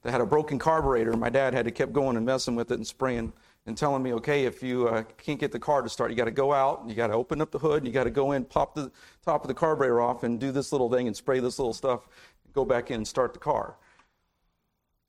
That 0.02 0.12
had 0.12 0.22
a 0.22 0.26
broken 0.26 0.60
carburetor. 0.60 1.14
My 1.14 1.30
dad 1.30 1.54
had 1.54 1.66
to 1.66 1.72
keep 1.72 1.92
going 1.92 2.16
and 2.16 2.26
messing 2.26 2.56
with 2.56 2.70
it 2.70 2.76
and 2.76 2.86
spraying 2.86 3.34
and 3.66 3.76
telling 3.76 4.04
me, 4.04 4.14
okay, 4.14 4.46
if 4.46 4.62
you 4.62 4.88
uh, 4.88 5.04
can't 5.18 5.40
get 5.40 5.52
the 5.52 5.58
car 5.58 5.82
to 5.82 5.90
start, 5.90 6.12
you 6.12 6.18
got 6.18 6.26
to 6.26 6.32
go 6.32 6.54
out, 6.54 6.84
you 6.88 6.94
got 6.94 7.08
to 7.08 7.14
open 7.14 7.42
up 7.42 7.50
the 7.50 7.58
hood, 7.58 7.78
and 7.78 7.88
you 7.88 7.94
got 7.94 8.04
to 8.04 8.12
go 8.12 8.34
in, 8.34 8.46
pop 8.46 8.76
the 8.76 8.92
top 9.24 9.44
of 9.44 9.48
the 9.48 9.54
carburetor 9.54 10.00
off, 10.00 10.22
and 10.22 10.40
do 10.40 10.52
this 10.52 10.72
little 10.72 10.92
thing 10.92 11.08
and 11.08 11.16
spray 11.16 11.40
this 11.40 11.58
little 11.58 11.74
stuff, 11.74 12.08
go 12.54 12.64
back 12.64 12.92
in 12.92 12.98
and 12.98 13.08
start 13.08 13.34
the 13.34 13.40
car. 13.40 13.78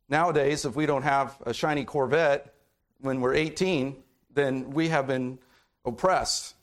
Nowadays, 0.09 0.64
if 0.64 0.76
we 0.76 0.86
don't 0.86 1.03
have 1.03 1.36
a 1.44 1.53
shiny 1.53 1.84
Corvette 1.84 2.55
when 3.01 3.20
we're 3.20 3.34
18, 3.34 4.03
then 4.32 4.70
we 4.70 4.88
have 4.88 5.07
been 5.07 5.38
oppressed 5.84 6.56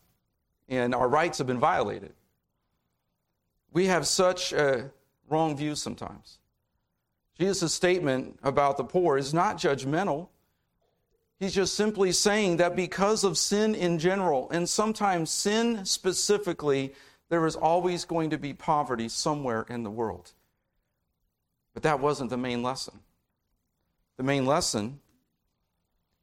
and 0.70 0.95
our 0.95 1.07
rights 1.07 1.38
have 1.38 1.47
been 1.47 1.59
violated. 1.59 2.14
We 3.72 3.88
have 3.88 4.07
such 4.07 4.53
a 4.53 4.91
wrong 5.30 5.57
view 5.57 5.76
sometimes. 5.76 6.38
Jesus' 7.38 7.74
statement 7.74 8.39
about 8.43 8.78
the 8.78 8.84
poor 8.84 9.18
is 9.18 9.34
not 9.34 9.57
judgmental. 9.57 10.30
He's 11.39 11.53
just 11.53 11.74
simply 11.74 12.11
saying 12.11 12.57
that 12.57 12.76
because 12.76 13.24
of 13.24 13.38
sin 13.38 13.76
in 13.76 13.97
general, 13.99 14.49
and 14.51 14.70
sometimes 14.70 15.32
sin 15.32 15.86
specifically, 15.86 16.93
there 17.30 17.45
is 17.47 17.55
always 17.55 18.05
going 18.05 18.30
to 18.30 18.38
be 18.38 18.53
poverty 18.53 19.09
somewhere 19.09 19.66
in 19.70 19.84
the 19.84 19.89
world. 19.89 20.32
But 21.74 21.84
that 21.84 21.99
wasn't 21.99 22.30
the 22.30 22.38
main 22.38 22.61
lesson. 22.61 22.99
The 24.18 24.24
main 24.24 24.45
lesson 24.45 24.99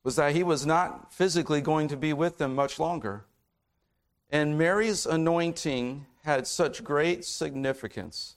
was 0.05 0.17
that 0.17 0.35
he 0.35 0.45
was 0.45 0.65
not 0.65 1.13
physically 1.13 1.61
going 1.61 1.89
to 1.89 1.97
be 1.97 2.13
with 2.13 2.39
them 2.39 2.55
much 2.55 2.79
longer. 2.79 3.25
And 4.33 4.57
Mary's 4.57 5.07
anointing 5.07 6.07
had 6.23 6.47
such 6.47 6.85
great 6.85 7.25
significance 7.25 8.37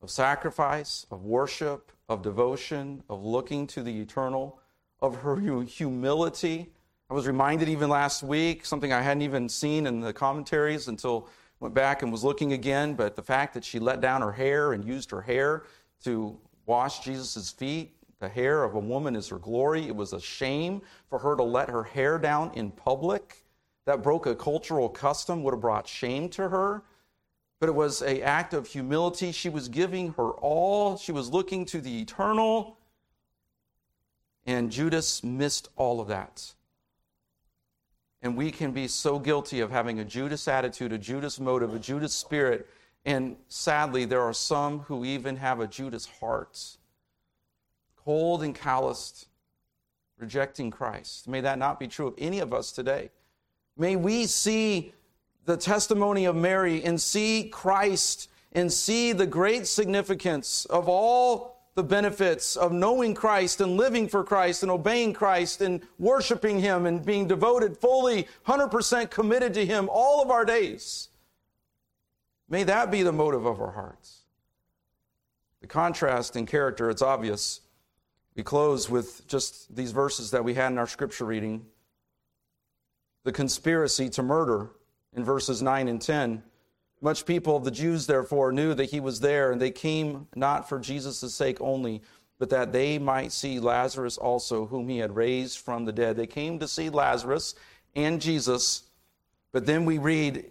of 0.00 0.10
sacrifice, 0.10 1.06
of 1.10 1.24
worship, 1.24 1.92
of 2.08 2.22
devotion, 2.22 3.02
of 3.10 3.22
looking 3.22 3.66
to 3.68 3.82
the 3.82 4.00
eternal 4.00 4.58
of 5.02 5.16
her 5.16 5.36
humility. 5.36 6.70
I 7.10 7.14
was 7.14 7.26
reminded 7.26 7.68
even 7.68 7.90
last 7.90 8.22
week, 8.22 8.64
something 8.64 8.92
I 8.92 9.02
hadn't 9.02 9.22
even 9.22 9.48
seen 9.48 9.86
in 9.86 10.00
the 10.00 10.12
commentaries 10.12 10.88
until 10.88 11.28
went 11.60 11.74
back 11.74 12.02
and 12.02 12.10
was 12.10 12.24
looking 12.24 12.54
again, 12.54 12.94
but 12.94 13.14
the 13.14 13.22
fact 13.22 13.52
that 13.54 13.64
she 13.64 13.78
let 13.78 14.00
down 14.00 14.22
her 14.22 14.32
hair 14.32 14.72
and 14.72 14.84
used 14.84 15.10
her 15.10 15.20
hair 15.20 15.64
to 16.04 16.38
wash 16.64 17.00
Jesus' 17.00 17.50
feet, 17.50 17.94
the 18.20 18.28
hair 18.28 18.64
of 18.64 18.74
a 18.74 18.80
woman 18.80 19.14
is 19.16 19.28
her 19.28 19.38
glory. 19.38 19.86
It 19.86 19.94
was 19.94 20.12
a 20.12 20.20
shame 20.20 20.80
for 21.08 21.18
her 21.18 21.36
to 21.36 21.42
let 21.42 21.68
her 21.68 21.82
hair 21.82 22.18
down 22.18 22.52
in 22.54 22.70
public. 22.70 23.41
That 23.84 24.02
broke 24.02 24.26
a 24.26 24.34
cultural 24.34 24.88
custom, 24.88 25.42
would 25.42 25.54
have 25.54 25.60
brought 25.60 25.88
shame 25.88 26.28
to 26.30 26.48
her. 26.48 26.82
But 27.58 27.68
it 27.68 27.74
was 27.74 28.02
an 28.02 28.22
act 28.22 28.54
of 28.54 28.66
humility. 28.66 29.32
She 29.32 29.48
was 29.48 29.68
giving 29.68 30.12
her 30.14 30.30
all. 30.30 30.96
She 30.96 31.12
was 31.12 31.30
looking 31.30 31.64
to 31.66 31.80
the 31.80 32.00
eternal. 32.00 32.76
And 34.46 34.70
Judas 34.70 35.22
missed 35.22 35.68
all 35.76 36.00
of 36.00 36.08
that. 36.08 36.54
And 38.20 38.36
we 38.36 38.50
can 38.52 38.72
be 38.72 38.86
so 38.88 39.18
guilty 39.18 39.60
of 39.60 39.70
having 39.70 39.98
a 39.98 40.04
Judas 40.04 40.46
attitude, 40.46 40.92
a 40.92 40.98
Judas 40.98 41.40
motive, 41.40 41.74
a 41.74 41.78
Judas 41.78 42.12
spirit. 42.12 42.68
And 43.04 43.36
sadly, 43.48 44.04
there 44.04 44.22
are 44.22 44.32
some 44.32 44.80
who 44.80 45.04
even 45.04 45.36
have 45.36 45.58
a 45.58 45.66
Judas 45.66 46.06
heart, 46.20 46.76
cold 48.04 48.44
and 48.44 48.54
calloused, 48.54 49.26
rejecting 50.18 50.70
Christ. 50.70 51.26
May 51.26 51.40
that 51.40 51.58
not 51.58 51.80
be 51.80 51.88
true 51.88 52.06
of 52.06 52.14
any 52.16 52.38
of 52.38 52.54
us 52.54 52.70
today. 52.70 53.10
May 53.76 53.96
we 53.96 54.26
see 54.26 54.92
the 55.44 55.56
testimony 55.56 56.24
of 56.24 56.36
Mary 56.36 56.84
and 56.84 57.00
see 57.00 57.48
Christ 57.52 58.28
and 58.52 58.72
see 58.72 59.12
the 59.12 59.26
great 59.26 59.66
significance 59.66 60.64
of 60.66 60.88
all 60.88 61.52
the 61.74 61.82
benefits 61.82 62.54
of 62.54 62.70
knowing 62.70 63.14
Christ 63.14 63.60
and 63.62 63.78
living 63.78 64.06
for 64.06 64.22
Christ 64.22 64.62
and 64.62 64.70
obeying 64.70 65.14
Christ 65.14 65.62
and 65.62 65.80
worshiping 65.98 66.60
Him 66.60 66.84
and 66.84 67.04
being 67.04 67.26
devoted 67.26 67.78
fully, 67.78 68.28
100% 68.46 69.10
committed 69.10 69.54
to 69.54 69.64
Him 69.64 69.88
all 69.90 70.22
of 70.22 70.30
our 70.30 70.44
days. 70.44 71.08
May 72.50 72.64
that 72.64 72.90
be 72.90 73.02
the 73.02 73.12
motive 73.12 73.46
of 73.46 73.58
our 73.58 73.70
hearts. 73.70 74.20
The 75.62 75.66
contrast 75.66 76.36
in 76.36 76.44
character, 76.44 76.90
it's 76.90 77.00
obvious. 77.00 77.62
We 78.34 78.42
close 78.42 78.90
with 78.90 79.26
just 79.26 79.74
these 79.74 79.92
verses 79.92 80.30
that 80.32 80.44
we 80.44 80.52
had 80.52 80.72
in 80.72 80.78
our 80.78 80.86
scripture 80.86 81.24
reading. 81.24 81.64
The 83.24 83.32
conspiracy 83.32 84.08
to 84.10 84.22
murder 84.22 84.70
in 85.14 85.24
verses 85.24 85.62
9 85.62 85.88
and 85.88 86.00
10. 86.00 86.42
Much 87.00 87.26
people 87.26 87.56
of 87.56 87.64
the 87.64 87.70
Jews, 87.70 88.06
therefore, 88.06 88.52
knew 88.52 88.74
that 88.74 88.90
he 88.90 89.00
was 89.00 89.20
there, 89.20 89.50
and 89.50 89.60
they 89.60 89.70
came 89.70 90.28
not 90.34 90.68
for 90.68 90.78
Jesus' 90.78 91.34
sake 91.34 91.60
only, 91.60 92.02
but 92.38 92.50
that 92.50 92.72
they 92.72 92.98
might 92.98 93.32
see 93.32 93.60
Lazarus 93.60 94.18
also, 94.18 94.66
whom 94.66 94.88
he 94.88 94.98
had 94.98 95.14
raised 95.14 95.58
from 95.58 95.84
the 95.84 95.92
dead. 95.92 96.16
They 96.16 96.26
came 96.26 96.58
to 96.58 96.68
see 96.68 96.90
Lazarus 96.90 97.54
and 97.94 98.20
Jesus, 98.20 98.84
but 99.52 99.66
then 99.66 99.84
we 99.84 99.98
read 99.98 100.44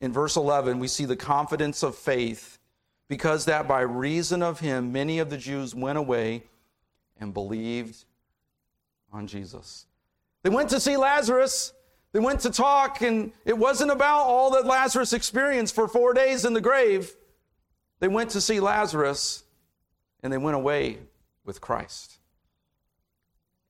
in 0.00 0.12
verse 0.12 0.36
11, 0.36 0.78
we 0.78 0.88
see 0.88 1.06
the 1.06 1.16
confidence 1.16 1.82
of 1.82 1.96
faith, 1.96 2.58
because 3.08 3.46
that 3.46 3.66
by 3.66 3.80
reason 3.80 4.42
of 4.42 4.60
him, 4.60 4.92
many 4.92 5.18
of 5.18 5.30
the 5.30 5.36
Jews 5.36 5.74
went 5.74 5.98
away 5.98 6.44
and 7.18 7.32
believed 7.32 8.04
on 9.12 9.26
Jesus. 9.26 9.86
They 10.42 10.50
went 10.50 10.70
to 10.70 10.80
see 10.80 10.96
Lazarus. 10.96 11.72
They 12.14 12.20
went 12.20 12.38
to 12.42 12.50
talk, 12.50 13.02
and 13.02 13.32
it 13.44 13.58
wasn't 13.58 13.90
about 13.90 14.20
all 14.20 14.52
that 14.52 14.64
Lazarus 14.64 15.12
experienced 15.12 15.74
for 15.74 15.88
four 15.88 16.14
days 16.14 16.44
in 16.44 16.52
the 16.52 16.60
grave. 16.60 17.12
They 17.98 18.06
went 18.06 18.30
to 18.30 18.40
see 18.40 18.60
Lazarus, 18.60 19.42
and 20.22 20.32
they 20.32 20.38
went 20.38 20.54
away 20.54 20.98
with 21.44 21.60
Christ. 21.60 22.18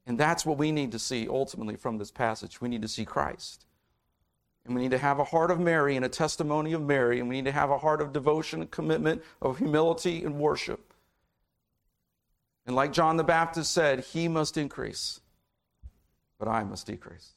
And 0.07 0.19
that's 0.19 0.45
what 0.45 0.59
we 0.59 0.73
need 0.73 0.93
to 0.93 0.99
see 0.99 1.27
ultimately 1.27 1.77
from 1.77 1.97
this 1.97 2.11
passage. 2.11 2.61
We 2.61 2.69
need 2.69 2.83
to 2.83 2.89
see 2.89 3.07
Christ. 3.07 3.65
And 4.67 4.75
we 4.75 4.83
need 4.83 4.91
to 4.91 4.99
have 4.99 5.21
a 5.21 5.25
heart 5.25 5.51
of 5.51 5.59
Mary 5.59 5.97
and 5.97 6.05
a 6.05 6.11
testimony 6.11 6.75
of 6.75 6.83
Mary, 6.83 7.21
and 7.21 7.31
we 7.31 7.37
need 7.37 7.47
to 7.47 7.53
have 7.53 7.71
a 7.71 7.79
heart 7.79 8.03
of 8.03 8.13
devotion 8.13 8.61
and 8.61 8.71
commitment, 8.71 9.23
of 9.41 9.57
humility 9.57 10.23
and 10.23 10.39
worship. 10.39 10.93
And 12.67 12.77
like 12.77 12.93
John 12.93 13.17
the 13.17 13.25
Baptist 13.25 13.73
said, 13.73 14.01
he 14.01 14.29
must 14.29 14.59
increase, 14.59 15.21
but 16.39 16.47
I 16.47 16.63
must 16.63 16.87
decrease. 16.87 17.31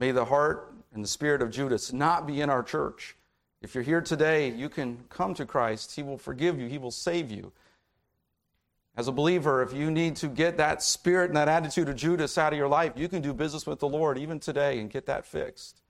May 0.00 0.10
the 0.12 0.24
heart 0.24 0.72
and 0.94 1.04
the 1.04 1.08
spirit 1.08 1.42
of 1.42 1.50
Judas 1.50 1.92
not 1.92 2.26
be 2.26 2.40
in 2.40 2.50
our 2.50 2.62
church. 2.62 3.16
If 3.60 3.74
you're 3.74 3.84
here 3.84 4.00
today, 4.00 4.50
you 4.50 4.70
can 4.70 5.04
come 5.10 5.34
to 5.34 5.44
Christ. 5.44 5.94
He 5.94 6.02
will 6.02 6.16
forgive 6.16 6.58
you, 6.58 6.66
He 6.66 6.78
will 6.78 6.90
save 6.90 7.30
you. 7.30 7.52
As 8.96 9.06
a 9.06 9.12
believer, 9.12 9.62
if 9.62 9.72
you 9.72 9.90
need 9.90 10.16
to 10.16 10.26
get 10.26 10.56
that 10.56 10.82
spirit 10.82 11.30
and 11.30 11.36
that 11.36 11.48
attitude 11.48 11.88
of 11.88 11.96
Judas 11.96 12.36
out 12.38 12.52
of 12.52 12.58
your 12.58 12.68
life, 12.68 12.92
you 12.96 13.08
can 13.08 13.22
do 13.22 13.32
business 13.32 13.66
with 13.66 13.78
the 13.78 13.88
Lord 13.88 14.18
even 14.18 14.40
today 14.40 14.80
and 14.80 14.90
get 14.90 15.06
that 15.06 15.24
fixed. 15.24 15.80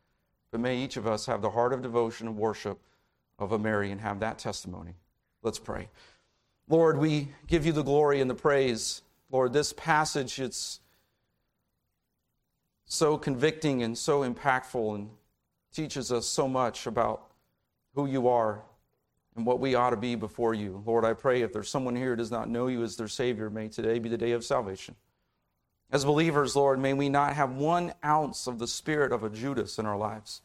But 0.51 0.61
may 0.61 0.77
each 0.77 0.97
of 0.97 1.07
us 1.07 1.27
have 1.27 1.41
the 1.41 1.51
heart 1.51 1.73
of 1.73 1.81
devotion 1.81 2.27
and 2.27 2.37
worship 2.37 2.79
of 3.39 3.53
a 3.53 3.59
Mary 3.59 3.91
and 3.91 4.01
have 4.01 4.21
that 4.21 4.39
testimony. 4.39 4.95
Let's 5.43 5.59
pray. 5.59 5.89
Lord, 6.69 6.99
we 6.99 7.29
give 7.47 7.65
you 7.65 7.73
the 7.73 7.83
glory 7.83 8.21
and 8.21 8.29
the 8.29 8.35
praise. 8.35 9.03
Lord, 9.31 9.53
this 9.53 9.73
passage, 9.73 10.39
it's 10.39 10.81
so 12.93 13.17
convicting 13.17 13.85
and 13.85 13.97
so 13.97 14.29
impactful 14.29 14.97
and 14.97 15.11
teaches 15.73 16.11
us 16.11 16.27
so 16.27 16.49
much 16.49 16.89
about 16.89 17.31
who 17.95 18.07
you 18.07 18.27
are 18.27 18.63
and 19.37 19.47
what 19.47 19.61
we 19.61 19.77
ought 19.77 19.91
to 19.91 19.97
be 19.97 20.17
before 20.17 20.55
you. 20.55 20.83
Lord, 20.85 21.05
I 21.05 21.13
pray 21.13 21.43
if 21.43 21.53
there's 21.53 21.71
someone 21.71 21.95
here 21.95 22.11
who 22.11 22.17
does 22.17 22.33
not 22.33 22.49
know 22.49 22.67
you 22.67 22.83
as 22.83 22.97
their 22.97 23.07
Savior, 23.07 23.49
may 23.49 23.69
today 23.69 24.01
be 24.01 24.09
the 24.09 24.19
day 24.19 24.33
of 24.33 24.45
salvation. 24.45 24.97
As 25.93 26.05
believers, 26.05 26.57
Lord, 26.57 26.81
may 26.81 26.93
we 26.93 27.09
not 27.09 27.35
have 27.35 27.53
one 27.53 27.95
ounce 28.05 28.49
of 28.49 28.59
the 28.59 28.67
spirit 28.67 29.13
of 29.13 29.23
a 29.23 29.31
Judas 29.31 29.79
in 29.79 29.87
our 29.87 29.97
lives. 29.97 30.43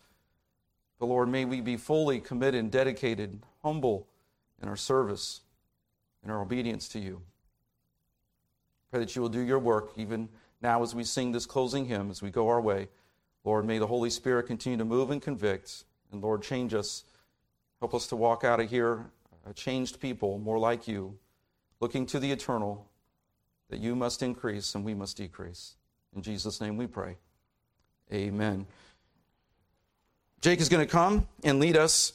But 1.00 1.08
Lord, 1.08 1.30
may 1.30 1.46
we 1.46 1.62
be 1.62 1.78
fully 1.78 2.20
committed 2.20 2.60
and 2.60 2.72
dedicated, 2.72 3.41
humble 3.64 4.06
in 4.62 4.70
our 4.70 4.78
service, 4.78 5.41
in 6.24 6.30
our 6.30 6.43
obedience 6.43 6.88
to 6.89 7.00
you. 7.00 7.24
Pray 8.91 9.00
that 9.00 9.16
you 9.16 9.24
will 9.24 9.30
do 9.30 9.41
your 9.41 9.60
work 9.60 9.93
even 9.98 10.30
now 10.62 10.82
as 10.84 10.95
we 10.95 11.03
sing 11.03 11.32
this 11.32 11.45
closing 11.45 11.86
hymn, 11.86 12.10
as 12.10 12.22
we 12.22 12.32
go 12.32 12.47
our 12.47 12.62
way. 12.62 12.88
Lord, 13.43 13.66
may 13.66 13.78
the 13.78 13.88
Holy 13.88 14.10
Spirit 14.10 14.47
continue 14.47 14.78
to 14.78 14.86
move 14.86 15.12
and 15.12 15.22
convict. 15.22 15.84
And 16.12 16.22
Lord, 16.22 16.41
change 16.41 16.74
us. 16.74 17.03
Help 17.80 17.93
us 17.93 18.08
to 18.08 18.16
walk 18.16 18.43
out 18.43 18.60
of 18.60 18.70
here 18.70 19.06
a 19.47 19.53
changed 19.53 19.99
people, 19.99 20.39
more 20.39 20.58
like 20.58 20.88
you, 20.88 21.18
looking 21.80 22.06
to 22.08 22.20
the 22.20 22.32
eternal, 22.32 22.89
that 23.70 23.80
you 23.80 23.95
must 23.95 24.24
increase 24.24 24.74
and 24.74 24.84
we 24.84 24.93
must 24.93 25.18
decrease. 25.18 25.76
In 26.16 26.22
Jesus' 26.22 26.60
name 26.60 26.78
we 26.78 26.88
pray. 26.88 27.18
Amen. 28.12 28.66
Jake 30.41 30.60
is 30.62 30.70
going 30.70 30.86
to 30.86 30.91
come 30.91 31.28
and 31.43 31.60
lead 31.60 31.78
us 31.78 32.14